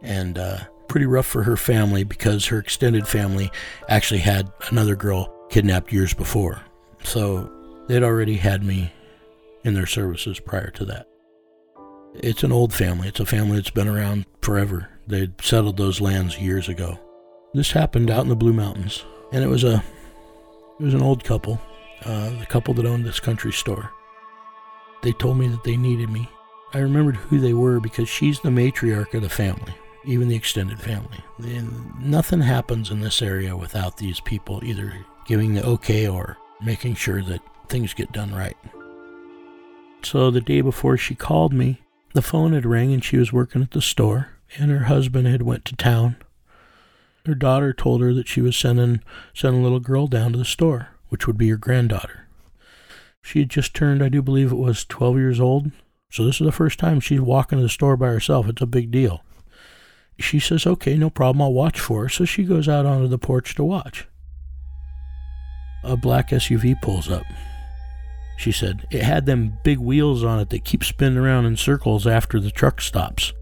and 0.00 0.38
uh, 0.38 0.58
pretty 0.88 1.06
rough 1.06 1.26
for 1.26 1.42
her 1.42 1.56
family 1.56 2.04
because 2.04 2.46
her 2.46 2.58
extended 2.58 3.06
family 3.06 3.50
actually 3.88 4.20
had 4.20 4.50
another 4.70 4.94
girl 4.96 5.28
kidnapped 5.50 5.92
years 5.92 6.14
before, 6.14 6.62
so 7.02 7.50
they'd 7.88 8.04
already 8.04 8.36
had 8.36 8.62
me 8.62 8.92
in 9.64 9.74
their 9.74 9.86
services 9.86 10.38
prior 10.40 10.70
to 10.70 10.84
that. 10.84 11.08
It's 12.20 12.42
an 12.42 12.52
old 12.52 12.72
family. 12.72 13.08
It's 13.08 13.20
a 13.20 13.26
family 13.26 13.56
that's 13.56 13.70
been 13.70 13.88
around 13.88 14.26
forever. 14.42 14.88
They'd 15.06 15.40
settled 15.40 15.76
those 15.76 16.00
lands 16.00 16.38
years 16.38 16.68
ago. 16.68 16.98
This 17.54 17.70
happened 17.72 18.10
out 18.10 18.22
in 18.22 18.28
the 18.28 18.36
Blue 18.36 18.52
Mountains, 18.52 19.04
and 19.32 19.42
it 19.42 19.48
was 19.48 19.64
a 19.64 19.82
it 20.78 20.84
was 20.84 20.94
an 20.94 21.02
old 21.02 21.24
couple, 21.24 21.60
uh, 22.04 22.30
the 22.38 22.46
couple 22.46 22.74
that 22.74 22.86
owned 22.86 23.04
this 23.04 23.20
country 23.20 23.52
store. 23.52 23.90
They 25.02 25.12
told 25.12 25.38
me 25.38 25.48
that 25.48 25.64
they 25.64 25.76
needed 25.76 26.10
me. 26.10 26.28
I 26.74 26.78
remembered 26.78 27.16
who 27.16 27.38
they 27.38 27.54
were 27.54 27.80
because 27.80 28.08
she's 28.08 28.40
the 28.40 28.50
matriarch 28.50 29.14
of 29.14 29.22
the 29.22 29.28
family, 29.28 29.74
even 30.04 30.28
the 30.28 30.36
extended 30.36 30.80
family. 30.80 31.18
And 31.38 31.94
nothing 32.00 32.40
happens 32.40 32.90
in 32.90 33.00
this 33.00 33.22
area 33.22 33.56
without 33.56 33.96
these 33.96 34.20
people 34.20 34.60
either 34.64 34.92
giving 35.26 35.54
the 35.54 35.64
okay 35.64 36.08
or 36.08 36.36
making 36.60 36.96
sure 36.96 37.22
that 37.22 37.40
things 37.68 37.94
get 37.94 38.12
done 38.12 38.34
right. 38.34 38.56
So 40.02 40.30
the 40.30 40.40
day 40.40 40.60
before 40.60 40.96
she 40.96 41.14
called 41.14 41.52
me, 41.52 41.80
the 42.14 42.22
phone 42.22 42.52
had 42.52 42.66
rang 42.66 42.92
and 42.92 43.04
she 43.04 43.16
was 43.16 43.32
working 43.32 43.62
at 43.62 43.72
the 43.72 43.82
store 43.82 44.30
and 44.56 44.70
her 44.70 44.84
husband 44.84 45.26
had 45.26 45.42
went 45.42 45.64
to 45.66 45.76
town. 45.76 46.16
Her 47.26 47.34
daughter 47.34 47.72
told 47.72 48.00
her 48.00 48.14
that 48.14 48.28
she 48.28 48.40
was 48.40 48.56
sending 48.56 49.02
sending 49.34 49.60
a 49.60 49.62
little 49.62 49.80
girl 49.80 50.06
down 50.06 50.32
to 50.32 50.38
the 50.38 50.44
store, 50.44 50.88
which 51.08 51.26
would 51.26 51.36
be 51.36 51.50
her 51.50 51.56
granddaughter. 51.56 52.26
She 53.22 53.40
had 53.40 53.50
just 53.50 53.74
turned, 53.74 54.02
I 54.02 54.08
do 54.08 54.22
believe 54.22 54.50
it 54.50 54.56
was 54.56 54.84
12 54.86 55.16
years 55.16 55.40
old. 55.40 55.70
So 56.10 56.24
this 56.24 56.40
is 56.40 56.46
the 56.46 56.52
first 56.52 56.78
time 56.78 57.00
she's 57.00 57.20
walking 57.20 57.58
to 57.58 57.62
the 57.62 57.68
store 57.68 57.96
by 57.96 58.06
herself. 58.06 58.48
It's 58.48 58.62
a 58.62 58.66
big 58.66 58.90
deal. 58.90 59.22
She 60.18 60.40
says, 60.40 60.66
"Okay, 60.66 60.96
no 60.96 61.10
problem. 61.10 61.42
I'll 61.42 61.52
watch 61.52 61.78
for 61.78 62.04
her." 62.04 62.08
So 62.08 62.24
she 62.24 62.44
goes 62.44 62.68
out 62.68 62.86
onto 62.86 63.06
the 63.06 63.18
porch 63.18 63.54
to 63.56 63.64
watch. 63.64 64.08
A 65.84 65.96
black 65.96 66.32
SUV 66.32 66.74
pulls 66.74 67.10
up. 67.10 67.24
She 68.38 68.52
said 68.52 68.86
it 68.92 69.02
had 69.02 69.26
them 69.26 69.58
big 69.64 69.78
wheels 69.78 70.22
on 70.22 70.38
it 70.38 70.50
that 70.50 70.64
keep 70.64 70.84
spinning 70.84 71.18
around 71.18 71.46
in 71.46 71.56
circles 71.56 72.06
after 72.06 72.38
the 72.38 72.52
truck 72.52 72.80
stops. 72.80 73.32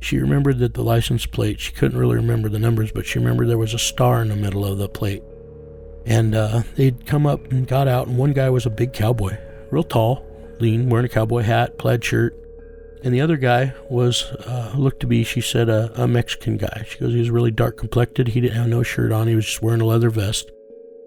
She 0.00 0.18
remembered 0.18 0.58
that 0.58 0.74
the 0.74 0.82
license 0.82 1.26
plate, 1.26 1.60
she 1.60 1.70
couldn't 1.70 1.96
really 1.96 2.16
remember 2.16 2.48
the 2.48 2.58
numbers, 2.58 2.90
but 2.90 3.06
she 3.06 3.20
remembered 3.20 3.48
there 3.48 3.56
was 3.56 3.72
a 3.72 3.78
star 3.78 4.20
in 4.20 4.28
the 4.28 4.36
middle 4.36 4.64
of 4.64 4.78
the 4.78 4.88
plate. 4.88 5.22
And 6.04 6.34
uh, 6.34 6.64
they'd 6.74 7.06
come 7.06 7.24
up 7.24 7.52
and 7.52 7.68
got 7.68 7.86
out, 7.86 8.08
and 8.08 8.18
one 8.18 8.32
guy 8.32 8.50
was 8.50 8.66
a 8.66 8.70
big 8.70 8.92
cowboy, 8.92 9.38
real 9.70 9.84
tall, 9.84 10.26
lean, 10.58 10.90
wearing 10.90 11.06
a 11.06 11.08
cowboy 11.08 11.42
hat, 11.42 11.78
plaid 11.78 12.04
shirt. 12.04 12.36
And 13.04 13.14
the 13.14 13.20
other 13.20 13.36
guy 13.36 13.74
was, 13.88 14.24
uh, 14.24 14.74
looked 14.76 15.00
to 15.00 15.06
be, 15.06 15.22
she 15.22 15.40
said, 15.40 15.68
a, 15.68 15.92
a 15.94 16.08
Mexican 16.08 16.56
guy. 16.56 16.84
She 16.88 16.98
goes, 16.98 17.12
he 17.12 17.20
was 17.20 17.30
really 17.30 17.52
dark 17.52 17.76
complected. 17.76 18.26
He 18.26 18.40
didn't 18.40 18.56
have 18.56 18.68
no 18.68 18.82
shirt 18.82 19.12
on. 19.12 19.28
He 19.28 19.36
was 19.36 19.46
just 19.46 19.62
wearing 19.62 19.80
a 19.80 19.86
leather 19.86 20.10
vest. 20.10 20.50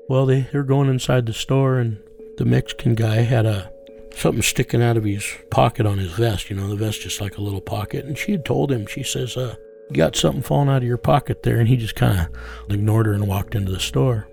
Well, 0.07 0.25
they, 0.25 0.41
they 0.41 0.57
were 0.57 0.63
going 0.63 0.89
inside 0.89 1.25
the 1.25 1.33
store, 1.33 1.79
and 1.79 1.99
the 2.37 2.45
Mexican 2.45 2.95
guy 2.95 3.17
had 3.17 3.45
a 3.45 3.71
something 4.15 4.41
sticking 4.41 4.81
out 4.81 4.97
of 4.97 5.03
his 5.03 5.25
pocket 5.51 5.85
on 5.85 5.97
his 5.97 6.13
vest. 6.13 6.49
You 6.49 6.55
know, 6.55 6.67
the 6.67 6.75
vest 6.75 7.01
just 7.01 7.21
like 7.21 7.37
a 7.37 7.41
little 7.41 7.61
pocket. 7.61 8.05
And 8.05 8.17
she 8.17 8.31
had 8.31 8.45
told 8.45 8.71
him, 8.71 8.87
she 8.87 9.03
says, 9.03 9.37
uh, 9.37 9.55
you 9.89 9.97
got 9.97 10.15
something 10.15 10.41
falling 10.41 10.69
out 10.69 10.81
of 10.81 10.87
your 10.87 10.97
pocket 10.97 11.43
there. 11.43 11.59
And 11.59 11.67
he 11.67 11.77
just 11.77 11.95
kind 11.95 12.19
of 12.19 12.71
ignored 12.71 13.05
her 13.05 13.13
and 13.13 13.27
walked 13.27 13.55
into 13.55 13.71
the 13.71 13.79
store. 13.79 14.27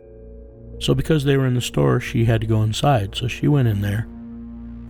So 0.79 0.95
because 0.95 1.25
they 1.25 1.37
were 1.37 1.47
in 1.47 1.55
the 1.55 1.61
store, 1.61 2.01
she 2.01 2.25
had 2.25 2.41
to 2.41 2.47
go 2.47 2.63
inside. 2.63 3.15
So 3.15 3.29
she 3.29 3.49
went 3.49 3.69
in 3.69 3.81
there. 3.81 4.07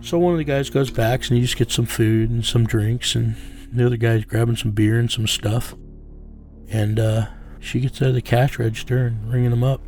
So 0.01 0.17
one 0.19 0.33
of 0.33 0.37
the 0.37 0.43
guys 0.43 0.69
goes 0.69 0.91
back 0.91 1.21
and 1.27 1.37
he 1.37 1.41
just 1.41 1.57
gets 1.57 1.73
some 1.73 1.85
food 1.85 2.29
and 2.29 2.45
some 2.45 2.65
drinks. 2.65 3.15
And 3.15 3.35
the 3.71 3.85
other 3.85 3.97
guy's 3.97 4.25
grabbing 4.25 4.57
some 4.57 4.71
beer 4.71 4.99
and 4.99 5.11
some 5.11 5.27
stuff. 5.27 5.75
And 6.69 6.99
uh, 6.99 7.27
she 7.59 7.79
gets 7.79 8.01
out 8.01 8.09
of 8.09 8.15
the 8.15 8.21
cash 8.21 8.59
register 8.59 9.07
and 9.07 9.31
ringing 9.31 9.51
them 9.51 9.63
up. 9.63 9.81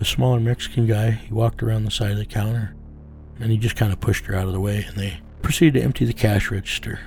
The 0.00 0.04
smaller 0.06 0.40
Mexican 0.40 0.86
guy, 0.86 1.10
he 1.12 1.32
walked 1.32 1.62
around 1.62 1.84
the 1.84 1.90
side 1.90 2.10
of 2.10 2.18
the 2.18 2.26
counter 2.26 2.74
and 3.38 3.52
he 3.52 3.58
just 3.58 3.76
kind 3.76 3.92
of 3.92 4.00
pushed 4.00 4.24
her 4.26 4.34
out 4.34 4.46
of 4.46 4.52
the 4.52 4.60
way 4.60 4.82
and 4.82 4.96
they 4.96 5.20
proceeded 5.42 5.78
to 5.78 5.84
empty 5.84 6.04
the 6.04 6.12
cash 6.12 6.50
register. 6.50 7.00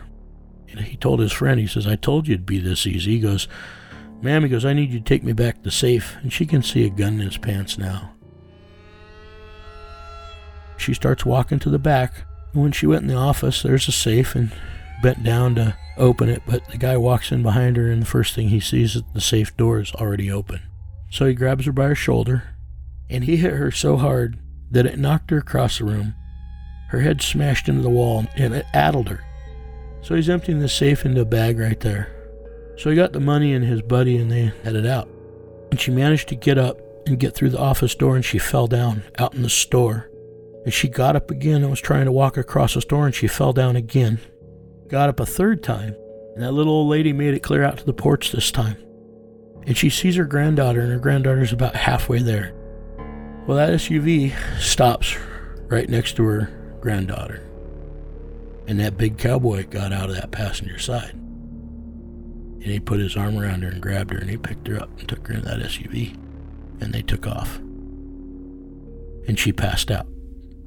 And 0.70 0.80
he 0.80 0.96
told 0.96 1.20
his 1.20 1.32
friend, 1.32 1.60
he 1.60 1.68
says, 1.68 1.86
I 1.86 1.96
told 1.96 2.28
you 2.28 2.36
it'd 2.36 2.46
be 2.46 2.60
this 2.60 2.88
easy. 2.88 3.12
He 3.12 3.20
goes, 3.20 3.48
Ma'am, 4.22 4.44
he 4.44 4.50
goes, 4.50 4.64
I 4.64 4.74
need 4.74 4.92
you 4.92 5.00
to 5.00 5.06
take 5.06 5.24
me 5.24 5.34
back 5.34 5.56
to 5.56 5.64
the 5.64 5.72
safe. 5.72 6.16
And 6.22 6.32
she 6.32 6.46
can 6.46 6.64
see 6.64 6.86
a 6.86 6.90
gun 6.90 7.16
in 7.16 7.26
his 7.26 7.38
pants 7.38 7.78
now. 7.78 8.14
She 10.78 10.94
starts 10.94 11.26
walking 11.26 11.60
to 11.60 11.70
the 11.70 11.80
back. 11.80 12.26
When 12.54 12.72
she 12.72 12.88
went 12.88 13.02
in 13.02 13.08
the 13.08 13.16
office, 13.16 13.62
there's 13.62 13.88
a 13.88 13.92
safe 13.92 14.36
and 14.36 14.52
bent 15.02 15.24
down 15.24 15.56
to 15.56 15.76
open 15.98 16.30
it, 16.30 16.44
but 16.46 16.68
the 16.70 16.78
guy 16.78 16.98
walks 16.98 17.32
in 17.32 17.44
behind 17.44 17.78
her, 17.78 17.92
and 17.92 18.02
the 18.02 18.08
first 18.08 18.34
thing 18.34 18.50
he 18.50 18.60
sees 18.60 18.96
is 18.96 19.04
the 19.14 19.22
safe 19.22 19.56
door 19.58 19.80
is 19.80 19.92
already 19.94 20.32
open. 20.32 20.62
So 21.10 21.26
he 21.26 21.34
grabs 21.34 21.66
her 21.66 21.72
by 21.72 21.88
her 21.88 21.96
shoulder, 21.96 22.53
and 23.10 23.24
he 23.24 23.38
hit 23.38 23.54
her 23.54 23.72
so 23.72 23.98
hard 23.98 24.40
that 24.72 24.86
it 24.86 25.00
knocked 25.00 25.32
her 25.32 25.38
across 25.38 25.78
the 25.78 25.86
room. 25.86 26.16
Her 26.90 27.02
head 27.02 27.22
smashed 27.22 27.70
into 27.70 27.82
the 27.82 27.90
wall, 27.90 28.26
and 28.36 28.54
it 28.54 28.66
addled 28.74 29.10
her. 29.10 29.24
So 30.02 30.16
he's 30.16 30.30
emptying 30.30 30.60
the 30.60 30.70
safe 30.70 31.06
into 31.06 31.22
a 31.22 31.26
bag 31.26 31.60
right 31.60 31.80
there. 31.80 32.10
So 32.78 32.90
he 32.90 32.96
got 32.96 33.14
the 33.14 33.20
money 33.20 33.54
and 33.54 33.64
his 33.64 33.82
buddy, 33.82 34.18
and 34.18 34.32
they 34.32 34.52
headed 34.64 34.86
out. 34.86 35.08
And 35.72 35.80
she 35.80 35.92
managed 35.92 36.28
to 36.30 36.36
get 36.36 36.58
up 36.58 36.80
and 37.08 37.20
get 37.20 37.36
through 37.36 37.50
the 37.50 37.60
office 37.60 37.96
door, 37.96 38.16
and 38.16 38.26
she 38.26 38.38
fell 38.38 38.68
down 38.68 39.04
out 39.18 39.34
in 39.34 39.42
the 39.42 39.50
store. 39.50 40.10
And 40.66 40.74
she 40.74 40.88
got 40.88 41.16
up 41.16 41.30
again 41.30 41.62
and 41.62 41.70
was 41.70 41.82
trying 41.82 42.06
to 42.06 42.12
walk 42.12 42.38
across 42.38 42.74
the 42.74 42.82
store, 42.82 43.06
and 43.06 43.16
she 43.16 43.28
fell 43.28 43.54
down 43.54 43.76
again. 43.76 44.20
Got 44.88 45.10
up 45.10 45.20
a 45.20 45.26
third 45.26 45.64
time, 45.64 45.96
and 46.36 46.44
that 46.44 46.54
little 46.54 46.74
old 46.74 46.90
lady 46.90 47.14
made 47.14 47.34
it 47.34 47.44
clear 47.44 47.64
out 47.64 47.78
to 47.78 47.86
the 47.86 47.94
porch 47.94 48.32
this 48.32 48.52
time. 48.52 48.78
And 49.66 49.78
she 49.78 49.90
sees 49.90 50.16
her 50.16 50.26
granddaughter, 50.26 50.82
and 50.82 50.92
her 50.92 51.00
granddaughter's 51.00 51.54
about 51.54 51.76
halfway 51.76 52.20
there. 52.20 52.54
Well, 53.46 53.58
that 53.58 53.72
SUV 53.72 54.34
stops 54.58 55.18
right 55.68 55.90
next 55.90 56.16
to 56.16 56.24
her 56.24 56.78
granddaughter. 56.80 57.46
And 58.68 58.80
that 58.80 58.98
big 58.98 59.18
cowboy 59.18 59.68
got 59.68 59.92
out 59.92 60.10
of 60.10 60.16
that 60.16 60.32
passenger 60.32 60.80
side. 60.80 61.12
And 61.12 62.64
he 62.64 62.80
put 62.80 63.02
his 63.02 63.18
arm 63.18 63.38
around 63.38 63.64
her 63.64 63.70
and 63.70 63.82
grabbed 63.82 64.14
her 64.14 64.18
and 64.18 64.30
he 64.30 64.38
picked 64.38 64.68
her 64.70 64.80
up 64.80 64.98
and 64.98 65.10
took 65.10 65.28
her 65.28 65.34
in 65.34 65.42
that 65.42 65.60
SUV. 65.60 66.16
And 66.80 66.94
they 66.94 67.02
took 67.02 67.28
off. 67.28 67.58
And 69.28 69.38
she 69.38 69.52
passed 69.52 69.92
out 69.92 70.08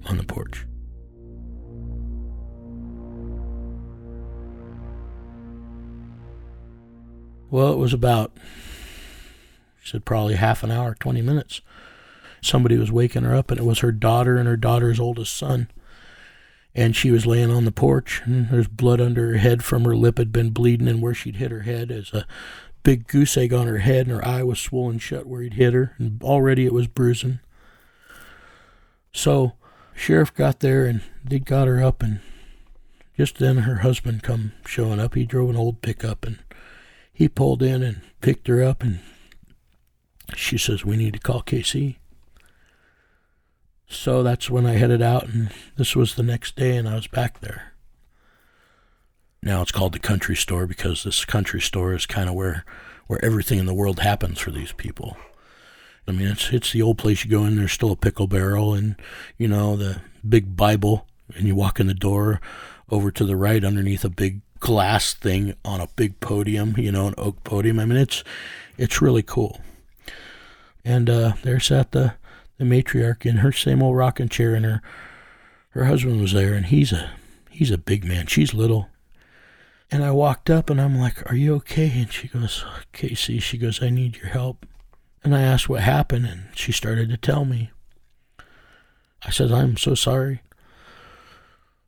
on 0.05 0.19
the 0.19 0.25
porch. 0.25 0.67
Well, 7.51 7.73
it 7.73 7.79
was 7.79 7.95
about, 7.95 8.37
she 9.81 9.93
said, 9.93 10.05
probably 10.05 10.35
half 10.35 10.63
an 10.63 10.71
hour, 10.71 10.95
20 10.95 11.23
minutes. 11.23 11.63
Somebody 12.41 12.77
was 12.79 12.93
waking 12.93 13.25
her 13.25 13.35
up, 13.35 13.51
and 13.51 13.61
it 13.61 13.65
was 13.65 13.81
her 13.81 13.93
daughter 13.93 14.37
and 14.37 14.47
her 14.49 14.57
daughter's 14.57 15.01
oldest 15.01 15.37
son. 15.37 15.69
And 16.75 16.95
she 16.95 17.11
was 17.11 17.27
laying 17.27 17.51
on 17.51 17.65
the 17.65 17.73
porch, 17.73 18.21
and 18.25 18.51
there's 18.51 18.69
blood 18.69 19.01
under 19.01 19.33
her 19.33 19.39
head 19.39 19.65
from 19.65 19.85
her 19.85 19.97
lip 19.97 20.19
had 20.19 20.33
been 20.33 20.51
bleeding, 20.51 20.89
and 20.89 21.01
where 21.01 21.15
she'd 21.15 21.37
hit 21.37 21.51
her 21.51 21.63
head 21.63 21.91
as 21.91 22.13
a 22.13 22.27
big 22.83 23.09
goose 23.09 23.37
egg 23.37 23.53
on 23.53 23.67
her 23.67 23.79
head, 23.79 24.07
and 24.07 24.15
her 24.15 24.25
eye 24.25 24.43
was 24.43 24.61
swollen 24.61 24.99
shut 24.99 25.27
where 25.27 25.43
he'd 25.43 25.55
hit 25.55 25.75
her, 25.75 25.95
and 25.99 26.23
already 26.23 26.67
it 26.67 26.75
was 26.75 26.87
bruising. 26.87 27.41
So, 29.13 29.55
sheriff 29.95 30.35
got 30.35 30.61
there, 30.61 30.85
and 30.85 31.01
they 31.25 31.39
got 31.39 31.67
her 31.67 31.83
up, 31.83 32.03
and 32.03 32.21
just 33.17 33.39
then 33.39 33.59
her 33.59 33.77
husband 33.77 34.23
come 34.23 34.53
showing 34.67 35.01
up. 35.01 35.15
He 35.15 35.25
drove 35.25 35.49
an 35.49 35.57
old 35.57 35.81
pickup, 35.81 36.27
and 36.27 36.39
he 37.11 37.29
pulled 37.29 37.63
in 37.63 37.83
and 37.83 38.03
picked 38.21 38.47
her 38.47 38.63
up, 38.63 38.83
and 38.83 39.01
she 40.35 40.59
says, 40.59 40.85
"We 40.85 40.99
need 40.99 41.15
to 41.15 41.19
call 41.19 41.41
KC." 41.41 41.97
So 43.89 44.23
that's 44.23 44.51
when 44.51 44.67
I 44.67 44.73
headed 44.73 45.01
out, 45.01 45.29
and 45.29 45.51
this 45.77 45.95
was 45.95 46.15
the 46.15 46.23
next 46.23 46.57
day, 46.57 46.77
and 46.77 46.89
I 46.89 46.95
was 46.95 47.07
back 47.07 47.41
there. 47.41 47.73
Now 49.43 49.63
it's 49.63 49.73
called 49.73 49.93
the 49.93 50.01
country 50.01 50.35
store 50.35 50.67
because 50.67 51.05
this 51.05 51.25
country 51.25 51.61
store 51.61 51.95
is 51.95 52.07
kind 52.07 52.29
of 52.29 52.35
where 52.35 52.65
where 53.07 53.25
everything 53.25 53.61
in 53.61 53.67
the 53.67 53.75
world 53.75 54.01
happens 54.01 54.41
for 54.41 54.51
these 54.51 54.73
people. 54.73 55.17
I 56.09 56.13
mean, 56.13 56.29
it's 56.29 56.51
it's 56.53 56.73
the 56.73 56.83
old 56.83 56.99
place 56.99 57.25
you 57.25 57.31
go 57.31 57.45
in. 57.45 57.57
There's 57.57 57.73
still 57.73 57.93
a 57.93 57.97
pickle 57.97 58.27
barrel, 58.27 58.75
and 58.75 58.97
you 59.39 59.47
know 59.47 59.77
the 59.77 60.01
big 60.29 60.57
Bible, 60.57 61.07
and 61.37 61.47
you 61.47 61.55
walk 61.55 61.79
in 61.79 61.87
the 61.87 61.95
door 61.95 62.41
over 62.91 63.11
to 63.11 63.25
the 63.25 63.37
right 63.37 63.65
underneath 63.65 64.05
a 64.05 64.11
big 64.11 64.41
glass 64.61 65.15
thing 65.15 65.55
on 65.65 65.81
a 65.81 65.89
big 65.97 66.19
podium, 66.21 66.75
you 66.79 66.91
know, 66.91 67.07
an 67.07 67.15
oak 67.19 67.43
podium. 67.45 67.79
I 67.79 67.85
mean, 67.85 67.99
it's 67.99 68.25
it's 68.79 69.03
really 69.03 69.23
cool. 69.23 69.61
And 70.85 71.11
uh, 71.11 71.33
there 71.43 71.61
sat 71.61 71.93
the 71.93 72.15
the 72.59 72.65
matriarch 72.65 73.27
in 73.27 73.39
her 73.39 73.53
same 73.53 73.83
old 73.83 73.97
rocking 73.97 74.29
chair, 74.29 74.55
and 74.55 74.65
her 74.65 74.83
her 75.71 75.85
husband 75.85 76.21
was 76.21 76.33
there, 76.33 76.55
and 76.55 76.67
he's 76.67 76.93
a 76.93 77.11
he's 77.51 77.71
a 77.71 77.79
big 77.79 78.05
man. 78.05 78.27
She's 78.27 78.55
little. 78.55 78.89
And 79.91 80.03
I 80.03 80.11
walked 80.11 80.51
up, 80.51 80.69
and 80.69 80.81
I'm 80.81 80.99
like, 80.99 81.31
"Are 81.31 81.37
you 81.37 81.55
okay?" 81.57 81.93
And 81.95 82.13
she 82.13 82.29
goes, 82.29 82.65
KC, 82.93 83.41
She 83.41 83.59
goes, 83.59 83.83
"I 83.83 83.91
need 83.91 84.17
your 84.17 84.29
help." 84.29 84.67
And 85.23 85.35
I 85.35 85.43
asked 85.43 85.69
what 85.69 85.83
happened, 85.83 86.27
and 86.27 86.49
she 86.55 86.73
started 86.73 87.09
to 87.11 87.17
tell 87.17 87.45
me. 87.45 87.71
I 89.27 89.31
said, 89.31 89.51
I'm 89.51 89.77
so 89.77 89.97
sorry. 89.97 90.41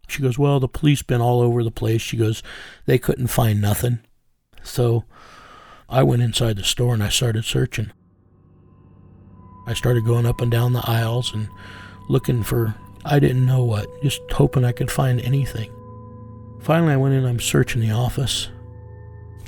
She 0.08 0.22
goes, 0.22 0.38
Well, 0.38 0.58
the 0.58 0.68
police 0.68 1.02
been 1.02 1.20
all 1.20 1.40
over 1.40 1.62
the 1.62 1.70
place. 1.70 2.00
She 2.00 2.16
goes, 2.16 2.42
They 2.86 2.98
couldn't 2.98 3.28
find 3.28 3.60
nothing. 3.60 4.00
So 4.64 5.04
I 5.88 6.02
went 6.02 6.22
inside 6.22 6.56
the 6.56 6.64
store 6.64 6.94
and 6.94 7.02
I 7.02 7.10
started 7.10 7.44
searching. 7.44 7.92
I 9.68 9.74
started 9.74 10.06
going 10.06 10.24
up 10.24 10.40
and 10.40 10.50
down 10.50 10.72
the 10.72 10.88
aisles 10.88 11.34
and 11.34 11.48
looking 12.08 12.42
for 12.42 12.74
I 13.04 13.18
didn't 13.20 13.46
know 13.46 13.62
what, 13.62 14.02
just 14.02 14.20
hoping 14.32 14.64
I 14.64 14.72
could 14.72 14.90
find 14.90 15.20
anything. 15.20 15.70
Finally, 16.60 16.94
I 16.94 16.96
went 16.96 17.14
in, 17.14 17.24
I'm 17.24 17.38
searching 17.38 17.80
the 17.80 17.90
office. 17.90 18.48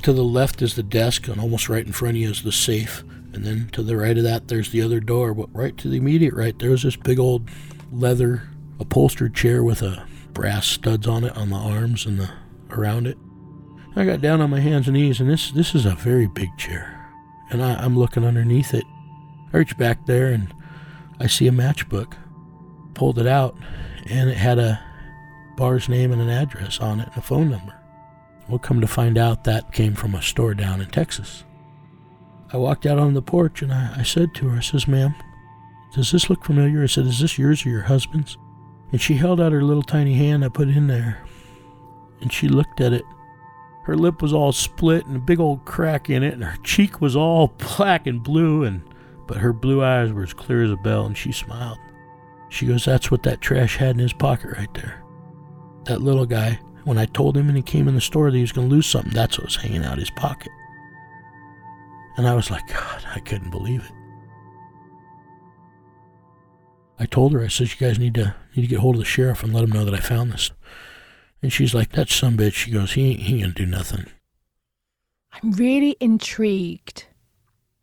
To 0.03 0.13
the 0.13 0.23
left 0.23 0.61
is 0.61 0.75
the 0.75 0.83
desk, 0.83 1.27
and 1.27 1.39
almost 1.39 1.69
right 1.69 1.85
in 1.85 1.91
front 1.91 2.15
of 2.15 2.21
you 2.21 2.29
is 2.29 2.43
the 2.43 2.51
safe. 2.51 3.03
And 3.33 3.43
then 3.43 3.69
to 3.73 3.83
the 3.83 3.97
right 3.97 4.17
of 4.17 4.23
that, 4.23 4.47
there's 4.47 4.71
the 4.71 4.81
other 4.81 4.99
door. 4.99 5.33
But 5.33 5.53
right 5.53 5.77
to 5.77 5.87
the 5.87 5.97
immediate 5.97 6.33
right, 6.33 6.57
there's 6.57 6.83
this 6.83 6.95
big 6.95 7.19
old 7.19 7.49
leather 7.91 8.43
upholstered 8.79 9.35
chair 9.35 9.63
with 9.63 9.81
a 9.81 10.05
brass 10.33 10.67
studs 10.67 11.07
on 11.07 11.23
it 11.23 11.35
on 11.35 11.49
the 11.49 11.55
arms 11.55 12.05
and 12.05 12.19
the 12.19 12.29
around 12.69 13.07
it. 13.07 13.17
I 13.95 14.05
got 14.05 14.21
down 14.21 14.39
on 14.41 14.49
my 14.49 14.59
hands 14.59 14.87
and 14.87 14.95
knees, 14.95 15.19
and 15.19 15.29
this 15.29 15.51
this 15.51 15.75
is 15.75 15.85
a 15.85 15.95
very 15.95 16.27
big 16.27 16.57
chair, 16.57 17.11
and 17.49 17.61
I, 17.61 17.75
I'm 17.75 17.97
looking 17.97 18.23
underneath 18.23 18.73
it. 18.73 18.85
Reach 19.51 19.77
back 19.77 20.05
there 20.05 20.27
and 20.27 20.53
I 21.19 21.27
see 21.27 21.47
a 21.47 21.51
matchbook. 21.51 22.13
Pulled 22.93 23.19
it 23.19 23.27
out, 23.27 23.55
and 24.07 24.29
it 24.29 24.37
had 24.37 24.59
a 24.59 24.83
bar's 25.55 25.87
name 25.87 26.11
and 26.11 26.21
an 26.21 26.29
address 26.29 26.79
on 26.79 26.99
it 26.99 27.07
and 27.07 27.17
a 27.17 27.21
phone 27.21 27.49
number. 27.49 27.73
We'll 28.49 28.59
come 28.59 28.81
to 28.81 28.87
find 28.87 29.17
out 29.17 29.43
that 29.45 29.71
came 29.71 29.95
from 29.95 30.13
a 30.13 30.21
store 30.21 30.53
down 30.53 30.81
in 30.81 30.89
Texas. 30.89 31.43
I 32.51 32.57
walked 32.57 32.85
out 32.85 32.99
on 32.99 33.13
the 33.13 33.21
porch 33.21 33.61
and 33.61 33.71
I, 33.71 33.93
I 33.97 34.03
said 34.03 34.35
to 34.35 34.49
her, 34.49 34.57
I 34.57 34.61
says, 34.61 34.87
ma'am, 34.87 35.15
does 35.93 36.11
this 36.11 36.29
look 36.29 36.43
familiar? 36.43 36.83
I 36.83 36.87
said, 36.87 37.05
is 37.05 37.19
this 37.19 37.37
yours 37.37 37.65
or 37.65 37.69
your 37.69 37.83
husband's? 37.83 38.37
And 38.91 39.01
she 39.01 39.13
held 39.13 39.39
out 39.39 39.53
her 39.53 39.63
little 39.63 39.83
tiny 39.83 40.15
hand. 40.15 40.43
I 40.43 40.49
put 40.49 40.67
in 40.67 40.87
there. 40.87 41.23
And 42.19 42.31
she 42.31 42.49
looked 42.49 42.81
at 42.81 42.93
it. 42.93 43.05
Her 43.83 43.95
lip 43.95 44.21
was 44.21 44.33
all 44.33 44.51
split 44.51 45.05
and 45.05 45.15
a 45.15 45.19
big 45.19 45.39
old 45.39 45.65
crack 45.65 46.09
in 46.09 46.23
it, 46.23 46.33
and 46.33 46.43
her 46.43 46.57
cheek 46.63 47.01
was 47.01 47.15
all 47.15 47.47
black 47.77 48.05
and 48.05 48.21
blue, 48.21 48.63
and 48.63 48.83
but 49.31 49.39
her 49.39 49.53
blue 49.53 49.81
eyes 49.81 50.11
were 50.11 50.23
as 50.23 50.33
clear 50.33 50.61
as 50.61 50.71
a 50.71 50.75
bell, 50.75 51.05
and 51.05 51.17
she 51.17 51.31
smiled. 51.31 51.77
She 52.49 52.65
goes, 52.65 52.83
That's 52.83 53.09
what 53.09 53.23
that 53.23 53.39
trash 53.39 53.77
had 53.77 53.91
in 53.91 53.99
his 53.99 54.11
pocket 54.11 54.57
right 54.57 54.73
there. 54.73 55.01
That 55.85 56.01
little 56.01 56.25
guy, 56.25 56.59
when 56.83 56.97
I 56.97 57.05
told 57.05 57.37
him 57.37 57.47
and 57.47 57.55
he 57.55 57.63
came 57.63 57.87
in 57.87 57.95
the 57.95 58.01
store 58.01 58.29
that 58.29 58.35
he 58.35 58.41
was 58.41 58.51
going 58.51 58.67
to 58.67 58.75
lose 58.75 58.87
something, 58.87 59.13
that's 59.13 59.37
what 59.37 59.45
was 59.45 59.55
hanging 59.55 59.85
out 59.85 59.97
his 59.97 60.09
pocket. 60.09 60.51
And 62.17 62.27
I 62.27 62.35
was 62.35 62.51
like, 62.51 62.67
God, 62.67 63.05
I 63.15 63.21
couldn't 63.21 63.51
believe 63.51 63.85
it. 63.85 63.91
I 66.99 67.05
told 67.05 67.31
her, 67.31 67.41
I 67.41 67.47
said, 67.47 67.69
you 67.69 67.77
guys 67.87 67.97
need 67.97 68.15
to 68.15 68.35
need 68.53 68.63
to 68.63 68.67
get 68.67 68.79
hold 68.79 68.95
of 68.95 68.99
the 68.99 69.05
sheriff 69.05 69.43
and 69.43 69.53
let 69.53 69.63
him 69.63 69.71
know 69.71 69.85
that 69.85 69.93
I 69.93 70.01
found 70.01 70.33
this. 70.33 70.51
And 71.41 71.53
she's 71.53 71.73
like, 71.73 71.93
That's 71.93 72.13
some 72.13 72.35
bitch. 72.35 72.55
She 72.55 72.71
goes, 72.71 72.91
he 72.91 73.11
ain't, 73.11 73.21
he 73.21 73.35
ain't 73.35 73.43
gonna 73.43 73.53
do 73.53 73.65
nothing. 73.65 74.07
I'm 75.31 75.53
really 75.53 75.95
intrigued 76.01 77.05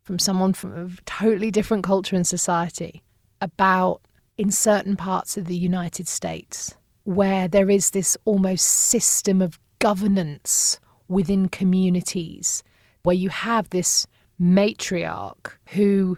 from 0.09 0.17
someone 0.17 0.53
from 0.53 0.75
a 0.75 0.89
totally 1.05 1.51
different 1.51 1.83
culture 1.83 2.15
and 2.15 2.25
society 2.25 3.03
about 3.41 4.01
in 4.39 4.49
certain 4.49 4.95
parts 4.95 5.37
of 5.37 5.45
the 5.45 5.55
United 5.55 6.07
States 6.07 6.73
where 7.03 7.47
there 7.47 7.69
is 7.69 7.91
this 7.91 8.17
almost 8.25 8.65
system 8.65 9.39
of 9.39 9.59
governance 9.77 10.79
within 11.07 11.47
communities 11.47 12.63
where 13.03 13.15
you 13.15 13.29
have 13.29 13.69
this 13.69 14.07
matriarch 14.41 15.51
who 15.73 16.17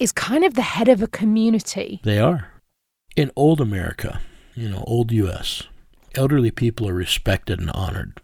is 0.00 0.10
kind 0.10 0.42
of 0.42 0.54
the 0.54 0.62
head 0.62 0.88
of 0.88 1.00
a 1.00 1.06
community. 1.06 2.00
They 2.02 2.18
are. 2.18 2.48
In 3.14 3.30
old 3.36 3.60
America, 3.60 4.20
you 4.56 4.68
know, 4.68 4.82
old 4.88 5.12
US, 5.12 5.62
elderly 6.16 6.50
people 6.50 6.88
are 6.88 6.94
respected 6.94 7.60
and 7.60 7.70
honored. 7.70 8.20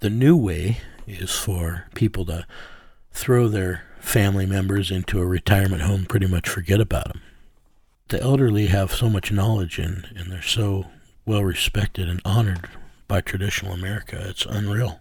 The 0.00 0.10
new 0.10 0.36
way 0.36 0.82
is 1.06 1.30
for 1.30 1.86
people 1.94 2.26
to 2.26 2.46
throw 3.12 3.48
their 3.48 3.84
family 4.00 4.46
members 4.46 4.90
into 4.90 5.20
a 5.20 5.26
retirement 5.26 5.82
home, 5.82 6.06
pretty 6.06 6.26
much 6.26 6.48
forget 6.48 6.80
about 6.80 7.08
them. 7.08 7.20
The 8.08 8.20
elderly 8.20 8.66
have 8.66 8.92
so 8.92 9.08
much 9.08 9.30
knowledge 9.30 9.78
and, 9.78 10.08
and 10.16 10.32
they're 10.32 10.42
so 10.42 10.86
well 11.26 11.44
respected 11.44 12.08
and 12.08 12.20
honored 12.24 12.68
by 13.06 13.20
traditional 13.20 13.72
America. 13.72 14.24
It's 14.28 14.46
unreal. 14.46 15.00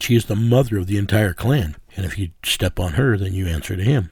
She 0.00 0.16
is 0.16 0.26
the 0.26 0.36
mother 0.36 0.78
of 0.78 0.86
the 0.86 0.96
entire 0.96 1.34
clan, 1.34 1.76
and 1.94 2.06
if 2.06 2.18
you 2.18 2.30
step 2.42 2.80
on 2.80 2.94
her, 2.94 3.18
then 3.18 3.34
you 3.34 3.46
answer 3.46 3.76
to 3.76 3.82
him. 3.82 4.10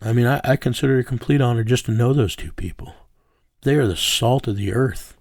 I 0.00 0.12
mean, 0.12 0.26
I, 0.26 0.40
I 0.44 0.56
consider 0.56 0.98
it 0.98 1.02
a 1.02 1.04
complete 1.04 1.40
honor 1.40 1.64
just 1.64 1.86
to 1.86 1.92
know 1.92 2.12
those 2.12 2.36
two 2.36 2.52
people. 2.52 2.94
They 3.62 3.74
are 3.74 3.86
the 3.86 3.96
salt 3.96 4.46
of 4.46 4.56
the 4.56 4.72
earth. 4.72 5.16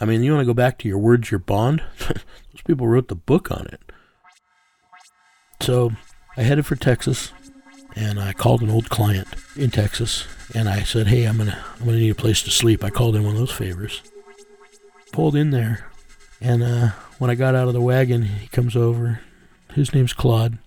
I 0.00 0.04
mean, 0.04 0.22
you 0.22 0.32
want 0.32 0.42
to 0.42 0.46
go 0.46 0.54
back 0.54 0.78
to 0.78 0.88
your 0.88 0.98
words, 0.98 1.30
your 1.30 1.40
bond? 1.40 1.82
those 1.98 2.62
people 2.66 2.86
wrote 2.86 3.08
the 3.08 3.14
book 3.14 3.50
on 3.50 3.66
it. 3.72 3.80
So 5.60 5.92
I 6.36 6.42
headed 6.42 6.66
for 6.66 6.76
Texas, 6.76 7.32
and 7.94 8.20
I 8.20 8.32
called 8.32 8.62
an 8.62 8.70
old 8.70 8.88
client 8.90 9.28
in 9.56 9.70
Texas, 9.70 10.26
and 10.54 10.68
I 10.68 10.82
said, 10.82 11.08
"Hey, 11.08 11.24
I'm 11.24 11.38
gonna 11.38 11.58
I'm 11.80 11.86
gonna 11.86 11.98
need 11.98 12.10
a 12.10 12.14
place 12.14 12.42
to 12.42 12.50
sleep." 12.50 12.84
I 12.84 12.90
called 12.90 13.16
in 13.16 13.24
one 13.24 13.34
of 13.34 13.38
those 13.38 13.52
favors. 13.52 14.02
Pulled 15.12 15.34
in 15.34 15.50
there, 15.50 15.90
and 16.40 16.62
uh, 16.62 16.88
when 17.18 17.30
I 17.30 17.34
got 17.34 17.54
out 17.54 17.68
of 17.68 17.74
the 17.74 17.80
wagon, 17.80 18.22
he 18.22 18.48
comes 18.48 18.76
over. 18.76 19.20
His 19.74 19.94
name's 19.94 20.12
Claude. 20.12 20.58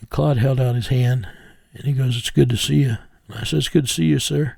And 0.00 0.10
Claude 0.10 0.38
held 0.38 0.60
out 0.60 0.74
his 0.74 0.88
hand, 0.88 1.28
and 1.74 1.84
he 1.84 1.92
goes, 1.92 2.16
"It's 2.16 2.30
good 2.30 2.48
to 2.50 2.56
see 2.56 2.82
you." 2.82 2.96
And 3.28 3.38
I 3.38 3.44
said, 3.44 3.58
"It's 3.58 3.68
good 3.68 3.86
to 3.86 3.92
see 3.92 4.06
you, 4.06 4.18
sir." 4.18 4.56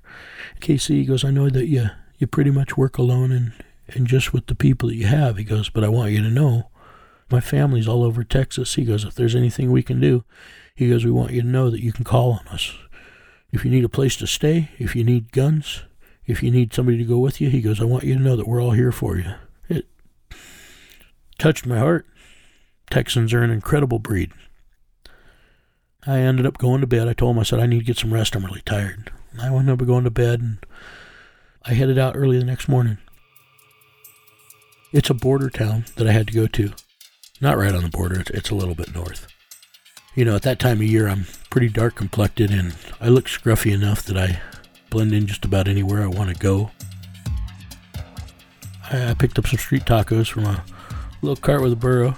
KC, 0.60 0.94
he 1.00 1.04
goes, 1.04 1.24
"I 1.24 1.30
know 1.30 1.50
that 1.50 1.66
you 1.66 1.90
you 2.18 2.26
pretty 2.26 2.50
much 2.50 2.76
work 2.76 2.98
alone 2.98 3.32
and 3.32 3.52
and 3.88 4.06
just 4.06 4.32
with 4.32 4.46
the 4.46 4.54
people 4.54 4.88
that 4.88 4.96
you 4.96 5.06
have." 5.06 5.36
He 5.36 5.44
goes, 5.44 5.68
"But 5.68 5.84
I 5.84 5.88
want 5.88 6.12
you 6.12 6.22
to 6.22 6.30
know." 6.30 6.70
My 7.34 7.40
family's 7.40 7.88
all 7.88 8.04
over 8.04 8.22
Texas. 8.22 8.76
He 8.76 8.84
goes, 8.84 9.02
if 9.02 9.16
there's 9.16 9.34
anything 9.34 9.72
we 9.72 9.82
can 9.82 9.98
do, 9.98 10.22
he 10.72 10.88
goes, 10.88 11.04
we 11.04 11.10
want 11.10 11.32
you 11.32 11.42
to 11.42 11.48
know 11.48 11.68
that 11.68 11.82
you 11.82 11.92
can 11.92 12.04
call 12.04 12.30
on 12.30 12.46
us. 12.46 12.72
If 13.50 13.64
you 13.64 13.72
need 13.72 13.82
a 13.82 13.88
place 13.88 14.14
to 14.18 14.28
stay, 14.28 14.70
if 14.78 14.94
you 14.94 15.02
need 15.02 15.32
guns, 15.32 15.82
if 16.26 16.44
you 16.44 16.52
need 16.52 16.72
somebody 16.72 16.96
to 16.98 17.04
go 17.04 17.18
with 17.18 17.40
you, 17.40 17.50
he 17.50 17.60
goes, 17.60 17.80
I 17.80 17.86
want 17.86 18.04
you 18.04 18.14
to 18.14 18.20
know 18.20 18.36
that 18.36 18.46
we're 18.46 18.62
all 18.62 18.70
here 18.70 18.92
for 18.92 19.16
you. 19.16 19.34
It 19.68 19.88
touched 21.36 21.66
my 21.66 21.76
heart. 21.76 22.06
Texans 22.88 23.34
are 23.34 23.42
an 23.42 23.50
incredible 23.50 23.98
breed. 23.98 24.30
I 26.06 26.18
ended 26.18 26.46
up 26.46 26.56
going 26.56 26.82
to 26.82 26.86
bed. 26.86 27.08
I 27.08 27.14
told 27.14 27.34
him, 27.34 27.40
I 27.40 27.42
said, 27.42 27.58
I 27.58 27.66
need 27.66 27.80
to 27.80 27.84
get 27.84 27.98
some 27.98 28.14
rest. 28.14 28.36
I'm 28.36 28.46
really 28.46 28.62
tired. 28.64 29.10
I 29.42 29.50
wound 29.50 29.68
up 29.68 29.84
going 29.84 30.04
to 30.04 30.10
bed 30.10 30.40
and 30.40 30.58
I 31.64 31.74
headed 31.74 31.98
out 31.98 32.14
early 32.14 32.38
the 32.38 32.44
next 32.44 32.68
morning. 32.68 32.98
It's 34.92 35.10
a 35.10 35.14
border 35.14 35.50
town 35.50 35.86
that 35.96 36.06
I 36.06 36.12
had 36.12 36.28
to 36.28 36.32
go 36.32 36.46
to. 36.46 36.72
Not 37.40 37.58
right 37.58 37.74
on 37.74 37.82
the 37.82 37.88
border, 37.88 38.20
it's, 38.20 38.50
a 38.50 38.54
little 38.54 38.74
bit 38.74 38.94
north. 38.94 39.26
You 40.14 40.24
know, 40.24 40.36
at 40.36 40.42
that 40.42 40.60
time 40.60 40.78
of 40.78 40.84
year, 40.86 41.08
I'm 41.08 41.26
pretty 41.50 41.68
dark 41.68 41.96
complected 41.96 42.50
and 42.50 42.74
I 43.00 43.08
look 43.08 43.26
scruffy 43.26 43.72
enough 43.72 44.04
that 44.04 44.16
I 44.16 44.40
blend 44.88 45.12
in 45.12 45.26
just 45.26 45.44
about 45.44 45.66
anywhere 45.66 46.02
I 46.02 46.06
want 46.06 46.30
to 46.30 46.36
go. 46.36 46.70
I, 48.90 49.10
I 49.10 49.14
picked 49.14 49.38
up 49.38 49.46
some 49.48 49.58
street 49.58 49.84
tacos 49.84 50.28
from 50.28 50.44
a 50.44 50.64
little 51.22 51.36
cart 51.36 51.62
with 51.62 51.72
a 51.72 51.76
burro 51.76 52.16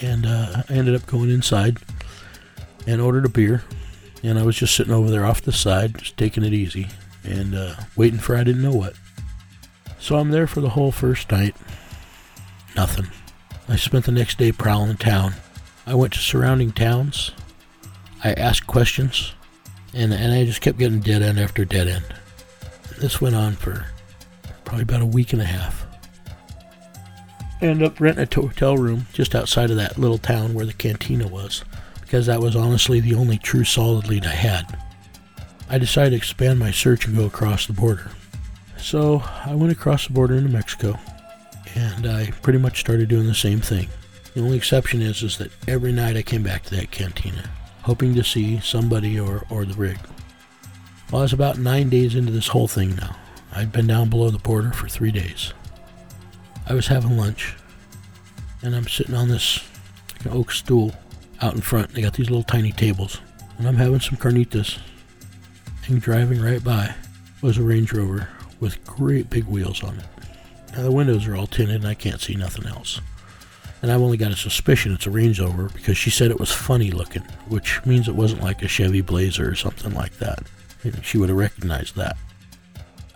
and 0.00 0.26
uh, 0.26 0.62
I 0.68 0.72
ended 0.72 0.94
up 0.94 1.06
going 1.06 1.30
inside 1.30 1.78
and 2.86 3.00
ordered 3.00 3.24
a 3.24 3.30
beer. 3.30 3.64
And 4.22 4.38
I 4.38 4.42
was 4.42 4.56
just 4.56 4.74
sitting 4.74 4.92
over 4.92 5.10
there 5.10 5.24
off 5.24 5.42
the 5.42 5.52
side, 5.52 5.98
just 5.98 6.16
taking 6.16 6.44
it 6.44 6.52
easy 6.52 6.88
and 7.24 7.54
uh, 7.54 7.74
waiting 7.96 8.18
for 8.18 8.36
I 8.36 8.44
didn't 8.44 8.62
know 8.62 8.72
what. 8.72 8.94
So 10.00 10.16
I'm 10.16 10.30
there 10.30 10.46
for 10.46 10.60
the 10.60 10.70
whole 10.70 10.92
first 10.92 11.30
night. 11.30 11.56
Nothing. 12.76 13.06
I 13.70 13.76
spent 13.76 14.06
the 14.06 14.12
next 14.12 14.38
day 14.38 14.50
prowling 14.50 14.96
town. 14.96 15.34
I 15.86 15.94
went 15.94 16.14
to 16.14 16.20
surrounding 16.20 16.72
towns. 16.72 17.32
I 18.24 18.32
asked 18.32 18.66
questions, 18.66 19.34
and, 19.92 20.12
and 20.12 20.32
I 20.32 20.46
just 20.46 20.62
kept 20.62 20.78
getting 20.78 21.00
dead 21.00 21.20
end 21.20 21.38
after 21.38 21.66
dead 21.66 21.86
end. 21.86 22.04
This 22.98 23.20
went 23.20 23.36
on 23.36 23.56
for 23.56 23.86
probably 24.64 24.84
about 24.84 25.02
a 25.02 25.06
week 25.06 25.34
and 25.34 25.42
a 25.42 25.46
half. 25.46 25.86
I 27.60 27.66
ended 27.66 27.86
up 27.86 28.00
renting 28.00 28.26
a 28.30 28.34
hotel 28.34 28.78
room 28.78 29.06
just 29.12 29.34
outside 29.34 29.70
of 29.70 29.76
that 29.76 29.98
little 29.98 30.18
town 30.18 30.54
where 30.54 30.66
the 30.66 30.72
cantina 30.72 31.28
was, 31.28 31.62
because 32.00 32.24
that 32.24 32.40
was 32.40 32.56
honestly 32.56 33.00
the 33.00 33.14
only 33.14 33.36
true 33.36 33.64
solid 33.64 34.08
lead 34.08 34.24
I 34.24 34.34
had. 34.34 34.78
I 35.68 35.76
decided 35.76 36.10
to 36.10 36.16
expand 36.16 36.58
my 36.58 36.70
search 36.70 37.06
and 37.06 37.14
go 37.14 37.26
across 37.26 37.66
the 37.66 37.74
border. 37.74 38.10
So 38.78 39.22
I 39.44 39.54
went 39.54 39.72
across 39.72 40.06
the 40.06 40.14
border 40.14 40.36
into 40.36 40.48
Mexico 40.48 40.98
and 41.74 42.06
I 42.06 42.30
pretty 42.42 42.58
much 42.58 42.80
started 42.80 43.08
doing 43.08 43.26
the 43.26 43.34
same 43.34 43.60
thing. 43.60 43.88
The 44.34 44.40
only 44.40 44.56
exception 44.56 45.02
is 45.02 45.22
is 45.22 45.38
that 45.38 45.50
every 45.66 45.92
night 45.92 46.16
I 46.16 46.22
came 46.22 46.42
back 46.42 46.62
to 46.64 46.76
that 46.76 46.90
cantina, 46.90 47.50
hoping 47.82 48.14
to 48.14 48.24
see 48.24 48.60
somebody 48.60 49.18
or, 49.18 49.44
or 49.50 49.64
the 49.64 49.74
rig. 49.74 49.98
Well, 51.10 51.20
I 51.20 51.24
was 51.24 51.32
about 51.32 51.58
nine 51.58 51.88
days 51.88 52.14
into 52.14 52.32
this 52.32 52.48
whole 52.48 52.68
thing 52.68 52.94
now. 52.96 53.16
I'd 53.52 53.72
been 53.72 53.86
down 53.86 54.10
below 54.10 54.30
the 54.30 54.38
border 54.38 54.72
for 54.72 54.88
three 54.88 55.10
days. 55.10 55.54
I 56.68 56.74
was 56.74 56.86
having 56.86 57.16
lunch, 57.16 57.56
and 58.62 58.76
I'm 58.76 58.86
sitting 58.86 59.14
on 59.14 59.28
this 59.28 59.66
oak 60.30 60.52
stool, 60.52 60.94
out 61.40 61.54
in 61.54 61.60
front. 61.60 61.94
They 61.94 62.02
got 62.02 62.14
these 62.14 62.30
little 62.30 62.42
tiny 62.42 62.72
tables, 62.72 63.20
and 63.56 63.66
I'm 63.66 63.76
having 63.76 64.00
some 64.00 64.18
carnitas. 64.18 64.78
And 65.86 66.02
driving 66.02 66.42
right 66.42 66.62
by 66.62 66.94
was 67.40 67.56
a 67.56 67.62
Range 67.62 67.90
Rover 67.92 68.28
with 68.60 68.84
great 68.84 69.30
big 69.30 69.44
wheels 69.44 69.82
on 69.82 69.98
it. 69.98 70.04
Now 70.78 70.84
the 70.84 70.92
windows 70.92 71.26
are 71.26 71.34
all 71.34 71.48
tinted, 71.48 71.74
and 71.74 71.88
I 71.88 71.94
can't 71.94 72.20
see 72.20 72.36
nothing 72.36 72.64
else. 72.64 73.00
And 73.82 73.90
I've 73.90 74.00
only 74.00 74.16
got 74.16 74.30
a 74.30 74.36
suspicion 74.36 74.92
it's 74.92 75.08
a 75.08 75.10
Range 75.10 75.40
Rover 75.40 75.70
because 75.70 75.98
she 75.98 76.08
said 76.08 76.30
it 76.30 76.38
was 76.38 76.52
funny 76.52 76.92
looking, 76.92 77.24
which 77.48 77.84
means 77.84 78.06
it 78.06 78.14
wasn't 78.14 78.44
like 78.44 78.62
a 78.62 78.68
Chevy 78.68 79.00
Blazer 79.00 79.50
or 79.50 79.56
something 79.56 79.92
like 79.92 80.18
that. 80.18 80.38
She 81.02 81.18
would 81.18 81.30
have 81.30 81.38
recognized 81.38 81.96
that. 81.96 82.16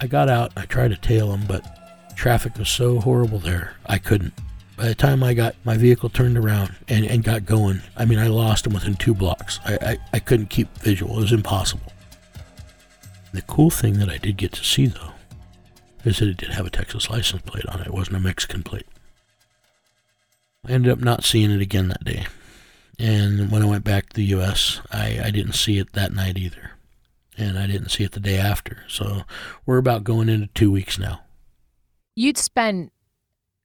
I 0.01 0.09
got 0.09 0.29
out, 0.29 0.51
I 0.57 0.65
tried 0.65 0.89
to 0.89 0.97
tail 0.97 1.33
him, 1.33 1.47
but 1.47 1.65
traffic 2.17 2.59
was 2.59 2.69
so 2.69 2.99
horrible 2.99 3.39
there, 3.39 3.77
I 3.87 3.99
couldn't. 3.99 4.35
By 4.77 4.89
the 4.89 4.97
time 4.97 5.23
I 5.23 5.33
got 5.33 5.55
my 5.63 5.77
vehicle 5.77 6.09
turned 6.09 6.37
around 6.37 6.75
and, 6.89 7.05
and 7.05 7.23
got 7.23 7.47
going, 7.47 7.81
I 7.97 8.07
mean, 8.07 8.19
I 8.19 8.27
lost 8.27 8.67
him 8.67 8.73
within 8.73 8.97
two 8.97 9.15
blocks. 9.15 9.61
I, 9.65 9.75
I, 9.81 9.99
I 10.15 10.19
couldn't 10.19 10.51
keep 10.51 10.77
visual, 10.79 11.17
it 11.17 11.21
was 11.21 11.33
impossible. 11.33 11.93
The 13.33 13.43
cool 13.43 13.71
thing 13.71 14.01
that 14.01 14.09
I 14.09 14.19
did 14.19 14.37
get 14.37 14.51
to 14.55 14.65
see, 14.65 14.87
though, 14.87 15.12
is 16.05 16.17
said 16.17 16.29
it 16.29 16.37
did 16.37 16.51
have 16.51 16.67
a 16.67 16.71
Texas 16.71 17.11
license 17.11 17.43
plate 17.43 17.67
on 17.67 17.81
it. 17.81 17.87
It 17.87 17.95
wasn't 17.95 18.17
a 18.17 18.21
Mexican 18.21 18.63
plate. 18.63 18.87
I 20.67 20.73
ended 20.73 20.93
up 20.93 21.01
not 21.01 21.25
seeing 21.25 21.51
it 21.51 21.61
again 21.61 21.89
that 21.89 22.05
day. 22.05 22.27
And 22.99 23.51
when 23.51 23.63
I 23.63 23.67
went 23.67 23.85
back 23.85 24.11
to 24.11 24.17
the 24.17 24.25
U.S., 24.27 24.81
I, 24.93 25.21
I 25.25 25.31
didn't 25.31 25.55
see 25.55 25.79
it 25.79 25.93
that 25.93 26.13
night 26.13 26.37
either. 26.39 26.73
And 27.37 27.59
I 27.59 27.67
didn't 27.67 27.89
see 27.89 28.05
it 28.05 28.13
the 28.13 28.21
day 28.21 28.39
after. 28.39 28.85
So 28.89 29.23
we're 29.67 29.79
about 29.79 30.05
going 30.05 30.29
into 30.29 30.49
two 30.49 30.71
weeks 30.71 30.99
now. 30.99 31.21
You'd 32.15 32.39
spent 32.39 32.93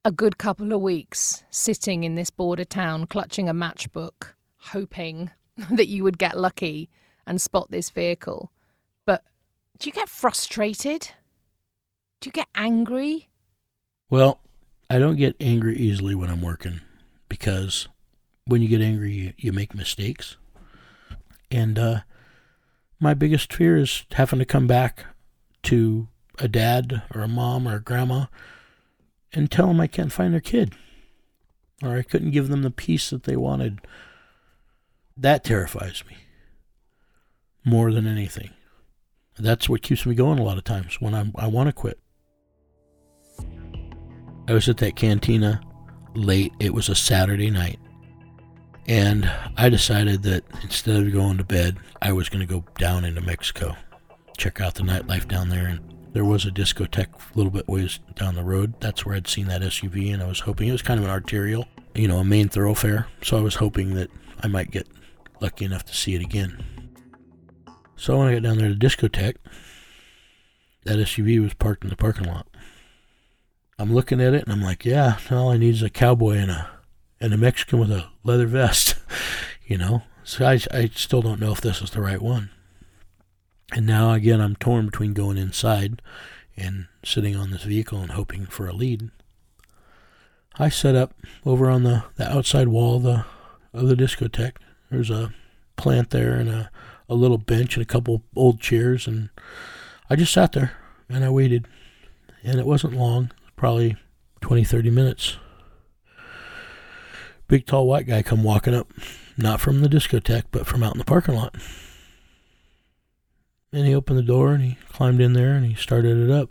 a 0.06 0.12
good 0.12 0.38
couple 0.38 0.72
of 0.72 0.82
weeks 0.82 1.44
sitting 1.50 2.04
in 2.04 2.16
this 2.16 2.30
border 2.30 2.64
town, 2.64 3.06
clutching 3.08 3.50
a 3.50 3.54
matchbook, 3.54 4.34
hoping 4.58 5.32
that 5.72 5.88
you 5.88 6.04
would 6.04 6.18
get 6.18 6.38
lucky 6.38 6.90
and 7.28 7.42
spot 7.42 7.70
this 7.70 7.90
vehicle. 7.90 8.52
But 9.06 9.24
do 9.78 9.88
you 9.90 9.94
get 9.94 10.10
frustrated? 10.10 11.10
Do 12.20 12.28
you 12.28 12.32
get 12.32 12.48
angry? 12.56 13.30
Well, 14.10 14.40
I 14.90 15.00
don't 15.00 15.18
get 15.18 15.36
angry 15.40 15.78
easily 15.78 16.16
when 16.16 16.30
I'm 16.30 16.42
working 16.42 16.82
because 17.30 17.88
when 18.46 18.62
you 18.62 18.68
get 18.68 18.82
angry, 18.82 19.12
you, 19.12 19.34
you 19.38 19.54
make 19.54 19.76
mistakes. 19.76 20.38
And 21.52 21.78
uh, 21.78 22.02
my 23.00 23.14
biggest 23.14 23.54
fear 23.54 23.78
is 23.78 24.06
having 24.14 24.40
to 24.40 24.46
come 24.46 24.66
back 24.66 25.06
to 25.64 26.08
a 26.40 26.48
dad 26.48 27.04
or 27.14 27.22
a 27.22 27.28
mom 27.28 27.68
or 27.68 27.76
a 27.76 27.82
grandma 27.82 28.26
and 29.34 29.52
tell 29.52 29.68
them 29.68 29.80
I 29.80 29.88
can't 29.88 30.12
find 30.12 30.34
their 30.34 30.42
kid 30.42 30.74
or 31.84 31.96
I 31.98 32.02
couldn't 32.02 32.32
give 32.32 32.48
them 32.48 32.64
the 32.64 32.72
peace 32.72 33.10
that 33.12 33.24
they 33.24 33.36
wanted. 33.36 33.82
That 35.16 35.44
terrifies 35.44 36.04
me 36.10 36.18
more 37.64 37.92
than 37.92 38.08
anything. 38.08 38.52
That's 39.38 39.70
what 39.70 39.84
keeps 39.84 40.06
me 40.06 40.16
going 40.16 40.40
a 40.40 40.44
lot 40.44 40.58
of 40.58 40.64
times 40.64 41.00
when 41.00 41.14
I'm, 41.14 41.32
I 41.36 41.48
want 41.48 41.68
to 41.68 41.74
quit. 41.74 42.00
I 44.48 44.54
was 44.54 44.70
at 44.70 44.78
that 44.78 44.96
cantina 44.96 45.62
late. 46.16 46.54
It 46.60 46.74
was 46.74 46.90
a 46.90 46.96
Saturday 46.96 47.50
night. 47.50 47.80
And 48.88 49.30
I 49.58 49.68
decided 49.68 50.24
that 50.24 50.46
instead 50.64 50.96
of 50.96 51.12
going 51.12 51.38
to 51.38 51.44
bed, 51.44 51.78
I 52.02 52.14
was 52.14 52.30
going 52.30 52.46
to 52.48 52.54
go 52.54 52.64
down 52.78 53.04
into 53.04 53.20
Mexico, 53.20 53.76
check 54.38 54.62
out 54.62 54.76
the 54.76 54.84
nightlife 54.84 55.28
down 55.28 55.50
there. 55.50 55.68
And 55.68 55.82
there 56.14 56.24
was 56.24 56.46
a 56.46 56.52
discotheque 56.52 57.14
a 57.14 57.38
little 57.38 57.52
bit 57.52 57.68
ways 57.68 58.00
down 58.16 58.36
the 58.36 58.44
road. 58.44 58.80
That's 58.80 59.06
where 59.06 59.16
I'd 59.16 59.28
seen 59.28 59.48
that 59.48 59.62
SUV, 59.62 60.14
and 60.14 60.24
I 60.24 60.28
was 60.28 60.40
hoping 60.40 60.70
it 60.70 60.72
was 60.72 60.82
kind 60.82 61.00
of 61.00 61.06
an 61.06 61.12
arterial, 61.12 61.68
you 61.94 62.08
know, 62.08 62.20
a 62.20 62.24
main 62.24 62.48
thoroughfare. 62.48 63.08
So 63.22 63.38
I 63.38 63.42
was 63.42 63.56
hoping 63.56 63.96
that 63.96 64.10
I 64.42 64.48
might 64.48 64.72
get 64.72 64.88
lucky 65.42 65.66
enough 65.66 65.84
to 65.86 65.94
see 65.94 66.16
it 66.16 66.22
again. 66.22 66.64
So 67.98 68.18
when 68.18 68.30
I 68.30 68.36
got 68.36 68.44
down 68.44 68.58
there 68.58 68.70
to 68.70 68.76
the 68.76 68.86
discotheque, 68.86 69.36
that 70.86 70.98
SUV 70.98 71.42
was 71.42 71.54
parked 71.54 71.84
in 71.84 71.90
the 71.90 71.98
parking 71.98 72.28
lot. 72.28 72.48
I'm 73.80 73.94
looking 73.94 74.20
at 74.20 74.34
it 74.34 74.44
and 74.44 74.52
I'm 74.52 74.62
like, 74.62 74.86
yeah, 74.86 75.18
all 75.30 75.50
I 75.50 75.58
need 75.58 75.76
is 75.76 75.84
a 75.84 75.90
cowboy 75.90 76.38
and 76.38 76.52
a 76.52 76.70
and 77.20 77.34
a 77.34 77.38
Mexican 77.38 77.80
with 77.80 77.92
a 77.92 78.06
leather 78.24 78.48
vest, 78.48 78.96
you 79.66 79.78
know. 79.78 80.04
So 80.24 80.46
I, 80.46 80.60
I 80.72 80.90
still 80.94 81.22
don't 81.22 81.40
know 81.40 81.52
if 81.52 81.62
this 81.62 81.82
is 81.82 81.92
the 81.92 82.02
right 82.02 82.22
one. 82.22 82.50
And 83.72 83.86
now 83.86 84.12
again, 84.14 84.42
I'm 84.42 84.56
torn 84.56 84.88
between 84.88 85.14
going 85.14 85.38
inside 85.38 86.02
and 86.56 86.88
sitting 87.04 87.36
on 87.36 87.52
this 87.52 87.64
vehicle 87.64 88.00
and 88.00 88.12
hoping 88.12 88.46
for 88.46 88.68
a 88.68 88.74
lead. 88.74 89.10
I 90.60 90.70
set 90.70 90.96
up 90.96 91.14
over 91.46 91.70
on 91.70 91.84
the, 91.84 92.04
the 92.16 92.30
outside 92.30 92.68
wall 92.68 92.98
of 92.98 93.04
the 93.04 93.26
of 93.74 93.88
the 93.88 93.96
discotheque. 93.96 94.58
There's 94.90 95.12
a 95.12 95.34
plant 95.76 96.10
there 96.10 96.34
and 96.34 96.50
a, 96.50 96.72
a 97.08 97.14
little 97.14 97.38
bench 97.38 97.76
and 97.76 97.84
a 97.84 97.88
couple 97.88 98.24
old 98.36 98.60
chairs 98.60 99.06
and 99.06 99.30
I 100.10 100.16
just 100.16 100.34
sat 100.34 100.54
there 100.54 100.74
and 101.10 101.24
I 101.24 101.30
waited. 101.30 101.68
And 102.44 102.60
it 102.60 102.66
wasn't 102.66 102.94
long, 102.94 103.32
probably 103.58 103.98
20, 104.40 104.64
30 104.64 104.90
minutes. 104.90 105.36
Big 107.50 107.66
tall 107.66 107.88
white 107.88 108.08
guy 108.08 108.22
come 108.22 108.44
walking 108.44 108.74
up, 108.74 108.92
not 109.38 109.60
from 109.60 109.82
the 109.82 109.90
discotheque, 109.90 110.46
but 110.52 110.66
from 110.66 110.84
out 110.84 110.94
in 110.94 111.00
the 111.00 111.06
parking 111.06 111.36
lot. 111.36 111.56
And 113.74 113.86
he 113.86 113.94
opened 113.94 114.18
the 114.18 114.24
door 114.24 114.54
and 114.54 114.64
he 114.64 114.78
climbed 114.90 115.20
in 115.20 115.34
there 115.34 115.54
and 115.54 115.66
he 115.66 115.76
started 115.76 116.18
it 116.18 116.32
up. 116.32 116.50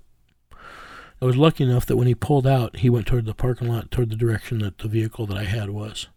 I 1.20 1.24
was 1.24 1.36
lucky 1.36 1.64
enough 1.64 1.86
that 1.86 1.96
when 1.96 2.06
he 2.06 2.14
pulled 2.14 2.46
out, 2.46 2.76
he 2.76 2.90
went 2.90 3.06
toward 3.06 3.24
the 3.24 3.34
parking 3.34 3.68
lot, 3.68 3.90
toward 3.90 4.10
the 4.10 4.16
direction 4.16 4.58
that 4.58 4.78
the 4.78 4.88
vehicle 4.88 5.26
that 5.26 5.38
I 5.38 5.44
had 5.44 5.70
was. 5.70 6.08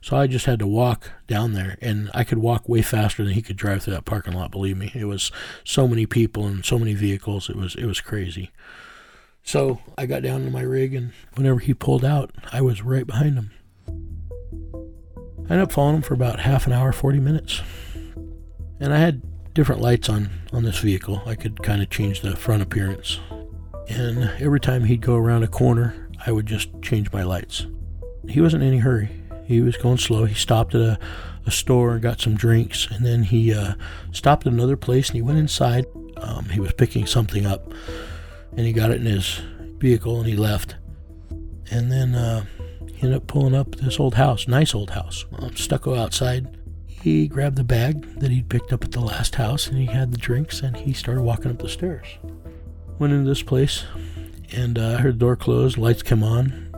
So 0.00 0.16
I 0.16 0.26
just 0.26 0.46
had 0.46 0.58
to 0.58 0.66
walk 0.66 1.12
down 1.28 1.52
there, 1.52 1.78
and 1.80 2.10
I 2.12 2.24
could 2.24 2.38
walk 2.38 2.68
way 2.68 2.82
faster 2.82 3.22
than 3.22 3.34
he 3.34 3.42
could 3.42 3.56
drive 3.56 3.84
through 3.84 3.94
that 3.94 4.04
parking 4.04 4.32
lot. 4.32 4.50
Believe 4.50 4.76
me, 4.76 4.90
it 4.94 5.04
was 5.04 5.30
so 5.64 5.86
many 5.86 6.06
people 6.06 6.44
and 6.44 6.64
so 6.64 6.76
many 6.76 6.94
vehicles. 6.94 7.48
It 7.48 7.54
was 7.54 7.76
it 7.76 7.86
was 7.86 8.00
crazy. 8.00 8.50
So 9.42 9.80
I 9.98 10.06
got 10.06 10.22
down 10.22 10.44
to 10.44 10.50
my 10.50 10.62
rig, 10.62 10.94
and 10.94 11.12
whenever 11.34 11.58
he 11.58 11.74
pulled 11.74 12.04
out, 12.04 12.30
I 12.52 12.60
was 12.60 12.82
right 12.82 13.06
behind 13.06 13.36
him. 13.36 13.50
I 13.88 15.54
ended 15.54 15.60
up 15.60 15.72
following 15.72 15.96
him 15.96 16.02
for 16.02 16.14
about 16.14 16.40
half 16.40 16.66
an 16.66 16.72
hour, 16.72 16.92
40 16.92 17.18
minutes. 17.18 17.60
And 18.80 18.94
I 18.94 18.98
had 18.98 19.22
different 19.54 19.80
lights 19.80 20.08
on 20.08 20.30
on 20.52 20.64
this 20.64 20.78
vehicle. 20.78 21.22
I 21.26 21.34
could 21.34 21.62
kind 21.62 21.82
of 21.82 21.90
change 21.90 22.20
the 22.20 22.36
front 22.36 22.62
appearance. 22.62 23.18
And 23.88 24.30
every 24.40 24.60
time 24.60 24.84
he'd 24.84 25.00
go 25.00 25.16
around 25.16 25.42
a 25.42 25.48
corner, 25.48 26.08
I 26.24 26.32
would 26.32 26.46
just 26.46 26.70
change 26.82 27.12
my 27.12 27.22
lights. 27.22 27.66
He 28.28 28.40
wasn't 28.40 28.62
in 28.62 28.68
any 28.68 28.78
hurry. 28.78 29.10
He 29.44 29.60
was 29.60 29.76
going 29.76 29.98
slow. 29.98 30.24
He 30.24 30.34
stopped 30.34 30.74
at 30.74 30.80
a, 30.80 30.98
a 31.46 31.50
store 31.50 31.92
and 31.92 32.02
got 32.02 32.20
some 32.20 32.36
drinks, 32.36 32.86
and 32.90 33.04
then 33.04 33.24
he 33.24 33.52
uh, 33.52 33.74
stopped 34.12 34.46
at 34.46 34.52
another 34.52 34.76
place 34.76 35.08
and 35.08 35.16
he 35.16 35.22
went 35.22 35.38
inside. 35.38 35.86
Um, 36.16 36.46
he 36.46 36.60
was 36.60 36.72
picking 36.72 37.06
something 37.06 37.44
up, 37.44 37.72
and 38.56 38.66
he 38.66 38.72
got 38.72 38.90
it 38.90 39.00
in 39.00 39.06
his 39.06 39.40
vehicle 39.78 40.18
and 40.18 40.28
he 40.28 40.36
left. 40.36 40.76
And 41.70 41.90
then 41.90 42.14
uh, 42.14 42.44
he 42.86 43.02
ended 43.02 43.14
up 43.14 43.26
pulling 43.26 43.54
up 43.54 43.76
this 43.76 43.98
old 43.98 44.14
house, 44.14 44.46
nice 44.46 44.74
old 44.74 44.90
house, 44.90 45.24
um, 45.38 45.56
stucco 45.56 45.94
outside. 45.94 46.58
He 46.86 47.26
grabbed 47.26 47.56
the 47.56 47.64
bag 47.64 48.20
that 48.20 48.30
he'd 48.30 48.48
picked 48.48 48.72
up 48.72 48.84
at 48.84 48.92
the 48.92 49.00
last 49.00 49.34
house 49.34 49.66
and 49.66 49.78
he 49.78 49.86
had 49.86 50.12
the 50.12 50.18
drinks 50.18 50.60
and 50.60 50.76
he 50.76 50.92
started 50.92 51.22
walking 51.22 51.50
up 51.50 51.58
the 51.58 51.68
stairs. 51.68 52.06
Went 52.98 53.12
into 53.12 53.28
this 53.28 53.42
place 53.42 53.84
and 54.52 54.78
uh, 54.78 54.96
I 54.98 55.00
heard 55.00 55.14
the 55.14 55.20
door 55.20 55.36
close, 55.36 55.78
lights 55.78 56.02
come 56.02 56.22
on. 56.22 56.70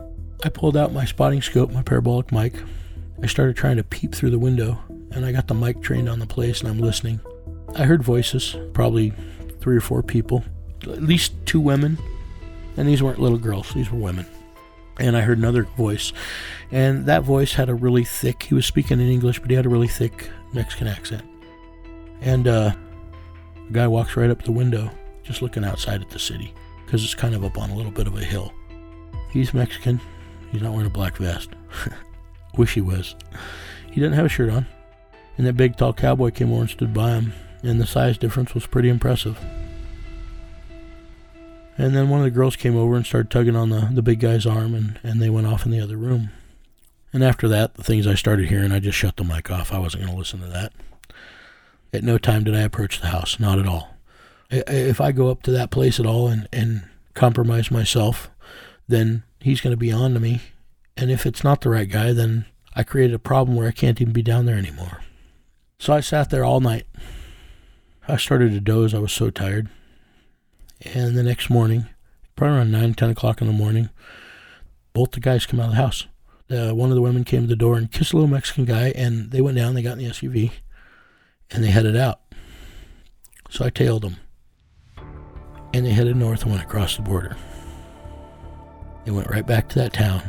I 0.43 0.49
pulled 0.49 0.77
out 0.77 0.93
my 0.93 1.05
spotting 1.05 1.41
scope, 1.41 1.71
my 1.71 1.83
parabolic 1.83 2.31
mic. 2.31 2.55
I 3.21 3.27
started 3.27 3.55
trying 3.55 3.77
to 3.77 3.83
peep 3.83 4.15
through 4.15 4.31
the 4.31 4.39
window 4.39 4.79
and 5.11 5.25
I 5.25 5.31
got 5.31 5.47
the 5.47 5.53
mic 5.53 5.81
trained 5.81 6.09
on 6.09 6.19
the 6.19 6.25
place 6.25 6.61
and 6.61 6.69
I'm 6.69 6.79
listening. 6.79 7.19
I 7.75 7.83
heard 7.83 8.03
voices, 8.03 8.55
probably 8.73 9.13
three 9.59 9.77
or 9.77 9.81
four 9.81 10.01
people, 10.01 10.43
at 10.83 11.03
least 11.03 11.33
two 11.45 11.59
women. 11.59 11.97
And 12.77 12.87
these 12.87 13.01
weren't 13.01 13.19
little 13.19 13.37
girls, 13.37 13.73
these 13.73 13.89
were 13.89 13.97
women 13.97 14.25
and 14.99 15.17
I 15.17 15.21
heard 15.21 15.37
another 15.37 15.63
voice, 15.63 16.13
and 16.71 17.05
that 17.05 17.23
voice 17.23 17.53
had 17.53 17.69
a 17.69 17.73
really 17.73 18.03
thick. 18.03 18.43
He 18.43 18.53
was 18.53 18.65
speaking 18.65 18.99
in 18.99 19.07
English, 19.07 19.39
but 19.39 19.49
he 19.49 19.55
had 19.55 19.65
a 19.65 19.69
really 19.69 19.87
thick 19.87 20.29
Mexican 20.53 20.87
accent. 20.87 21.23
And 22.21 22.47
uh, 22.47 22.73
a 23.67 23.71
guy 23.71 23.87
walks 23.87 24.15
right 24.15 24.29
up 24.29 24.43
the 24.43 24.51
window, 24.51 24.89
just 25.23 25.41
looking 25.41 25.65
outside 25.65 26.01
at 26.01 26.09
the 26.09 26.19
city, 26.19 26.53
because 26.85 27.03
it's 27.03 27.15
kind 27.15 27.35
of 27.35 27.43
up 27.43 27.57
on 27.57 27.69
a 27.69 27.75
little 27.75 27.91
bit 27.91 28.07
of 28.07 28.15
a 28.15 28.23
hill. 28.23 28.53
He's 29.31 29.53
Mexican. 29.53 29.99
He's 30.51 30.61
not 30.61 30.71
wearing 30.71 30.87
a 30.87 30.91
black 30.91 31.17
vest. 31.17 31.49
Wish 32.57 32.73
he 32.73 32.81
was. 32.81 33.15
He 33.87 33.95
didn't 33.95 34.13
have 34.13 34.25
a 34.25 34.29
shirt 34.29 34.49
on. 34.49 34.65
And 35.37 35.45
that 35.45 35.57
big, 35.57 35.75
tall 35.75 35.91
cowboy 35.91 36.31
came 36.31 36.53
over 36.53 36.61
and 36.61 36.69
stood 36.69 36.93
by 36.93 37.11
him, 37.11 37.33
and 37.63 37.81
the 37.81 37.85
size 37.85 38.17
difference 38.17 38.53
was 38.53 38.65
pretty 38.65 38.87
impressive. 38.87 39.37
And 41.77 41.95
then 41.95 42.09
one 42.09 42.21
of 42.21 42.25
the 42.25 42.31
girls 42.31 42.55
came 42.55 42.77
over 42.77 42.95
and 42.95 43.05
started 43.05 43.29
tugging 43.29 43.55
on 43.55 43.69
the, 43.69 43.89
the 43.91 44.01
big 44.01 44.19
guy's 44.19 44.45
arm, 44.45 44.73
and, 44.73 44.99
and 45.03 45.21
they 45.21 45.29
went 45.29 45.47
off 45.47 45.65
in 45.65 45.71
the 45.71 45.81
other 45.81 45.97
room. 45.97 46.29
And 47.11 47.23
after 47.23 47.47
that, 47.49 47.75
the 47.75 47.83
things 47.83 48.07
I 48.07 48.15
started 48.15 48.49
hearing, 48.49 48.71
I 48.71 48.79
just 48.79 48.97
shut 48.97 49.17
the 49.17 49.23
mic 49.23 49.51
off. 49.51 49.73
I 49.73 49.79
wasn't 49.79 50.03
going 50.03 50.13
to 50.13 50.19
listen 50.19 50.39
to 50.41 50.47
that. 50.47 50.73
At 51.93 52.03
no 52.03 52.17
time 52.17 52.43
did 52.43 52.55
I 52.55 52.61
approach 52.61 52.99
the 52.99 53.07
house, 53.07 53.39
not 53.39 53.59
at 53.59 53.67
all. 53.67 53.95
If 54.49 55.01
I 55.01 55.11
go 55.11 55.29
up 55.29 55.41
to 55.43 55.51
that 55.51 55.71
place 55.71 55.99
at 55.99 56.05
all 56.05 56.27
and, 56.27 56.47
and 56.51 56.87
compromise 57.13 57.71
myself, 57.71 58.29
then 58.87 59.23
he's 59.39 59.61
going 59.61 59.71
to 59.71 59.77
be 59.77 59.91
on 59.91 60.13
to 60.13 60.19
me. 60.19 60.41
And 60.97 61.09
if 61.09 61.25
it's 61.25 61.43
not 61.43 61.61
the 61.61 61.69
right 61.69 61.89
guy, 61.89 62.13
then 62.13 62.45
I 62.75 62.83
created 62.83 63.13
a 63.13 63.19
problem 63.19 63.57
where 63.57 63.67
I 63.67 63.71
can't 63.71 63.99
even 64.01 64.13
be 64.13 64.21
down 64.21 64.45
there 64.45 64.57
anymore. 64.57 65.01
So 65.79 65.93
I 65.93 65.99
sat 66.01 66.29
there 66.29 66.45
all 66.45 66.59
night. 66.59 66.85
I 68.07 68.17
started 68.17 68.51
to 68.51 68.59
doze. 68.59 68.93
I 68.93 68.99
was 68.99 69.11
so 69.11 69.29
tired. 69.29 69.69
And 70.81 71.15
the 71.15 71.23
next 71.23 71.49
morning, 71.49 71.87
probably 72.35 72.57
around 72.57 72.71
9, 72.71 72.93
10 72.93 73.09
o'clock 73.11 73.41
in 73.41 73.47
the 73.47 73.53
morning, 73.53 73.89
both 74.93 75.11
the 75.11 75.19
guys 75.19 75.45
come 75.45 75.59
out 75.59 75.67
of 75.67 75.71
the 75.71 75.77
house. 75.77 76.07
Uh, 76.49 76.71
one 76.71 76.89
of 76.89 76.95
the 76.95 77.01
women 77.01 77.23
came 77.23 77.41
to 77.41 77.47
the 77.47 77.55
door 77.55 77.77
and 77.77 77.91
kissed 77.91 78.13
a 78.13 78.15
little 78.15 78.29
Mexican 78.29 78.65
guy, 78.65 78.89
and 78.89 79.31
they 79.31 79.41
went 79.41 79.57
down, 79.57 79.73
they 79.73 79.81
got 79.81 79.97
in 79.97 80.03
the 80.03 80.11
SUV, 80.11 80.51
and 81.51 81.63
they 81.63 81.69
headed 81.69 81.95
out. 81.95 82.21
So 83.49 83.65
I 83.65 83.69
tailed 83.69 84.03
them. 84.03 84.17
And 85.73 85.85
they 85.85 85.91
headed 85.91 86.15
north 86.15 86.43
and 86.43 86.51
went 86.51 86.63
across 86.63 86.95
the 86.95 87.01
border. 87.01 87.35
They 89.05 89.11
went 89.11 89.29
right 89.29 89.45
back 89.45 89.69
to 89.69 89.79
that 89.79 89.93
town 89.93 90.21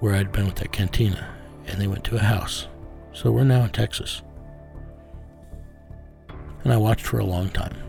where 0.00 0.14
I'd 0.14 0.32
been 0.32 0.46
with 0.46 0.56
that 0.56 0.72
cantina, 0.72 1.28
and 1.66 1.80
they 1.80 1.86
went 1.86 2.04
to 2.04 2.16
a 2.16 2.20
house. 2.20 2.68
So 3.12 3.30
we're 3.30 3.44
now 3.44 3.64
in 3.64 3.70
Texas. 3.70 4.22
And 6.64 6.72
I 6.72 6.76
watched 6.76 7.06
for 7.06 7.18
a 7.18 7.24
long 7.24 7.48
time. 7.50 7.85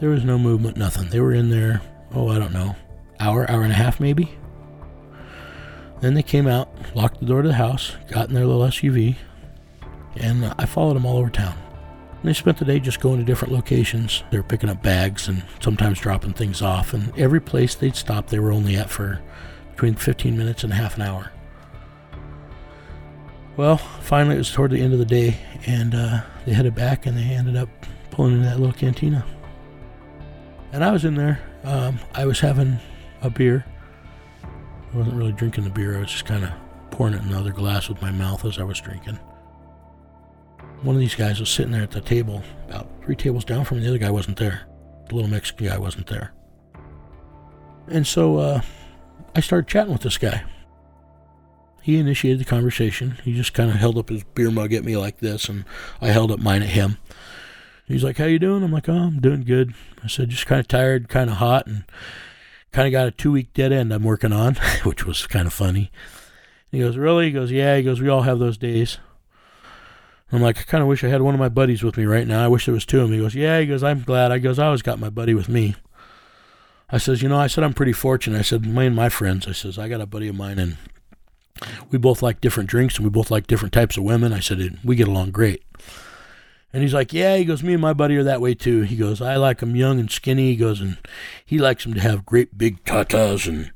There 0.00 0.10
was 0.10 0.24
no 0.24 0.38
movement, 0.38 0.76
nothing. 0.76 1.08
They 1.08 1.20
were 1.20 1.34
in 1.34 1.50
there, 1.50 1.82
oh, 2.14 2.28
I 2.28 2.38
don't 2.38 2.52
know, 2.52 2.76
hour, 3.18 3.50
hour 3.50 3.62
and 3.62 3.72
a 3.72 3.76
half 3.76 3.98
maybe. 3.98 4.30
Then 6.00 6.14
they 6.14 6.22
came 6.22 6.46
out, 6.46 6.70
locked 6.94 7.18
the 7.18 7.26
door 7.26 7.42
to 7.42 7.48
the 7.48 7.54
house, 7.54 7.96
got 8.08 8.28
in 8.28 8.34
their 8.34 8.46
little 8.46 8.62
SUV, 8.62 9.16
and 10.16 10.54
I 10.58 10.66
followed 10.66 10.94
them 10.94 11.04
all 11.06 11.18
over 11.18 11.30
town. 11.30 11.56
And 12.20 12.28
they 12.28 12.32
spent 12.32 12.58
the 12.58 12.64
day 12.64 12.78
just 12.78 13.00
going 13.00 13.18
to 13.18 13.24
different 13.24 13.52
locations. 13.52 14.22
They 14.30 14.38
were 14.38 14.44
picking 14.44 14.70
up 14.70 14.82
bags 14.82 15.28
and 15.28 15.44
sometimes 15.60 16.00
dropping 16.00 16.32
things 16.34 16.62
off. 16.62 16.92
And 16.92 17.16
every 17.16 17.40
place 17.40 17.74
they'd 17.74 17.94
stop, 17.94 18.28
they 18.28 18.40
were 18.40 18.52
only 18.52 18.76
at 18.76 18.90
for 18.90 19.20
between 19.70 19.94
15 19.94 20.36
minutes 20.36 20.64
and 20.64 20.72
half 20.72 20.96
an 20.96 21.02
hour. 21.02 21.30
Well, 23.56 23.76
finally, 23.76 24.36
it 24.36 24.38
was 24.38 24.52
toward 24.52 24.70
the 24.70 24.80
end 24.80 24.92
of 24.92 25.00
the 25.00 25.04
day, 25.04 25.36
and 25.66 25.94
uh, 25.94 26.20
they 26.44 26.52
headed 26.52 26.76
back 26.76 27.06
and 27.06 27.16
they 27.16 27.22
ended 27.22 27.56
up 27.56 27.68
pulling 28.10 28.34
into 28.34 28.46
that 28.46 28.58
little 28.58 28.72
cantina. 28.72 29.24
And 30.72 30.84
I 30.84 30.90
was 30.90 31.04
in 31.04 31.14
there. 31.14 31.40
Um, 31.64 31.98
I 32.14 32.26
was 32.26 32.40
having 32.40 32.78
a 33.22 33.30
beer. 33.30 33.64
I 34.92 34.96
wasn't 34.96 35.16
really 35.16 35.32
drinking 35.32 35.64
the 35.64 35.70
beer, 35.70 35.96
I 35.96 36.00
was 36.00 36.10
just 36.10 36.24
kind 36.24 36.44
of 36.44 36.50
pouring 36.90 37.14
it 37.14 37.22
in 37.22 37.28
another 37.28 37.52
glass 37.52 37.88
with 37.88 38.00
my 38.00 38.10
mouth 38.10 38.44
as 38.44 38.58
I 38.58 38.62
was 38.62 38.80
drinking. 38.80 39.18
One 40.82 40.94
of 40.94 41.00
these 41.00 41.14
guys 41.14 41.40
was 41.40 41.50
sitting 41.50 41.72
there 41.72 41.82
at 41.82 41.90
the 41.90 42.00
table, 42.00 42.42
about 42.68 42.88
three 43.04 43.16
tables 43.16 43.44
down 43.44 43.64
from 43.64 43.78
me. 43.78 43.82
The 43.82 43.90
other 43.90 43.98
guy 43.98 44.10
wasn't 44.10 44.38
there. 44.38 44.62
The 45.08 45.14
little 45.14 45.30
Mexican 45.30 45.66
guy 45.66 45.78
wasn't 45.78 46.06
there. 46.06 46.32
And 47.88 48.06
so 48.06 48.38
uh, 48.38 48.60
I 49.34 49.40
started 49.40 49.68
chatting 49.68 49.92
with 49.92 50.02
this 50.02 50.18
guy. 50.18 50.44
He 51.82 51.98
initiated 51.98 52.40
the 52.40 52.44
conversation. 52.44 53.18
He 53.24 53.34
just 53.34 53.54
kind 53.54 53.70
of 53.70 53.76
held 53.76 53.98
up 53.98 54.08
his 54.10 54.22
beer 54.22 54.50
mug 54.50 54.72
at 54.72 54.84
me 54.84 54.96
like 54.96 55.18
this, 55.18 55.48
and 55.48 55.64
I 56.00 56.08
held 56.08 56.30
up 56.30 56.38
mine 56.38 56.62
at 56.62 56.68
him. 56.70 56.98
He's 57.88 58.04
like, 58.04 58.18
"How 58.18 58.26
you 58.26 58.38
doing?" 58.38 58.62
I'm 58.62 58.72
like, 58.72 58.88
"Oh, 58.88 58.92
I'm 58.92 59.20
doing 59.20 59.42
good." 59.42 59.74
I 60.04 60.06
said, 60.06 60.28
"Just 60.28 60.46
kind 60.46 60.60
of 60.60 60.68
tired, 60.68 61.08
kind 61.08 61.30
of 61.30 61.36
hot, 61.36 61.66
and 61.66 61.84
kind 62.70 62.86
of 62.86 62.92
got 62.92 63.08
a 63.08 63.10
two 63.10 63.32
week 63.32 63.52
dead 63.54 63.72
end 63.72 63.92
I'm 63.92 64.04
working 64.04 64.32
on, 64.32 64.54
which 64.84 65.04
was 65.06 65.26
kind 65.26 65.46
of 65.46 65.52
funny." 65.52 65.90
He 66.70 66.80
goes, 66.80 66.96
"Really?" 66.96 67.26
He 67.26 67.32
goes, 67.32 67.50
"Yeah." 67.50 67.76
He 67.76 67.82
goes, 67.82 68.00
"We 68.00 68.08
all 68.08 68.22
have 68.22 68.38
those 68.38 68.58
days." 68.58 68.98
I'm 70.30 70.42
like, 70.42 70.58
I 70.58 70.62
kind 70.62 70.82
of 70.82 70.88
wish 70.88 71.02
I 71.02 71.08
had 71.08 71.22
one 71.22 71.34
of 71.34 71.40
my 71.40 71.48
buddies 71.48 71.82
with 71.82 71.96
me 71.96 72.04
right 72.04 72.26
now. 72.26 72.44
I 72.44 72.48
wish 72.48 72.66
there 72.66 72.74
was 72.74 72.84
two 72.84 73.00
of 73.00 73.08
them. 73.08 73.16
He 73.16 73.22
goes, 73.22 73.34
Yeah. 73.34 73.60
He 73.60 73.66
goes, 73.66 73.82
I'm 73.82 74.02
glad. 74.02 74.30
I 74.30 74.38
goes, 74.38 74.58
I 74.58 74.66
always 74.66 74.82
got 74.82 74.98
my 74.98 75.08
buddy 75.08 75.32
with 75.34 75.48
me. 75.48 75.74
I 76.90 76.98
says, 76.98 77.22
You 77.22 77.30
know, 77.30 77.38
I 77.38 77.46
said, 77.46 77.64
I'm 77.64 77.72
pretty 77.72 77.94
fortunate. 77.94 78.38
I 78.38 78.42
said, 78.42 78.66
Me 78.66 78.86
and 78.86 78.96
my 78.96 79.08
friends, 79.08 79.48
I 79.48 79.52
says, 79.52 79.78
I 79.78 79.88
got 79.88 80.02
a 80.02 80.06
buddy 80.06 80.28
of 80.28 80.36
mine, 80.36 80.58
and 80.58 80.76
we 81.90 81.98
both 81.98 82.22
like 82.22 82.42
different 82.42 82.68
drinks 82.68 82.96
and 82.96 83.04
we 83.04 83.10
both 83.10 83.30
like 83.30 83.46
different 83.46 83.72
types 83.72 83.96
of 83.96 84.04
women. 84.04 84.34
I 84.34 84.40
said, 84.40 84.78
We 84.84 84.96
get 84.96 85.08
along 85.08 85.30
great. 85.30 85.62
And 86.72 86.82
he's 86.82 86.94
like, 86.94 87.12
Yeah. 87.12 87.36
He 87.36 87.44
goes, 87.44 87.62
Me 87.62 87.72
and 87.72 87.82
my 87.82 87.92
buddy 87.92 88.16
are 88.16 88.24
that 88.24 88.40
way 88.40 88.54
too. 88.54 88.82
He 88.82 88.96
goes, 88.96 89.20
I 89.20 89.36
like 89.36 89.58
them 89.58 89.76
young 89.76 89.98
and 89.98 90.10
skinny. 90.10 90.50
He 90.50 90.56
goes, 90.56 90.80
And 90.80 90.98
he 91.44 91.58
likes 91.58 91.84
them 91.84 91.94
to 91.94 92.00
have 92.00 92.26
great 92.26 92.56
big 92.58 92.84
tatas. 92.84 93.46
And 93.48 93.72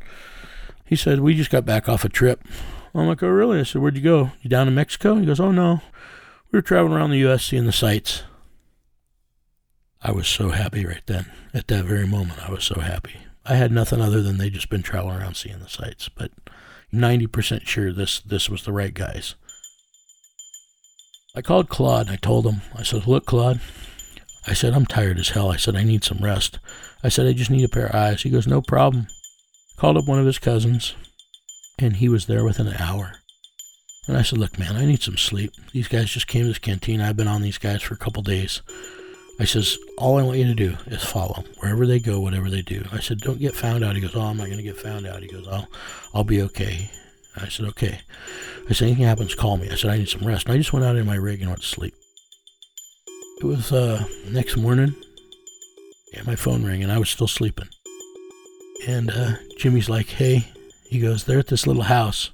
he 0.84 0.96
said, 0.96 1.20
We 1.20 1.34
just 1.34 1.50
got 1.50 1.64
back 1.64 1.88
off 1.88 2.04
a 2.04 2.08
trip. 2.08 2.44
I'm 2.94 3.08
like, 3.08 3.22
Oh, 3.22 3.28
really? 3.28 3.60
I 3.60 3.62
said, 3.62 3.80
Where'd 3.80 3.96
you 3.96 4.02
go? 4.02 4.32
You 4.42 4.50
down 4.50 4.68
in 4.68 4.74
Mexico? 4.74 5.16
He 5.16 5.26
goes, 5.26 5.40
Oh, 5.40 5.52
no. 5.52 5.80
We 6.50 6.58
were 6.58 6.62
traveling 6.62 6.92
around 6.92 7.10
the 7.10 7.18
U.S. 7.18 7.44
seeing 7.44 7.64
the 7.64 7.72
sights. 7.72 8.24
I 10.02 10.12
was 10.12 10.26
so 10.28 10.50
happy 10.50 10.84
right 10.84 11.02
then. 11.06 11.30
At 11.54 11.68
that 11.68 11.84
very 11.84 12.06
moment, 12.06 12.46
I 12.46 12.50
was 12.50 12.64
so 12.64 12.80
happy. 12.80 13.16
I 13.46 13.54
had 13.54 13.72
nothing 13.72 14.00
other 14.00 14.20
than 14.20 14.36
they 14.36 14.50
just 14.50 14.68
been 14.68 14.82
traveling 14.82 15.16
around 15.16 15.36
seeing 15.36 15.60
the 15.60 15.68
sights, 15.68 16.08
but 16.08 16.30
90% 16.92 17.66
sure 17.66 17.92
this, 17.92 18.20
this 18.20 18.50
was 18.50 18.64
the 18.64 18.72
right 18.72 18.92
guys. 18.92 19.34
I 21.34 21.40
called 21.40 21.70
Claude. 21.70 22.10
I 22.10 22.16
told 22.16 22.46
him, 22.46 22.60
I 22.76 22.82
said, 22.82 23.06
Look, 23.06 23.24
Claude, 23.24 23.60
I 24.46 24.52
said, 24.52 24.74
I'm 24.74 24.84
tired 24.84 25.18
as 25.18 25.30
hell. 25.30 25.50
I 25.50 25.56
said, 25.56 25.76
I 25.76 25.82
need 25.82 26.04
some 26.04 26.18
rest. 26.18 26.58
I 27.02 27.08
said, 27.08 27.26
I 27.26 27.32
just 27.32 27.50
need 27.50 27.64
a 27.64 27.68
pair 27.68 27.86
of 27.86 27.94
eyes. 27.94 28.22
He 28.22 28.30
goes, 28.30 28.46
No 28.46 28.60
problem. 28.60 29.06
Called 29.76 29.96
up 29.96 30.06
one 30.06 30.18
of 30.18 30.26
his 30.26 30.38
cousins, 30.38 30.94
and 31.78 31.96
he 31.96 32.08
was 32.08 32.26
there 32.26 32.44
within 32.44 32.66
an 32.66 32.76
hour. 32.76 33.14
And 34.06 34.16
I 34.16 34.22
said, 34.22 34.38
Look, 34.38 34.58
man, 34.58 34.76
I 34.76 34.84
need 34.84 35.02
some 35.02 35.16
sleep. 35.16 35.52
These 35.72 35.88
guys 35.88 36.10
just 36.10 36.26
came 36.26 36.42
to 36.42 36.48
this 36.48 36.58
canteen. 36.58 37.00
I've 37.00 37.16
been 37.16 37.28
on 37.28 37.40
these 37.40 37.58
guys 37.58 37.80
for 37.82 37.94
a 37.94 37.98
couple 37.98 38.22
days. 38.22 38.60
I 39.40 39.44
says, 39.44 39.78
All 39.96 40.18
I 40.18 40.22
want 40.22 40.38
you 40.38 40.46
to 40.46 40.54
do 40.54 40.76
is 40.86 41.02
follow 41.02 41.34
them. 41.34 41.46
Wherever 41.60 41.86
they 41.86 41.98
go, 41.98 42.20
whatever 42.20 42.50
they 42.50 42.62
do. 42.62 42.84
I 42.92 43.00
said, 43.00 43.18
Don't 43.18 43.40
get 43.40 43.54
found 43.54 43.82
out. 43.82 43.94
He 43.94 44.02
goes, 44.02 44.14
Oh, 44.14 44.20
I'm 44.20 44.36
not 44.36 44.46
going 44.46 44.58
to 44.58 44.62
get 44.62 44.76
found 44.76 45.06
out. 45.06 45.22
He 45.22 45.28
goes, 45.28 45.48
I'll, 45.48 45.66
I'll 46.12 46.24
be 46.24 46.42
okay. 46.42 46.90
I 47.36 47.48
said, 47.48 47.66
Okay. 47.66 48.00
I 48.68 48.72
said, 48.72 48.86
Anything 48.86 49.04
happens, 49.04 49.34
call 49.34 49.56
me. 49.56 49.70
I 49.70 49.74
said, 49.74 49.90
I 49.90 49.98
need 49.98 50.08
some 50.08 50.26
rest. 50.26 50.46
And 50.46 50.54
I 50.54 50.58
just 50.58 50.72
went 50.72 50.84
out 50.84 50.96
in 50.96 51.06
my 51.06 51.16
rig 51.16 51.40
and 51.40 51.50
went 51.50 51.62
to 51.62 51.66
sleep. 51.68 51.94
It 53.40 53.44
was 53.44 53.72
uh, 53.72 54.04
next 54.28 54.56
morning. 54.56 54.94
Yeah, 56.12 56.22
my 56.24 56.36
phone 56.36 56.64
rang 56.64 56.82
and 56.82 56.92
I 56.92 56.98
was 56.98 57.10
still 57.10 57.28
sleeping. 57.28 57.68
And 58.86 59.10
uh, 59.10 59.32
Jimmy's 59.58 59.88
like, 59.88 60.08
Hey, 60.08 60.48
he 60.88 61.00
goes, 61.00 61.24
They're 61.24 61.38
at 61.38 61.48
this 61.48 61.66
little 61.66 61.84
house. 61.84 62.30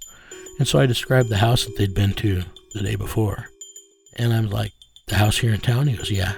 And 0.59 0.67
so 0.67 0.81
I 0.81 0.87
described 0.87 1.29
the 1.29 1.39
house 1.39 1.65
that 1.65 1.77
they'd 1.77 1.95
been 1.95 2.13
to 2.15 2.43
the 2.75 2.83
day 2.83 2.97
before. 2.97 3.47
And 4.17 4.33
I'm 4.33 4.49
like, 4.51 4.73
the 5.09 5.17
house 5.17 5.39
here 5.39 5.53
in 5.53 5.61
town? 5.61 5.87
He 5.87 5.97
goes, 5.97 6.11
yeah. 6.11 6.35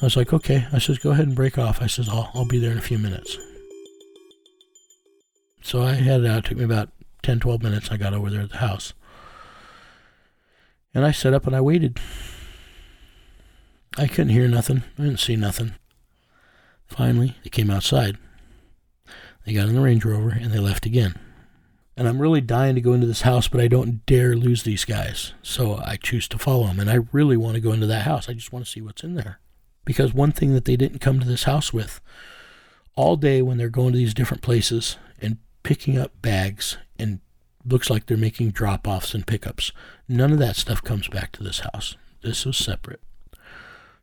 I 0.00 0.04
was 0.04 0.16
like, 0.16 0.32
okay. 0.32 0.66
I 0.72 0.78
says, 0.78 0.98
go 0.98 1.10
ahead 1.10 1.26
and 1.26 1.36
break 1.36 1.58
off. 1.58 1.80
I 1.80 1.86
says, 1.86 2.08
I'll, 2.08 2.30
I'll 2.34 2.46
be 2.46 2.58
there 2.58 2.72
in 2.72 2.78
a 2.78 2.82
few 2.82 2.98
minutes. 2.98 3.38
So 5.62 5.82
I 5.82 5.92
headed 5.92 6.26
out. 6.26 6.38
It 6.38 6.44
took 6.46 6.58
me 6.58 6.64
about 6.64 6.90
10, 7.24 7.40
12 7.40 7.62
minutes. 7.62 7.90
I 7.90 7.96
got 7.96 8.14
over 8.14 8.30
there 8.30 8.42
at 8.42 8.50
the 8.50 8.58
house. 8.58 8.92
And 10.94 11.04
I 11.04 11.10
set 11.10 11.34
up 11.34 11.46
and 11.46 11.56
I 11.56 11.60
waited. 11.60 11.98
I 13.96 14.06
couldn't 14.06 14.32
hear 14.32 14.46
nothing. 14.46 14.84
I 14.98 15.02
didn't 15.02 15.20
see 15.20 15.36
nothing. 15.36 15.74
Finally, 16.86 17.36
they 17.42 17.50
came 17.50 17.70
outside. 17.70 18.18
They 19.44 19.52
got 19.52 19.68
in 19.68 19.74
the 19.74 19.80
Range 19.80 20.04
Rover 20.04 20.30
and 20.30 20.52
they 20.52 20.58
left 20.58 20.86
again. 20.86 21.18
And 21.96 22.08
I'm 22.08 22.20
really 22.20 22.40
dying 22.40 22.74
to 22.74 22.80
go 22.80 22.92
into 22.92 23.06
this 23.06 23.22
house, 23.22 23.46
but 23.46 23.60
I 23.60 23.68
don't 23.68 24.04
dare 24.04 24.34
lose 24.34 24.64
these 24.64 24.84
guys. 24.84 25.32
So 25.42 25.80
I 25.84 25.96
choose 25.96 26.26
to 26.28 26.38
follow 26.38 26.66
them. 26.66 26.80
And 26.80 26.90
I 26.90 27.00
really 27.12 27.36
want 27.36 27.54
to 27.54 27.60
go 27.60 27.72
into 27.72 27.86
that 27.86 28.04
house. 28.04 28.28
I 28.28 28.32
just 28.32 28.52
want 28.52 28.64
to 28.64 28.70
see 28.70 28.80
what's 28.80 29.04
in 29.04 29.14
there. 29.14 29.38
Because 29.84 30.12
one 30.12 30.32
thing 30.32 30.54
that 30.54 30.64
they 30.64 30.76
didn't 30.76 31.00
come 31.00 31.20
to 31.20 31.26
this 31.26 31.44
house 31.44 31.72
with 31.72 32.00
all 32.96 33.16
day 33.16 33.42
when 33.42 33.58
they're 33.58 33.68
going 33.68 33.92
to 33.92 33.98
these 33.98 34.14
different 34.14 34.42
places 34.42 34.96
and 35.20 35.38
picking 35.62 35.98
up 35.98 36.10
bags 36.20 36.78
looks 37.66 37.90
like 37.90 38.06
they're 38.06 38.16
making 38.16 38.50
drop 38.50 38.86
offs 38.86 39.14
and 39.14 39.26
pickups, 39.26 39.72
none 40.08 40.32
of 40.32 40.38
that 40.38 40.56
stuff 40.56 40.82
comes 40.82 41.08
back 41.08 41.32
to 41.32 41.42
this 41.42 41.60
house. 41.60 41.96
This 42.22 42.44
was 42.44 42.56
separate. 42.56 43.00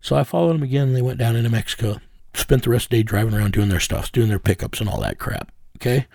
So 0.01 0.16
I 0.16 0.24
followed 0.24 0.53
them 0.53 0.64
again 0.64 0.93
they 0.93 1.01
went 1.01 1.20
down 1.20 1.36
into 1.36 1.49
Mexico. 1.49 2.01
Spent 2.34 2.64
the 2.64 2.70
rest 2.70 2.86
of 2.86 2.89
the 2.91 2.97
day 2.97 3.03
driving 3.03 3.34
around 3.34 3.53
doing 3.53 3.70
their 3.70 3.80
stuff, 3.80 4.12
doing 4.12 4.30
their 4.30 4.39
pickups 4.39 4.80
and 4.80 4.89
all 4.89 5.01
that 5.01 5.20
crap. 5.20 5.51
Okay? 5.78 6.07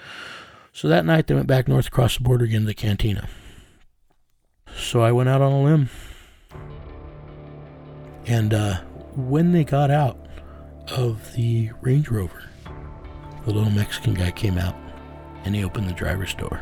So 0.72 0.88
that 0.88 1.04
night 1.04 1.26
they 1.26 1.34
went 1.34 1.46
back 1.46 1.68
north 1.68 1.86
across 1.88 2.16
the 2.16 2.22
border 2.22 2.44
again 2.44 2.62
to 2.62 2.66
the 2.66 2.74
cantina. 2.74 3.28
So 4.76 5.02
I 5.02 5.12
went 5.12 5.28
out 5.28 5.40
on 5.40 5.52
a 5.52 5.62
limb. 5.62 5.90
And 8.26 8.52
uh, 8.52 8.80
when 9.14 9.52
they 9.52 9.64
got 9.64 9.90
out 9.90 10.18
of 10.88 11.34
the 11.34 11.70
Range 11.80 12.08
Rover, 12.10 12.44
the 13.44 13.52
little 13.52 13.70
Mexican 13.70 14.14
guy 14.14 14.32
came 14.32 14.58
out 14.58 14.74
and 15.44 15.54
he 15.54 15.64
opened 15.64 15.88
the 15.88 15.94
driver's 15.94 16.34
door. 16.34 16.60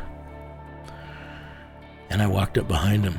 And 2.15 2.21
I 2.21 2.27
walked 2.27 2.57
up 2.57 2.69
behind 2.69 3.03
him 3.03 3.17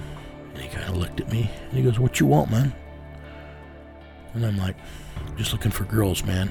and 0.55 0.63
he 0.63 0.71
kind 0.71 0.89
of 0.89 0.97
looked 0.97 1.21
at 1.21 1.31
me 1.31 1.51
and 1.69 1.73
he 1.75 1.83
goes, 1.83 1.99
What 1.99 2.19
you 2.19 2.25
want, 2.25 2.51
man? 2.51 2.75
And 4.33 4.47
I'm 4.47 4.57
like, 4.57 4.75
Just 5.37 5.53
looking 5.53 5.71
for 5.71 5.85
girls, 5.85 6.25
man. 6.25 6.51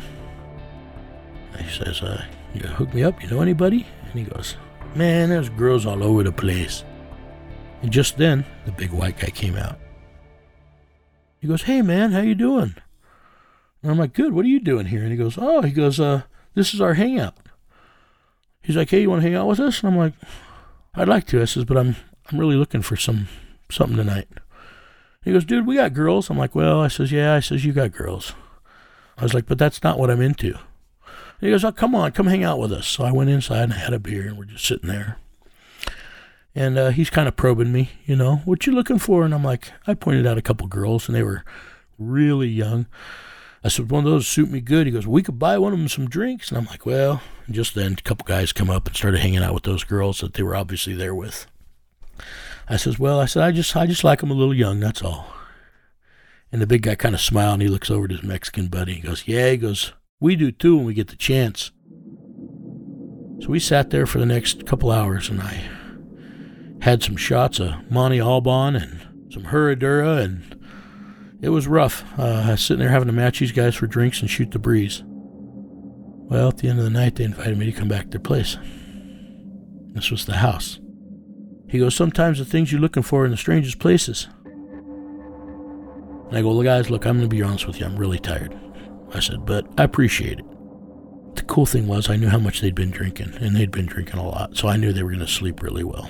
And 1.53 1.65
he 1.65 1.75
says, 1.75 2.03
uh, 2.03 2.23
You 2.53 2.61
hook 2.67 2.93
me 2.93 3.03
up? 3.03 3.19
You 3.23 3.31
know 3.31 3.41
anybody? 3.41 3.87
And 4.03 4.13
he 4.13 4.25
goes, 4.25 4.57
Man, 4.93 5.29
there's 5.29 5.49
girls 5.49 5.87
all 5.87 6.03
over 6.03 6.21
the 6.21 6.31
place. 6.31 6.83
And 7.81 7.91
just 7.91 8.15
then, 8.15 8.45
the 8.67 8.71
big 8.71 8.91
white 8.91 9.17
guy 9.17 9.31
came 9.31 9.55
out. 9.55 9.79
He 11.39 11.47
goes, 11.47 11.63
Hey, 11.63 11.81
man, 11.81 12.11
how 12.11 12.21
you 12.21 12.35
doing? 12.35 12.75
And 13.81 13.91
I'm 13.91 13.97
like, 13.97 14.13
Good, 14.13 14.33
what 14.33 14.45
are 14.45 14.49
you 14.49 14.59
doing 14.59 14.85
here? 14.85 15.01
And 15.01 15.09
he 15.09 15.17
goes, 15.17 15.39
Oh, 15.41 15.63
he 15.63 15.71
goes, 15.71 15.99
uh, 15.99 16.21
This 16.53 16.75
is 16.75 16.79
our 16.79 16.93
hangout. 16.93 17.37
He's 18.61 18.75
like, 18.75 18.91
Hey, 18.91 19.01
you 19.01 19.09
want 19.09 19.23
to 19.23 19.27
hang 19.27 19.35
out 19.35 19.47
with 19.47 19.59
us? 19.59 19.81
And 19.81 19.91
I'm 19.91 19.97
like, 19.97 20.13
I'd 20.93 21.09
like 21.09 21.25
to. 21.29 21.41
I 21.41 21.45
says, 21.45 21.65
But 21.65 21.77
I'm, 21.77 21.95
I'm 22.29 22.39
really 22.39 22.55
looking 22.55 22.81
for 22.81 22.95
some 22.95 23.27
something 23.69 23.97
tonight. 23.97 24.27
He 25.23 25.31
goes, 25.31 25.45
dude, 25.45 25.65
we 25.65 25.75
got 25.75 25.93
girls. 25.93 26.29
I'm 26.29 26.37
like, 26.37 26.53
well, 26.53 26.81
I 26.81 26.87
says, 26.87 27.11
yeah. 27.11 27.33
I 27.33 27.39
says, 27.39 27.65
you 27.65 27.73
got 27.73 27.91
girls. 27.91 28.33
I 29.17 29.23
was 29.23 29.33
like, 29.33 29.47
but 29.47 29.57
that's 29.57 29.81
not 29.81 29.97
what 29.97 30.11
I'm 30.11 30.21
into. 30.21 30.57
He 31.41 31.49
goes, 31.49 31.63
oh, 31.63 31.71
come 31.71 31.95
on, 31.95 32.11
come 32.11 32.27
hang 32.27 32.43
out 32.43 32.59
with 32.59 32.71
us. 32.71 32.87
So 32.87 33.03
I 33.03 33.11
went 33.11 33.29
inside 33.29 33.63
and 33.63 33.73
had 33.73 33.93
a 33.93 33.99
beer 33.99 34.27
and 34.27 34.37
we're 34.37 34.45
just 34.45 34.65
sitting 34.65 34.89
there. 34.89 35.17
And 36.53 36.77
uh, 36.77 36.89
he's 36.89 37.09
kind 37.09 37.27
of 37.27 37.35
probing 37.35 37.71
me, 37.71 37.89
you 38.05 38.15
know, 38.15 38.37
what 38.45 38.65
you 38.65 38.73
looking 38.73 38.99
for? 38.99 39.25
And 39.25 39.33
I'm 39.33 39.43
like, 39.43 39.71
I 39.85 39.93
pointed 39.93 40.25
out 40.25 40.37
a 40.37 40.41
couple 40.41 40.67
girls 40.67 41.07
and 41.07 41.15
they 41.15 41.23
were 41.23 41.43
really 41.99 42.47
young. 42.47 42.85
I 43.63 43.67
said, 43.67 43.89
one 43.89 44.05
of 44.05 44.11
those 44.11 44.27
suit 44.27 44.49
me 44.49 44.61
good. 44.61 44.85
He 44.85 44.93
goes, 44.93 45.07
we 45.07 45.23
could 45.23 45.39
buy 45.39 45.57
one 45.57 45.73
of 45.73 45.79
them 45.79 45.89
some 45.89 46.07
drinks. 46.07 46.49
And 46.49 46.57
I'm 46.57 46.65
like, 46.65 46.85
well, 46.85 47.21
and 47.47 47.55
just 47.55 47.75
then 47.75 47.93
a 47.93 48.01
couple 48.03 48.25
guys 48.25 48.53
come 48.53 48.69
up 48.69 48.87
and 48.87 48.95
started 48.95 49.19
hanging 49.19 49.43
out 49.43 49.53
with 49.53 49.63
those 49.63 49.83
girls 49.83 50.19
that 50.19 50.35
they 50.35 50.43
were 50.43 50.55
obviously 50.55 50.93
there 50.93 51.15
with. 51.15 51.47
I 52.67 52.77
says, 52.77 52.97
well, 52.97 53.19
I 53.19 53.25
said, 53.25 53.43
I 53.43 53.51
just, 53.51 53.75
I 53.75 53.85
just 53.85 54.03
like 54.03 54.23
a 54.23 54.25
little 54.25 54.53
young. 54.53 54.79
That's 54.79 55.01
all. 55.01 55.27
And 56.51 56.61
the 56.61 56.67
big 56.67 56.83
guy 56.83 56.95
kind 56.95 57.15
of 57.15 57.21
smiled 57.21 57.55
and 57.55 57.61
he 57.61 57.67
looks 57.67 57.91
over 57.91 58.07
to 58.07 58.15
his 58.15 58.23
Mexican 58.23 58.67
buddy. 58.67 58.93
He 58.93 59.01
goes, 59.01 59.27
yeah, 59.27 59.51
he 59.51 59.57
goes, 59.57 59.93
we 60.19 60.35
do 60.35 60.51
too 60.51 60.77
when 60.77 60.85
we 60.85 60.93
get 60.93 61.09
the 61.09 61.15
chance. 61.15 61.71
So 63.41 63.49
we 63.49 63.59
sat 63.59 63.89
there 63.89 64.07
for 64.07 64.19
the 64.19 64.25
next 64.25 64.65
couple 64.65 64.89
hours 64.91 65.29
and 65.29 65.41
I 65.41 65.61
had 66.81 67.03
some 67.03 67.17
shots 67.17 67.59
of 67.59 67.91
Monte 67.91 68.19
Alban 68.19 68.75
and 68.75 69.31
some 69.31 69.43
Herradura 69.43 70.23
and 70.23 70.55
it 71.41 71.49
was 71.49 71.67
rough. 71.67 72.03
Uh, 72.17 72.43
I 72.47 72.51
was 72.51 72.61
sitting 72.61 72.79
there 72.79 72.89
having 72.89 73.07
to 73.07 73.13
match 73.13 73.39
these 73.39 73.51
guys 73.51 73.75
for 73.75 73.87
drinks 73.87 74.21
and 74.21 74.29
shoot 74.29 74.51
the 74.51 74.59
breeze. 74.59 75.03
Well, 75.05 76.47
at 76.47 76.57
the 76.57 76.69
end 76.69 76.79
of 76.79 76.85
the 76.85 76.89
night, 76.89 77.15
they 77.15 77.23
invited 77.23 77.57
me 77.57 77.65
to 77.65 77.71
come 77.71 77.87
back 77.87 78.05
to 78.05 78.09
their 78.11 78.19
place. 78.19 78.57
This 79.93 80.09
was 80.09 80.25
the 80.25 80.37
house. 80.37 80.79
He 81.67 81.79
goes, 81.79 81.95
Sometimes 81.95 82.39
the 82.39 82.45
things 82.45 82.71
you're 82.71 82.81
looking 82.81 83.03
for 83.03 83.21
are 83.23 83.25
in 83.25 83.31
the 83.31 83.37
strangest 83.37 83.79
places. 83.79 84.27
And 86.29 86.37
I 86.37 86.41
go, 86.41 86.53
Well, 86.53 86.63
guys, 86.63 86.89
look, 86.89 87.05
I'm 87.05 87.17
going 87.17 87.29
to 87.29 87.35
be 87.35 87.41
honest 87.41 87.67
with 87.67 87.79
you. 87.79 87.85
I'm 87.85 87.97
really 87.97 88.19
tired. 88.19 88.57
I 89.13 89.19
said, 89.19 89.45
But 89.45 89.67
I 89.77 89.83
appreciate 89.83 90.39
it. 90.39 90.45
The 91.35 91.43
cool 91.43 91.65
thing 91.65 91.87
was, 91.87 92.09
I 92.09 92.15
knew 92.15 92.29
how 92.29 92.39
much 92.39 92.61
they'd 92.61 92.73
been 92.75 92.91
drinking, 92.91 93.33
and 93.39 93.55
they'd 93.55 93.71
been 93.71 93.87
drinking 93.87 94.19
a 94.19 94.27
lot, 94.27 94.55
so 94.55 94.69
I 94.69 94.77
knew 94.77 94.93
they 94.93 95.03
were 95.03 95.11
going 95.11 95.19
to 95.19 95.27
sleep 95.27 95.61
really 95.61 95.83
well. 95.83 96.09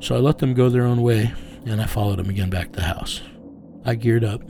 So 0.00 0.16
I 0.16 0.18
let 0.18 0.38
them 0.38 0.52
go 0.52 0.68
their 0.68 0.84
own 0.84 1.00
way, 1.00 1.32
and 1.64 1.80
I 1.80 1.86
followed 1.86 2.18
them 2.18 2.28
again 2.28 2.50
back 2.50 2.72
to 2.72 2.80
the 2.80 2.86
house. 2.86 3.22
I 3.84 3.94
geared 3.94 4.24
up 4.24 4.42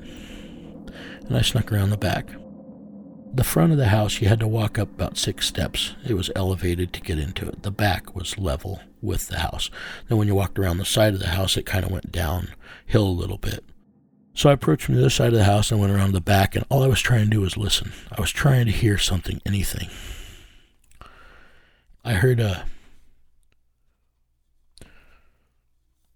and 1.27 1.37
I 1.37 1.43
snuck 1.43 1.73
around 1.73 1.91
the 1.91 1.97
back. 1.97 2.29
The 3.35 3.45
front 3.45 3.73
of 3.73 3.79
the 3.79 3.89
house, 3.89 4.21
you 4.21 4.29
had 4.29 4.41
to 4.41 4.49
walk 4.49 4.79
up 4.79 4.89
about 4.89 5.19
six 5.19 5.47
steps. 5.47 5.95
It 6.07 6.15
was 6.15 6.31
elevated 6.37 6.93
to 6.93 7.01
get 7.01 7.19
into 7.19 7.49
it. 7.49 7.63
The 7.63 7.73
back 7.73 8.15
was 8.15 8.39
level 8.39 8.81
with 9.05 9.29
the 9.29 9.39
house. 9.39 9.71
Then, 10.09 10.19
when 10.19 10.29
you 10.29 10.35
walked 10.35 10.59
around 10.59 10.79
the 10.79 10.85
side 10.85 11.15
of 11.15 11.21
the 11.21 11.29
house, 11.29 11.57
it 11.57 11.67
kind 11.67 11.85
of 11.85 11.91
went 11.91 12.11
downhill 12.11 13.07
a 13.07 13.09
little 13.09 13.39
bit. 13.39 13.65
So 14.35 14.51
I 14.51 14.55
approached 14.55 14.85
from 14.85 14.95
the 14.97 15.01
other 15.01 15.11
side 15.11 15.29
of 15.29 15.35
the 15.35 15.45
house 15.45 15.71
and 15.71 15.81
went 15.81 15.93
around 15.93 16.13
the 16.13 16.21
back, 16.21 16.57
and 16.57 16.65
all 16.69 16.83
I 16.83 16.89
was 16.89 17.01
trying 17.01 17.25
to 17.25 17.31
do 17.31 17.41
was 17.41 17.57
listen. 17.57 17.93
I 18.11 18.21
was 18.21 18.33
trying 18.33 18.67
to 18.67 18.73
hear 18.73 18.99
something, 18.99 19.41
anything. 19.47 19.89
I 22.05 22.15
heard 22.15 22.41
a. 22.41 22.67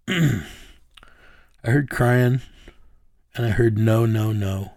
I 0.09 1.71
heard 1.71 1.89
crying 1.89 2.41
and 3.35 3.45
I 3.45 3.49
heard 3.49 3.77
no, 3.77 4.05
no, 4.05 4.31
no. 4.31 4.73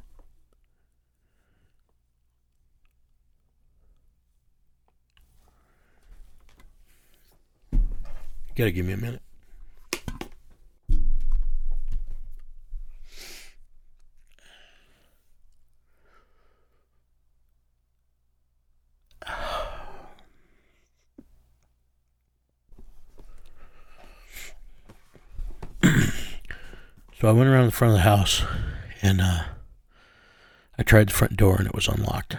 Gotta 8.55 8.70
give 8.70 8.86
me 8.86 8.92
a 8.92 8.96
minute. 8.96 9.22
So 27.20 27.28
I 27.28 27.32
went 27.32 27.48
around 27.48 27.66
the 27.66 27.70
front 27.70 27.92
of 27.92 27.98
the 27.98 28.03
house 28.03 28.42
and 29.00 29.20
uh, 29.20 29.44
I 30.76 30.82
tried 30.82 31.09
the 31.09 31.14
front 31.14 31.36
door 31.36 31.55
and 31.57 31.68
it 31.68 31.74
was 31.74 31.86
unlocked. 31.86 32.36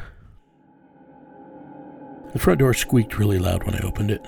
The 2.34 2.40
front 2.40 2.60
door 2.60 2.74
squeaked 2.74 3.18
really 3.18 3.40
loud 3.40 3.64
when 3.64 3.76
I 3.76 3.80
opened 3.80 4.12
it. 4.12 4.22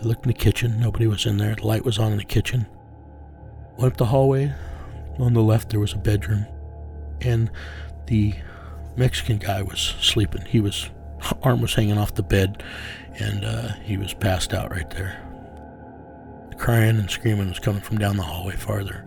I 0.00 0.04
looked 0.04 0.26
in 0.26 0.32
the 0.32 0.38
kitchen, 0.38 0.80
nobody 0.80 1.06
was 1.06 1.26
in 1.26 1.36
there. 1.36 1.54
The 1.54 1.66
light 1.66 1.84
was 1.84 1.98
on 1.98 2.12
in 2.12 2.18
the 2.18 2.24
kitchen. 2.24 2.66
Went 3.76 3.92
up 3.92 3.96
the 3.96 4.06
hallway. 4.06 4.52
On 5.18 5.32
the 5.32 5.42
left, 5.42 5.70
there 5.70 5.80
was 5.80 5.92
a 5.92 5.98
bedroom, 5.98 6.46
and 7.20 7.50
the 8.06 8.34
Mexican 8.96 9.38
guy 9.38 9.62
was 9.62 9.80
sleeping. 10.00 10.42
He 10.42 10.60
was 10.60 10.90
arm 11.42 11.60
was 11.60 11.74
hanging 11.74 11.98
off 11.98 12.14
the 12.14 12.22
bed, 12.22 12.62
and 13.18 13.44
uh, 13.44 13.72
he 13.84 13.96
was 13.96 14.14
passed 14.14 14.52
out 14.52 14.70
right 14.70 14.90
there. 14.90 15.20
The 16.50 16.56
crying 16.56 16.98
and 16.98 17.10
screaming 17.10 17.48
was 17.48 17.58
coming 17.58 17.80
from 17.80 17.98
down 17.98 18.16
the 18.16 18.22
hallway 18.22 18.56
farther. 18.56 19.06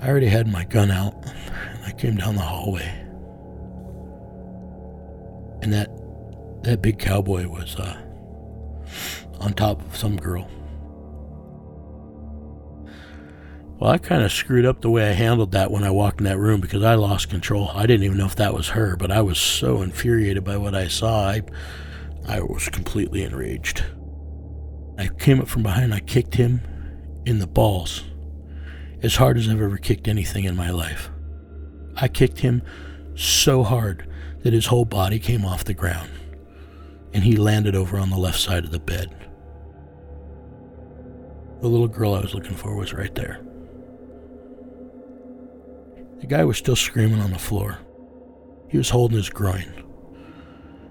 I 0.00 0.08
already 0.08 0.28
had 0.28 0.46
my 0.46 0.64
gun 0.64 0.90
out, 0.90 1.14
and 1.24 1.84
I 1.84 1.92
came 1.92 2.16
down 2.16 2.36
the 2.36 2.42
hallway. 2.42 3.02
And 5.62 5.72
that 5.72 5.90
that 6.62 6.82
big 6.82 6.98
cowboy 6.98 7.48
was 7.48 7.76
uh, 7.76 8.00
on 9.40 9.52
top 9.52 9.80
of 9.82 9.96
some 9.96 10.16
girl. 10.16 10.48
Well, 13.78 13.90
I 13.90 13.98
kind 13.98 14.22
of 14.22 14.32
screwed 14.32 14.64
up 14.64 14.80
the 14.80 14.90
way 14.90 15.06
I 15.08 15.12
handled 15.12 15.52
that 15.52 15.70
when 15.70 15.84
I 15.84 15.90
walked 15.90 16.18
in 16.18 16.24
that 16.24 16.38
room 16.38 16.62
because 16.62 16.82
I 16.82 16.94
lost 16.94 17.28
control. 17.28 17.70
I 17.74 17.84
didn't 17.86 18.04
even 18.04 18.16
know 18.16 18.24
if 18.24 18.36
that 18.36 18.54
was 18.54 18.68
her, 18.68 18.96
but 18.96 19.10
I 19.10 19.20
was 19.20 19.38
so 19.38 19.82
infuriated 19.82 20.44
by 20.44 20.56
what 20.56 20.74
I 20.74 20.88
saw. 20.88 21.28
I, 21.28 21.42
I 22.26 22.40
was 22.40 22.70
completely 22.70 23.22
enraged. 23.22 23.84
I 24.98 25.08
came 25.08 25.40
up 25.40 25.48
from 25.48 25.62
behind, 25.62 25.92
I 25.92 26.00
kicked 26.00 26.36
him 26.36 26.62
in 27.26 27.38
the 27.38 27.46
balls 27.46 28.04
as 29.02 29.16
hard 29.16 29.36
as 29.36 29.46
I've 29.46 29.60
ever 29.60 29.76
kicked 29.76 30.08
anything 30.08 30.44
in 30.44 30.56
my 30.56 30.70
life. 30.70 31.10
I 31.96 32.08
kicked 32.08 32.38
him 32.38 32.62
so 33.14 33.62
hard 33.62 34.08
that 34.42 34.54
his 34.54 34.66
whole 34.66 34.86
body 34.86 35.18
came 35.18 35.44
off 35.44 35.64
the 35.64 35.74
ground 35.74 36.10
and 37.16 37.24
he 37.24 37.34
landed 37.34 37.74
over 37.74 37.98
on 37.98 38.10
the 38.10 38.16
left 38.16 38.38
side 38.38 38.64
of 38.64 38.70
the 38.70 38.78
bed. 38.78 39.10
The 41.60 41.68
little 41.68 41.88
girl 41.88 42.14
I 42.14 42.20
was 42.20 42.34
looking 42.34 42.54
for 42.54 42.76
was 42.76 42.92
right 42.92 43.14
there. 43.16 43.40
The 46.20 46.26
guy 46.26 46.44
was 46.44 46.58
still 46.58 46.76
screaming 46.76 47.20
on 47.20 47.32
the 47.32 47.38
floor. 47.38 47.78
He 48.68 48.78
was 48.78 48.90
holding 48.90 49.16
his 49.16 49.30
groin. 49.30 49.72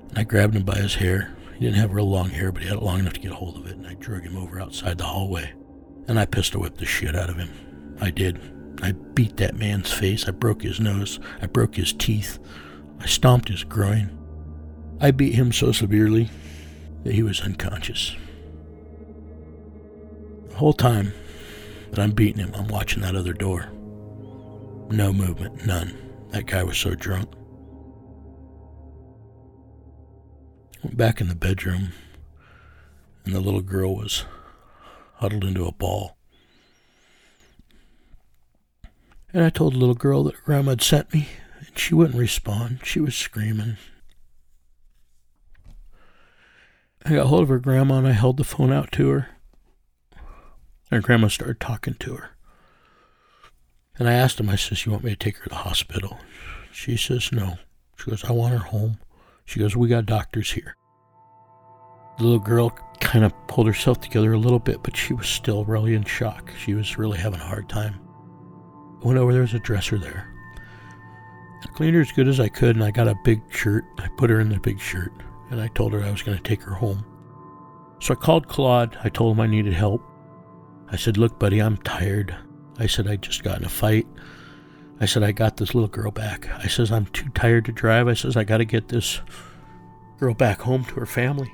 And 0.09 0.19
I 0.19 0.23
grabbed 0.23 0.55
him 0.55 0.63
by 0.63 0.75
his 0.75 0.95
hair 0.95 1.35
he 1.57 1.63
didn't 1.63 1.77
have 1.77 1.93
real 1.93 2.09
long 2.09 2.29
hair, 2.31 2.51
but 2.51 2.61
he 2.61 2.67
had 2.67 2.77
it 2.77 2.83
long 2.83 2.99
enough 2.99 3.13
to 3.13 3.19
get 3.21 3.31
hold 3.31 3.55
of 3.57 3.65
it, 3.65 3.77
and 3.77 3.87
I 3.87 3.93
drug 3.93 4.23
him 4.23 4.35
over 4.35 4.59
outside 4.59 4.97
the 4.97 5.05
hallway. 5.05 5.53
And 6.07 6.19
I 6.19 6.25
pistol 6.25 6.61
whipped 6.61 6.79
the 6.79 6.85
shit 6.85 7.15
out 7.15 7.29
of 7.29 7.37
him. 7.37 7.97
I 8.01 8.11
did. 8.11 8.41
I 8.83 8.91
beat 8.91 9.37
that 9.37 9.55
man's 9.55 9.91
face. 9.91 10.27
I 10.27 10.31
broke 10.31 10.63
his 10.63 10.81
nose. 10.81 11.19
I 11.41 11.45
broke 11.45 11.75
his 11.75 11.93
teeth. 11.93 12.39
I 12.99 13.05
stomped 13.05 13.47
his 13.47 13.63
groin. 13.63 14.17
I 14.99 15.11
beat 15.11 15.35
him 15.35 15.51
so 15.51 15.71
severely 15.71 16.29
that 17.03 17.13
he 17.13 17.23
was 17.23 17.41
unconscious. 17.41 18.15
The 20.49 20.55
whole 20.55 20.73
time 20.73 21.13
that 21.91 21.99
I'm 21.99 22.11
beating 22.11 22.39
him, 22.39 22.53
I'm 22.55 22.67
watching 22.67 23.01
that 23.01 23.15
other 23.15 23.33
door. 23.33 23.69
No 24.89 25.11
movement, 25.11 25.65
none. 25.65 25.97
That 26.29 26.45
guy 26.45 26.63
was 26.63 26.77
so 26.77 26.95
drunk. 26.95 27.29
Went 30.83 30.97
back 30.97 31.19
in 31.19 31.27
the 31.27 31.35
bedroom, 31.35 31.89
and 33.25 33.33
the 33.33 33.41
little 33.41 33.61
girl 33.61 33.95
was 33.95 34.25
huddled 35.15 35.43
into 35.43 35.65
a 35.65 35.71
ball. 35.71 36.15
And 39.33 39.43
I 39.43 39.49
told 39.49 39.73
the 39.73 39.77
little 39.77 39.95
girl 39.95 40.23
that 40.23 40.43
grandma 40.45 40.71
had 40.71 40.81
sent 40.81 41.13
me, 41.13 41.27
and 41.59 41.77
she 41.77 41.93
wouldn't 41.93 42.17
respond. 42.17 42.79
She 42.83 43.01
was 43.01 43.15
screaming. 43.15 43.77
I 47.05 47.13
got 47.13 47.27
hold 47.27 47.43
of 47.43 47.49
her 47.49 47.59
grandma 47.59 47.99
and 47.99 48.07
I 48.07 48.13
held 48.13 48.37
the 48.37 48.43
phone 48.43 48.73
out 48.73 48.91
to 48.93 49.09
her. 49.09 49.29
Her 50.89 51.01
grandma 51.01 51.27
started 51.27 51.59
talking 51.59 51.93
to 51.93 52.15
her. 52.15 52.31
And 53.97 54.09
I 54.09 54.13
asked 54.13 54.39
him, 54.39 54.49
I 54.49 54.55
says, 54.55 54.85
You 54.85 54.91
want 54.91 55.03
me 55.03 55.11
to 55.11 55.15
take 55.15 55.37
her 55.37 55.43
to 55.43 55.49
the 55.49 55.55
hospital? 55.55 56.17
She 56.71 56.97
says, 56.97 57.31
No. 57.31 57.59
She 57.97 58.09
goes, 58.09 58.25
I 58.25 58.31
want 58.31 58.53
her 58.53 58.59
home. 58.59 58.97
She 59.45 59.59
goes, 59.59 59.75
We 59.75 59.87
got 59.87 60.07
doctors 60.07 60.51
here. 60.51 60.75
The 62.17 62.23
little 62.23 62.39
girl 62.39 62.71
kind 62.99 63.23
of 63.23 63.33
pulled 63.47 63.67
herself 63.67 64.01
together 64.01 64.33
a 64.33 64.39
little 64.39 64.59
bit, 64.59 64.81
but 64.81 64.97
she 64.97 65.13
was 65.13 65.27
still 65.27 65.63
really 65.63 65.93
in 65.93 66.05
shock. 66.05 66.51
She 66.57 66.73
was 66.73 66.97
really 66.97 67.19
having 67.19 67.39
a 67.39 67.45
hard 67.45 67.69
time. 67.69 67.99
I 69.03 69.07
went 69.07 69.19
over, 69.19 69.31
there 69.31 69.41
was 69.41 69.53
a 69.53 69.59
dresser 69.59 69.99
there. 69.99 70.27
I 71.61 71.67
cleaned 71.73 71.95
her 71.95 72.01
as 72.01 72.11
good 72.11 72.27
as 72.27 72.39
I 72.39 72.47
could, 72.47 72.75
and 72.75 72.83
I 72.83 72.91
got 72.91 73.07
a 73.07 73.15
big 73.23 73.41
shirt. 73.49 73.85
I 73.99 74.07
put 74.17 74.29
her 74.29 74.39
in 74.39 74.49
the 74.49 74.59
big 74.59 74.79
shirt, 74.79 75.11
and 75.49 75.61
I 75.61 75.67
told 75.69 75.93
her 75.93 76.03
I 76.03 76.11
was 76.11 76.21
going 76.21 76.37
to 76.37 76.43
take 76.43 76.61
her 76.63 76.73
home. 76.73 77.05
So 77.99 78.13
I 78.13 78.17
called 78.17 78.47
Claude. 78.47 78.97
I 79.03 79.09
told 79.09 79.35
him 79.35 79.41
I 79.41 79.47
needed 79.47 79.73
help. 79.73 80.01
I 80.89 80.95
said, 80.95 81.17
Look, 81.17 81.39
buddy, 81.39 81.59
I'm 81.59 81.77
tired. 81.77 82.35
I 82.77 82.87
said, 82.87 83.07
I 83.07 83.15
just 83.15 83.43
got 83.43 83.59
in 83.59 83.65
a 83.65 83.69
fight. 83.69 84.07
I 84.99 85.05
said, 85.05 85.23
I 85.23 85.31
got 85.31 85.57
this 85.57 85.73
little 85.73 85.89
girl 85.89 86.11
back. 86.11 86.49
I 86.49 86.67
says, 86.67 86.91
I'm 86.91 87.05
too 87.07 87.29
tired 87.29 87.65
to 87.65 87.71
drive. 87.71 88.07
I 88.07 88.13
says, 88.13 88.37
I 88.37 88.43
got 88.43 88.57
to 88.57 88.65
get 88.65 88.89
this 88.89 89.21
girl 90.19 90.33
back 90.33 90.61
home 90.61 90.85
to 90.85 90.95
her 90.95 91.05
family. 91.05 91.51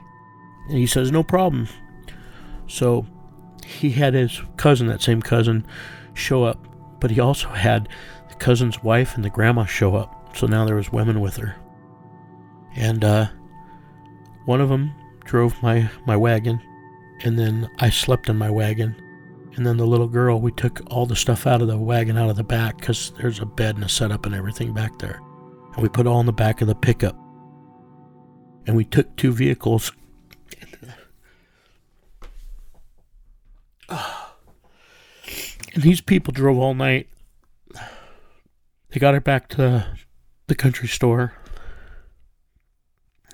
And 0.68 0.78
he 0.78 0.88
says, 0.88 1.12
No 1.12 1.24
problem. 1.24 1.68
So 2.68 3.06
he 3.66 3.92
had 3.92 4.14
his 4.14 4.42
cousin, 4.58 4.88
that 4.88 5.02
same 5.02 5.22
cousin, 5.22 5.66
show 6.14 6.44
up, 6.44 6.68
but 7.00 7.12
he 7.12 7.20
also 7.20 7.50
had 7.50 7.90
the 8.30 8.36
cousin's 8.36 8.84
wife 8.84 9.16
and 9.16 9.24
the 9.24 9.30
grandma 9.30 9.66
show 9.66 9.96
up. 9.96 10.38
So 10.38 10.48
now 10.48 10.66
there 10.66 10.76
was 10.76 10.92
women 10.92 11.20
with 11.20 11.38
her. 11.38 11.56
And 12.76 13.04
uh, 13.04 13.28
one 14.46 14.62
of 14.62 14.70
them 14.70 14.94
drove 15.24 15.62
my, 15.62 15.90
my 16.06 16.18
wagon, 16.18 16.60
and 17.24 17.38
then 17.38 17.70
I 17.80 17.90
slept 17.90 18.30
in 18.30 18.38
my 18.38 18.50
wagon. 18.50 18.96
And 19.56 19.66
then 19.66 19.78
the 19.78 19.86
little 19.86 20.08
girl, 20.08 20.40
we 20.40 20.52
took 20.54 20.82
all 20.88 21.06
the 21.06 21.16
stuff 21.16 21.46
out 21.46 21.62
of 21.62 21.68
the 21.68 21.78
wagon 21.78 22.18
out 22.18 22.30
of 22.30 22.38
the 22.38 22.44
back 22.44 22.78
because 22.78 23.12
there's 23.20 23.40
a 23.40 23.46
bed 23.46 23.76
and 23.76 23.84
a 23.84 23.90
setup 23.90 24.26
and 24.26 24.34
everything 24.34 24.74
back 24.74 24.98
there. 25.00 25.20
And 25.74 25.84
we 25.84 25.90
put 25.90 26.08
all 26.08 26.20
in 26.20 26.26
the 26.26 26.34
back 26.34 26.62
of 26.62 26.68
the 26.68 26.76
pickup. 26.76 27.18
And 28.66 28.76
we 28.76 28.86
took 28.86 29.16
two 29.16 29.32
vehicles. 29.32 29.92
And 35.74 35.84
these 35.84 36.02
people 36.02 36.34
drove 36.34 36.58
all 36.58 36.74
night. 36.74 37.08
They 38.90 39.00
got 39.00 39.14
her 39.14 39.22
back 39.22 39.48
to 39.50 39.86
the 40.48 40.56
country 40.56 40.90
store. 40.90 41.34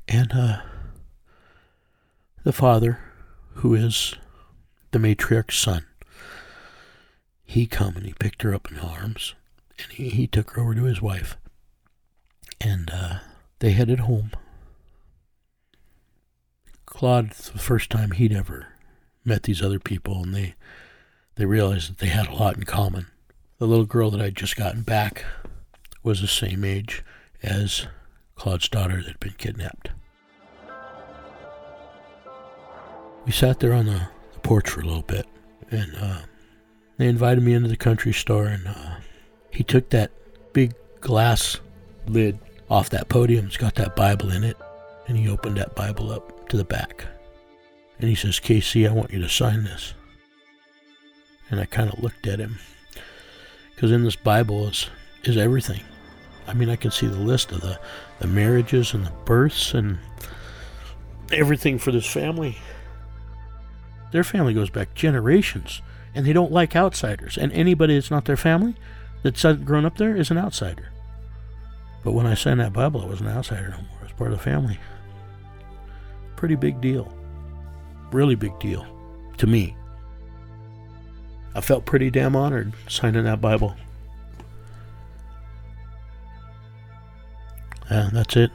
And 0.07 0.31
uh, 0.31 0.61
the 2.47 2.53
father, 2.53 2.97
who 3.55 3.75
is 3.75 4.15
the 4.91 4.99
matriarch's 4.99 5.57
son, 5.57 5.85
he 7.43 7.67
come 7.67 7.97
and 7.97 8.05
he 8.05 8.13
picked 8.13 8.41
her 8.41 8.55
up 8.55 8.71
in 8.71 8.79
arms 8.79 9.35
and 9.77 9.91
he, 9.91 10.07
he 10.07 10.27
took 10.27 10.51
her 10.51 10.61
over 10.61 10.73
to 10.73 10.85
his 10.85 11.01
wife. 11.01 11.35
And 12.61 12.89
uh, 12.89 13.15
they 13.59 13.71
headed 13.71 13.99
home. 13.99 14.31
Claude, 16.85 17.31
the 17.31 17.59
first 17.59 17.89
time 17.89 18.11
he'd 18.11 18.31
ever 18.31 18.67
met 19.25 19.43
these 19.43 19.61
other 19.61 19.79
people, 19.79 20.23
and 20.23 20.33
they 20.33 20.55
they 21.35 21.45
realized 21.45 21.89
that 21.89 21.97
they 21.97 22.07
had 22.07 22.29
a 22.29 22.33
lot 22.33 22.55
in 22.55 22.63
common. 22.63 23.07
The 23.59 23.67
little 23.67 23.85
girl 23.85 24.09
that 24.11 24.21
I'd 24.21 24.37
just 24.37 24.55
gotten 24.55 24.83
back 24.83 25.25
was 26.01 26.21
the 26.21 26.27
same 26.27 26.63
age 26.63 27.03
as 27.43 27.87
Claude's 28.35 28.69
daughter 28.69 28.95
that 28.95 29.05
had 29.05 29.19
been 29.19 29.35
kidnapped. 29.37 29.89
We 33.27 33.33
sat 33.33 33.59
there 33.59 33.73
on 33.73 33.87
the, 33.87 34.07
the 34.31 34.39
porch 34.39 34.69
for 34.69 34.79
a 34.79 34.85
little 34.85 35.01
bit, 35.01 35.27
and 35.69 35.93
uh, 35.99 36.19
they 36.95 37.09
invited 37.09 37.43
me 37.43 37.51
into 37.51 37.67
the 37.67 37.75
country 37.75 38.13
store, 38.13 38.45
and 38.45 38.65
uh, 38.65 38.95
he 39.51 39.65
took 39.65 39.89
that 39.89 40.11
big 40.53 40.73
glass 41.01 41.59
lid 42.07 42.39
off 42.69 42.89
that 42.91 43.09
podium. 43.09 43.47
It's 43.47 43.57
got 43.57 43.75
that 43.75 43.97
Bible 43.97 44.31
in 44.31 44.45
it, 44.45 44.55
and 45.09 45.17
he 45.17 45.27
opened 45.27 45.57
that 45.57 45.75
Bible 45.75 46.09
up 46.09 46.47
to 46.47 46.55
the 46.55 46.63
back. 46.63 47.03
And 47.99 48.07
he 48.07 48.15
says, 48.15 48.39
KC, 48.39 48.89
I 48.89 48.93
want 48.93 49.11
you 49.11 49.19
to 49.19 49.27
sign 49.27 49.65
this. 49.65 49.93
And 51.51 51.59
I 51.59 51.65
kind 51.65 51.91
of 51.91 52.01
looked 52.01 52.27
at 52.27 52.39
him. 52.39 52.59
Because 53.75 53.91
in 53.91 54.05
this 54.05 54.15
Bible 54.15 54.69
is, 54.69 54.87
is 55.25 55.35
everything. 55.35 55.81
I 56.47 56.53
mean, 56.53 56.69
I 56.69 56.77
can 56.77 56.91
see 56.91 57.07
the 57.07 57.19
list 57.19 57.51
of 57.51 57.59
the, 57.59 57.77
the 58.19 58.27
marriages 58.27 58.93
and 58.93 59.05
the 59.05 59.11
births 59.25 59.73
and 59.73 59.97
everything 61.33 61.77
for 61.77 61.91
this 61.91 62.07
family. 62.07 62.57
Their 64.11 64.23
family 64.23 64.53
goes 64.53 64.69
back 64.69 64.93
generations, 64.93 65.81
and 66.15 66.25
they 66.25 66.33
don't 66.33 66.51
like 66.51 66.75
outsiders. 66.75 67.37
And 67.37 67.51
anybody 67.51 67.95
that's 67.95 68.11
not 68.11 68.25
their 68.25 68.37
family, 68.37 68.75
that's 69.23 69.43
grown 69.43 69.85
up 69.85 69.97
there, 69.97 70.15
is 70.15 70.31
an 70.31 70.37
outsider. 70.37 70.91
But 72.03 72.13
when 72.13 72.25
I 72.25 72.35
signed 72.35 72.59
that 72.59 72.73
Bible, 72.73 73.01
I 73.01 73.05
wasn't 73.05 73.29
an 73.29 73.37
outsider 73.37 73.69
no 73.69 73.77
more. 73.77 73.99
I 73.99 74.03
was 74.03 74.13
part 74.13 74.31
of 74.31 74.37
the 74.37 74.43
family. 74.43 74.79
Pretty 76.35 76.55
big 76.55 76.79
deal. 76.79 77.11
Really 78.11 78.35
big 78.35 78.57
deal. 78.59 78.85
To 79.37 79.47
me. 79.47 79.75
I 81.53 81.61
felt 81.61 81.85
pretty 81.85 82.09
damn 82.09 82.35
honored 82.35 82.73
signing 82.87 83.23
that 83.25 83.41
Bible. 83.41 83.75
Yeah, 87.89 88.09
that's 88.13 88.35
it. 88.35 88.51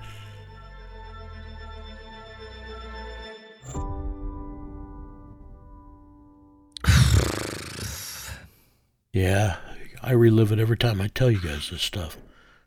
Yeah, 9.12 9.56
I 10.02 10.12
relive 10.12 10.52
it 10.52 10.58
every 10.58 10.76
time 10.76 11.00
I 11.00 11.08
tell 11.08 11.30
you 11.30 11.40
guys 11.40 11.70
this 11.70 11.82
stuff. 11.82 12.16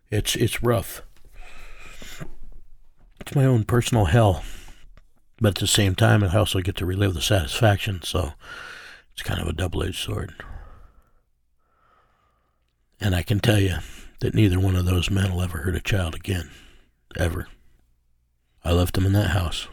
It's 0.09 0.35
it's 0.35 0.61
rough. 0.61 1.01
It's 3.19 3.35
my 3.35 3.45
own 3.45 3.63
personal 3.63 4.05
hell. 4.05 4.43
But 5.41 5.49
at 5.49 5.55
the 5.55 5.67
same 5.67 5.95
time, 5.95 6.23
I 6.23 6.33
also 6.33 6.61
get 6.61 6.75
to 6.77 6.85
relive 6.85 7.13
the 7.13 7.21
satisfaction, 7.21 8.01
so 8.03 8.33
it's 9.13 9.23
kind 9.23 9.41
of 9.41 9.47
a 9.47 9.53
double 9.53 9.83
edged 9.83 9.97
sword. 9.97 10.33
And 13.01 13.15
I 13.15 13.23
can 13.23 13.39
tell 13.39 13.59
you 13.59 13.77
that 14.21 14.33
neither 14.33 14.59
one 14.59 14.75
of 14.75 14.85
those 14.85 15.09
men 15.09 15.33
will 15.33 15.41
ever 15.41 15.59
hurt 15.59 15.75
a 15.75 15.81
child 15.81 16.15
again. 16.15 16.49
Ever. 17.17 17.47
I 18.63 18.71
left 18.71 18.93
them 18.93 19.05
in 19.05 19.13
that 19.13 19.31
house. 19.31 19.67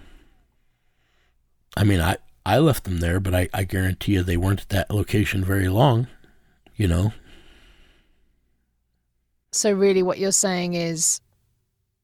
I 1.77 1.85
mean, 1.85 2.01
I, 2.01 2.17
I 2.45 2.59
left 2.59 2.85
them 2.85 2.99
there, 2.99 3.21
but 3.21 3.35
I, 3.35 3.49
I 3.55 3.65
guarantee 3.65 4.13
you 4.13 4.23
they 4.23 4.37
weren't 4.37 4.63
at 4.63 4.69
that 4.71 4.91
location 4.91 5.45
very 5.45 5.69
long, 5.69 6.09
you 6.83 6.89
know. 6.89 7.13
So, 9.53 9.73
really, 9.73 10.03
what 10.03 10.19
you're 10.19 10.33
saying 10.33 10.75
is 10.75 11.21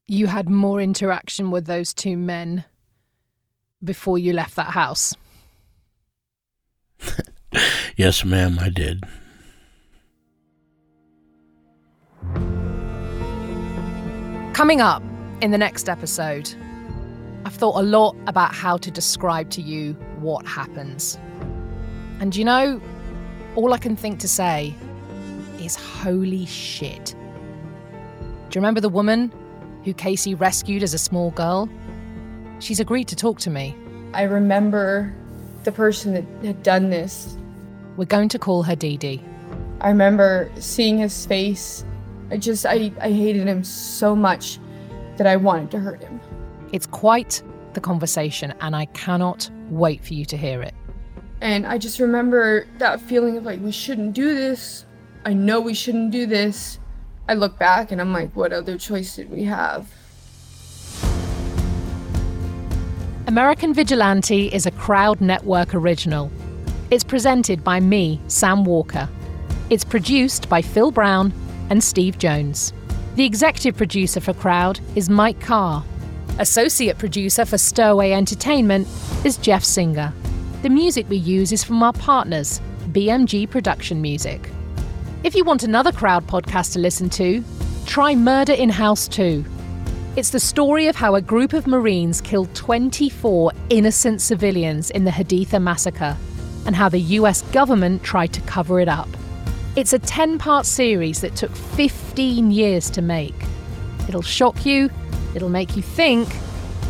you 0.07 0.27
had 0.27 0.49
more 0.49 0.79
interaction 0.79 1.51
with 1.51 1.65
those 1.65 1.93
two 1.93 2.15
men 2.15 2.63
before 3.83 4.17
you 4.17 4.31
left 4.31 4.55
that 4.55 4.67
house? 4.67 5.15
yes, 7.97 8.23
ma'am, 8.23 8.57
I 8.59 8.69
did. 8.69 9.03
Coming 14.53 14.79
up 14.79 15.03
in 15.41 15.51
the 15.51 15.57
next 15.57 15.89
episode, 15.89 16.49
I've 17.45 17.55
thought 17.55 17.79
a 17.79 17.83
lot 17.83 18.15
about 18.27 18.53
how 18.53 18.77
to 18.77 18.89
describe 18.91 19.49
to 19.51 19.61
you 19.61 19.93
what 20.19 20.45
happens. 20.45 21.17
And 22.19 22.35
you 22.35 22.45
know, 22.45 22.81
all 23.59 23.73
I 23.73 23.77
can 23.77 23.97
think 23.97 24.19
to 24.19 24.27
say 24.29 24.73
is 25.59 25.75
holy 25.75 26.45
shit. 26.45 27.07
Do 27.07 28.57
you 28.57 28.61
remember 28.61 28.79
the 28.79 28.87
woman 28.87 29.33
who 29.83 29.93
KC 29.93 30.39
rescued 30.39 30.81
as 30.81 30.93
a 30.93 30.97
small 30.97 31.31
girl? 31.31 31.67
She's 32.59 32.79
agreed 32.79 33.09
to 33.09 33.17
talk 33.17 33.37
to 33.39 33.49
me. 33.49 33.75
I 34.13 34.23
remember 34.23 35.13
the 35.65 35.73
person 35.73 36.13
that 36.13 36.23
had 36.41 36.63
done 36.63 36.89
this. 36.89 37.37
We're 37.97 38.05
going 38.05 38.29
to 38.29 38.39
call 38.39 38.63
her 38.63 38.77
Dee 38.77 38.95
Dee. 38.95 39.21
I 39.81 39.89
remember 39.89 40.49
seeing 40.57 40.97
his 40.97 41.25
face. 41.25 41.83
I 42.31 42.37
just, 42.37 42.65
I, 42.65 42.93
I 43.01 43.11
hated 43.11 43.45
him 43.45 43.65
so 43.65 44.15
much 44.15 44.57
that 45.17 45.27
I 45.27 45.35
wanted 45.35 45.69
to 45.71 45.79
hurt 45.79 46.01
him. 46.01 46.21
It's 46.71 46.87
quite 46.87 47.43
the 47.73 47.81
conversation, 47.81 48.53
and 48.61 48.73
I 48.73 48.85
cannot 48.85 49.51
wait 49.69 50.01
for 50.01 50.13
you 50.13 50.23
to 50.23 50.37
hear 50.37 50.61
it. 50.61 50.73
And 51.41 51.65
I 51.65 51.77
just 51.77 51.99
remember 51.99 52.67
that 52.79 52.99
feeling 52.99 53.37
of 53.37 53.43
like, 53.45 53.61
we 53.61 53.71
shouldn't 53.71 54.13
do 54.13 54.35
this. 54.35 54.85
I 55.25 55.33
know 55.33 55.61
we 55.61 55.73
shouldn't 55.73 56.11
do 56.11 56.25
this. 56.25 56.79
I 57.27 57.35
look 57.35 57.57
back 57.59 57.91
and 57.91 58.01
I'm 58.01 58.11
like, 58.11 58.31
what 58.35 58.51
other 58.51 58.77
choice 58.77 59.15
did 59.15 59.29
we 59.29 59.43
have? 59.43 59.87
American 63.27 63.73
Vigilante 63.73 64.47
is 64.47 64.65
a 64.65 64.71
Crowd 64.71 65.21
Network 65.21 65.75
original. 65.75 66.31
It's 66.89 67.03
presented 67.03 67.63
by 67.63 67.79
me, 67.79 68.19
Sam 68.27 68.65
Walker. 68.65 69.07
It's 69.69 69.83
produced 69.83 70.49
by 70.49 70.63
Phil 70.63 70.89
Brown 70.89 71.31
and 71.69 71.83
Steve 71.83 72.17
Jones. 72.17 72.73
The 73.15 73.25
executive 73.25 73.77
producer 73.77 74.19
for 74.19 74.33
Crowd 74.33 74.79
is 74.95 75.09
Mike 75.09 75.39
Carr. 75.39 75.85
Associate 76.39 76.97
producer 76.97 77.45
for 77.45 77.59
Stowaway 77.59 78.13
Entertainment 78.13 78.87
is 79.23 79.37
Jeff 79.37 79.63
Singer. 79.63 80.11
The 80.61 80.69
music 80.69 81.07
we 81.07 81.15
use 81.15 81.53
is 81.53 81.63
from 81.63 81.81
our 81.81 81.93
partners, 81.93 82.59
BMG 82.89 83.49
Production 83.49 84.01
Music. 84.01 84.49
If 85.23 85.33
you 85.33 85.45
want 85.45 85.63
another 85.63 85.93
Crowd 85.93 86.27
podcast 86.27 86.73
to 86.73 86.79
listen 86.79 87.09
to, 87.11 87.41
try 87.85 88.13
Murder 88.13 88.51
in 88.51 88.67
House 88.67 89.07
2. 89.07 89.45
It's 90.17 90.31
the 90.31 90.39
story 90.41 90.87
of 90.87 90.97
how 90.97 91.15
a 91.15 91.21
group 91.21 91.53
of 91.53 91.65
Marines 91.65 92.19
killed 92.19 92.53
24 92.55 93.53
innocent 93.69 94.19
civilians 94.19 94.91
in 94.91 95.05
the 95.05 95.11
Haditha 95.11 95.61
massacre 95.61 96.17
and 96.65 96.75
how 96.75 96.89
the 96.89 96.99
US 96.99 97.41
government 97.53 98.03
tried 98.03 98.33
to 98.33 98.41
cover 98.41 98.81
it 98.81 98.89
up. 98.89 99.07
It's 99.77 99.93
a 99.93 99.99
10 99.99 100.39
part 100.39 100.65
series 100.65 101.21
that 101.21 101.37
took 101.37 101.55
15 101.55 102.51
years 102.51 102.89
to 102.89 103.01
make. 103.01 103.45
It'll 104.09 104.21
shock 104.21 104.65
you, 104.65 104.89
it'll 105.33 105.47
make 105.47 105.77
you 105.77 105.81
think, 105.81 106.27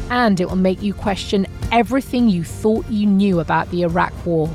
and 0.10 0.42
it 0.42 0.50
will 0.50 0.56
make 0.56 0.82
you 0.82 0.96
question 0.96 1.46
everything 1.72 2.30
you 2.30 2.44
thought 2.44 2.90
you 2.90 3.06
knew 3.06 3.40
about 3.40 3.70
the 3.72 3.84
Iraq 3.84 4.14
War. 4.26 4.50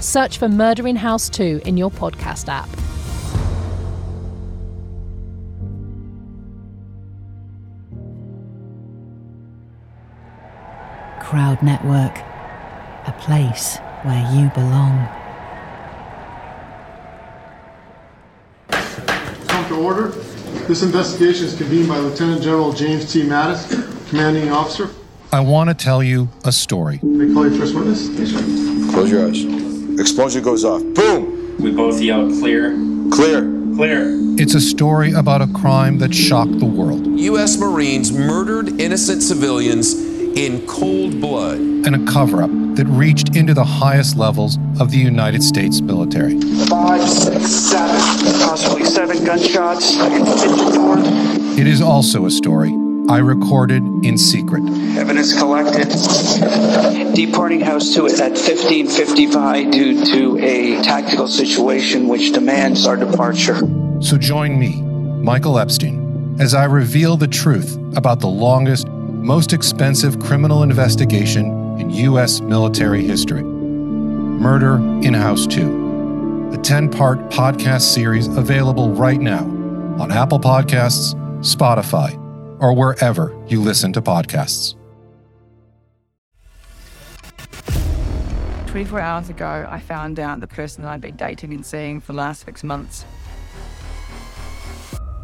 Search 0.00 0.38
for 0.38 0.48
Murder 0.48 0.88
in 0.88 0.96
House 0.96 1.28
2 1.28 1.62
in 1.64 1.76
your 1.76 1.90
podcast 1.90 2.48
app. 2.48 2.68
Crowd 11.22 11.62
Network, 11.62 12.18
a 13.06 13.14
place 13.20 13.78
where 14.02 14.20
you 14.34 14.50
belong. 14.50 15.08
Come 19.48 19.68
to 19.68 19.74
order. 19.76 20.08
This 20.66 20.82
investigation 20.82 21.46
is 21.46 21.56
convened 21.56 21.88
by 21.88 21.98
Lieutenant 21.98 22.42
General 22.42 22.72
James 22.72 23.10
T. 23.12 23.22
Mattis, 23.22 24.08
commanding 24.10 24.50
officer. 24.50 24.90
I 25.34 25.40
want 25.40 25.70
to 25.70 25.74
tell 25.74 26.02
you 26.02 26.28
a 26.44 26.52
story. 26.52 27.00
May 27.02 27.30
I 27.30 27.32
call 27.32 27.48
you 27.48 27.58
first 27.58 27.74
witness? 27.74 28.06
Yes. 28.10 28.90
Close 28.92 29.10
your 29.10 29.26
eyes. 29.26 29.98
Explosion 29.98 30.42
goes 30.42 30.62
off. 30.62 30.82
Boom! 30.94 31.56
We 31.58 31.70
both 31.72 32.02
yell 32.02 32.28
clear. 32.28 32.72
Clear. 33.10 33.40
Clear. 33.74 34.18
It's 34.38 34.52
a 34.54 34.60
story 34.60 35.12
about 35.12 35.40
a 35.40 35.46
crime 35.46 35.96
that 36.00 36.14
shocked 36.14 36.58
the 36.58 36.66
world 36.66 37.06
U.S. 37.18 37.56
Marines 37.56 38.12
murdered 38.12 38.78
innocent 38.78 39.22
civilians 39.22 39.94
in 39.94 40.66
cold 40.66 41.18
blood. 41.18 41.56
and 41.58 41.96
a 41.96 42.12
cover 42.12 42.42
up 42.42 42.50
that 42.76 42.84
reached 42.88 43.34
into 43.34 43.54
the 43.54 43.64
highest 43.64 44.16
levels 44.16 44.58
of 44.80 44.90
the 44.90 44.98
United 44.98 45.42
States 45.42 45.80
military. 45.80 46.38
Five, 46.66 47.08
six, 47.08 47.46
seven, 47.46 48.40
possibly 48.40 48.84
seven 48.84 49.24
gunshots. 49.24 49.94
Hit 49.94 50.10
the 50.24 50.72
door. 50.74 50.96
It 51.58 51.66
is 51.66 51.80
also 51.80 52.26
a 52.26 52.30
story 52.30 52.81
I 53.12 53.18
recorded 53.18 53.82
in 54.06 54.16
secret. 54.16 54.62
Evidence 54.96 55.38
collected. 55.38 55.86
Departing 57.14 57.60
House 57.60 57.92
2 57.92 58.06
at 58.06 58.30
1555 58.30 59.70
due 59.70 60.02
to 60.06 60.38
a 60.38 60.82
tactical 60.82 61.28
situation 61.28 62.08
which 62.08 62.32
demands 62.32 62.86
our 62.86 62.96
departure. 62.96 63.58
So 64.00 64.16
join 64.16 64.58
me, 64.58 64.80
Michael 64.80 65.58
Epstein, 65.58 66.36
as 66.40 66.54
I 66.54 66.64
reveal 66.64 67.18
the 67.18 67.28
truth 67.28 67.76
about 67.98 68.18
the 68.18 68.28
longest, 68.28 68.88
most 68.88 69.52
expensive 69.52 70.18
criminal 70.18 70.62
investigation 70.62 71.78
in 71.78 71.90
U.S. 71.90 72.40
military 72.40 73.04
history 73.04 73.42
Murder 73.42 74.76
in 75.06 75.12
House 75.12 75.46
2, 75.48 76.52
a 76.54 76.56
10 76.56 76.90
part 76.90 77.18
podcast 77.28 77.82
series 77.82 78.28
available 78.28 78.90
right 78.94 79.20
now 79.20 79.44
on 80.00 80.10
Apple 80.10 80.40
Podcasts, 80.40 81.14
Spotify, 81.40 82.21
or 82.62 82.72
wherever 82.72 83.36
you 83.48 83.60
listen 83.60 83.92
to 83.92 84.00
podcasts. 84.00 84.76
24 88.68 89.00
hours 89.00 89.28
ago, 89.28 89.68
I 89.68 89.80
found 89.80 90.18
out 90.18 90.40
the 90.40 90.46
person 90.46 90.82
that 90.82 90.92
I'd 90.92 91.02
been 91.02 91.16
dating 91.16 91.52
and 91.52 91.66
seeing 91.66 92.00
for 92.00 92.12
the 92.12 92.18
last 92.18 92.46
six 92.46 92.64
months 92.64 93.04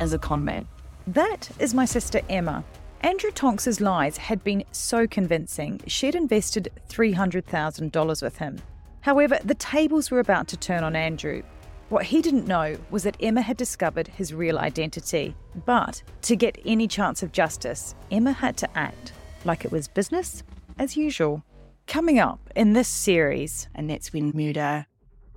as 0.00 0.12
a 0.12 0.18
con 0.18 0.44
man. 0.44 0.68
That 1.06 1.48
is 1.58 1.72
my 1.72 1.86
sister 1.86 2.20
Emma. 2.28 2.62
Andrew 3.00 3.30
Tonks's 3.30 3.80
lies 3.80 4.18
had 4.18 4.44
been 4.44 4.64
so 4.72 5.06
convincing, 5.06 5.80
she'd 5.86 6.14
invested 6.14 6.68
$300,000 6.90 8.22
with 8.22 8.36
him. 8.36 8.58
However, 9.00 9.38
the 9.44 9.54
tables 9.54 10.10
were 10.10 10.20
about 10.20 10.48
to 10.48 10.56
turn 10.56 10.84
on 10.84 10.94
Andrew. 10.94 11.42
What 11.88 12.04
he 12.04 12.20
didn't 12.20 12.46
know 12.46 12.76
was 12.90 13.04
that 13.04 13.16
Emma 13.18 13.40
had 13.40 13.56
discovered 13.56 14.08
his 14.08 14.34
real 14.34 14.58
identity. 14.58 15.34
But 15.64 16.02
to 16.22 16.36
get 16.36 16.58
any 16.66 16.86
chance 16.86 17.22
of 17.22 17.32
justice, 17.32 17.94
Emma 18.10 18.32
had 18.32 18.58
to 18.58 18.78
act 18.78 19.14
like 19.46 19.64
it 19.64 19.72
was 19.72 19.88
business 19.88 20.42
as 20.78 20.98
usual. 20.98 21.42
Coming 21.86 22.18
up 22.18 22.40
in 22.54 22.74
this 22.74 22.88
series, 22.88 23.68
And 23.74 23.88
that's 23.88 24.12
when 24.12 24.32
murder, 24.34 24.84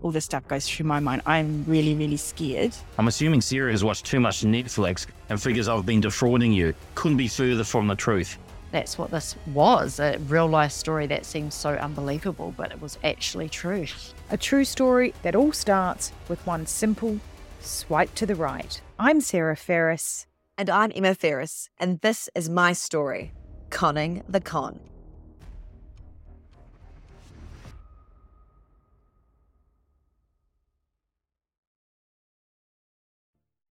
all 0.01 0.11
this 0.11 0.25
stuff 0.25 0.45
goes 0.49 0.67
through 0.67 0.87
my 0.87 0.99
mind. 0.99 1.21
I'm 1.25 1.63
really, 1.65 1.95
really 1.95 2.17
scared. 2.17 2.75
I'm 2.97 3.07
assuming 3.07 3.39
Sarah 3.39 3.71
has 3.71 3.85
watched 3.85 4.05
too 4.05 4.19
much 4.19 4.41
Netflix 4.41 5.07
and 5.29 5.41
figures 5.41 5.69
I've 5.69 5.85
been 5.85 6.01
defrauding 6.01 6.51
you. 6.51 6.73
Couldn't 6.95 7.17
be 7.17 7.29
further 7.29 7.63
from 7.63 7.87
the 7.87 7.95
truth. 7.95 8.37
That's 8.71 8.97
what 8.97 9.11
this 9.11 9.35
was 9.47 10.01
a 10.01 10.17
real 10.27 10.47
life 10.47 10.71
story 10.73 11.07
that 11.07 11.25
seems 11.25 11.55
so 11.55 11.71
unbelievable, 11.75 12.53
but 12.57 12.71
it 12.71 12.81
was 12.81 12.97
actually 13.05 13.47
true. 13.47 13.85
A 14.31 14.37
true 14.37 14.63
story 14.63 15.13
that 15.23 15.35
all 15.35 15.51
starts 15.51 16.13
with 16.29 16.47
one 16.47 16.65
simple 16.65 17.19
swipe 17.59 18.15
to 18.15 18.25
the 18.25 18.33
right. 18.33 18.81
I'm 18.97 19.19
Sarah 19.19 19.57
Ferris. 19.57 20.25
And 20.57 20.69
I'm 20.69 20.91
Emma 20.95 21.15
Ferris, 21.15 21.69
and 21.77 21.99
this 21.99 22.29
is 22.33 22.49
my 22.49 22.71
story 22.71 23.33
Conning 23.69 24.23
the 24.29 24.39
Con. 24.39 24.79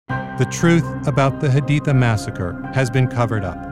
The 0.09 0.49
truth 0.51 1.07
about 1.07 1.41
the 1.41 1.49
Haditha 1.49 1.95
massacre 1.95 2.61
has 2.75 2.91
been 2.91 3.07
covered 3.07 3.45
up, 3.45 3.72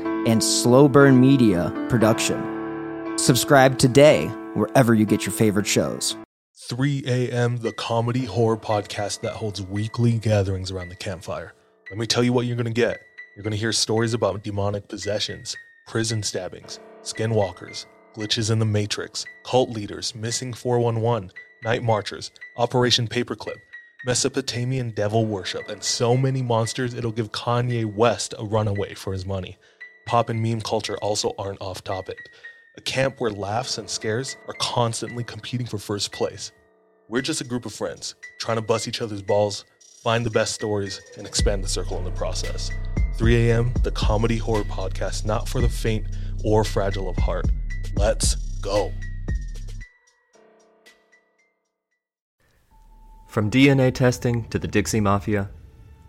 and 0.27 0.43
slow 0.43 0.87
burn 0.87 1.19
media 1.19 1.71
production. 1.89 3.17
Subscribe 3.17 3.77
today 3.77 4.27
wherever 4.53 4.93
you 4.93 5.05
get 5.05 5.25
your 5.25 5.33
favorite 5.33 5.67
shows. 5.67 6.17
3 6.69 7.03
a.m., 7.05 7.57
the 7.57 7.73
comedy 7.73 8.25
horror 8.25 8.57
podcast 8.57 9.21
that 9.21 9.33
holds 9.33 9.61
weekly 9.61 10.17
gatherings 10.19 10.71
around 10.71 10.89
the 10.89 10.95
campfire. 10.95 11.53
Let 11.89 11.97
me 11.97 12.07
tell 12.07 12.23
you 12.23 12.33
what 12.33 12.45
you're 12.45 12.55
going 12.55 12.65
to 12.65 12.71
get. 12.71 12.99
You're 13.35 13.43
going 13.43 13.51
to 13.51 13.57
hear 13.57 13.73
stories 13.73 14.13
about 14.13 14.43
demonic 14.43 14.87
possessions, 14.87 15.55
prison 15.87 16.23
stabbings, 16.23 16.79
skinwalkers, 17.03 17.85
glitches 18.15 18.51
in 18.51 18.59
the 18.59 18.65
Matrix, 18.65 19.25
cult 19.43 19.69
leaders, 19.69 20.15
missing 20.15 20.53
411, 20.53 21.31
night 21.63 21.83
marchers, 21.83 22.31
Operation 22.57 23.07
Paperclip, 23.07 23.57
Mesopotamian 24.05 24.91
devil 24.91 25.25
worship, 25.25 25.67
and 25.69 25.83
so 25.83 26.17
many 26.17 26.41
monsters 26.41 26.93
it'll 26.93 27.11
give 27.11 27.31
Kanye 27.31 27.85
West 27.85 28.33
a 28.39 28.45
runaway 28.45 28.93
for 28.93 29.13
his 29.13 29.25
money. 29.25 29.57
Pop 30.11 30.27
and 30.27 30.43
meme 30.43 30.59
culture 30.59 30.97
also 30.97 31.33
aren't 31.37 31.61
off 31.61 31.85
topic. 31.85 32.17
A 32.75 32.81
camp 32.81 33.21
where 33.21 33.31
laughs 33.31 33.77
and 33.77 33.89
scares 33.89 34.35
are 34.45 34.53
constantly 34.55 35.23
competing 35.23 35.65
for 35.65 35.77
first 35.77 36.11
place. 36.11 36.51
We're 37.07 37.21
just 37.21 37.39
a 37.39 37.45
group 37.45 37.65
of 37.65 37.73
friends 37.73 38.15
trying 38.37 38.57
to 38.57 38.61
bust 38.61 38.89
each 38.89 39.01
other's 39.01 39.21
balls, 39.21 39.63
find 40.03 40.25
the 40.25 40.29
best 40.29 40.53
stories, 40.53 40.99
and 41.17 41.25
expand 41.25 41.63
the 41.63 41.69
circle 41.69 41.97
in 41.97 42.03
the 42.03 42.11
process. 42.11 42.69
3 43.15 43.51
a.m., 43.51 43.73
the 43.83 43.91
comedy 43.91 44.35
horror 44.35 44.65
podcast 44.65 45.23
not 45.23 45.47
for 45.47 45.61
the 45.61 45.69
faint 45.69 46.05
or 46.43 46.65
fragile 46.65 47.07
of 47.07 47.15
heart. 47.15 47.45
Let's 47.95 48.35
go. 48.59 48.91
From 53.29 53.49
DNA 53.49 53.93
testing 53.93 54.43
to 54.49 54.59
the 54.59 54.67
Dixie 54.67 54.99
Mafia, 54.99 55.51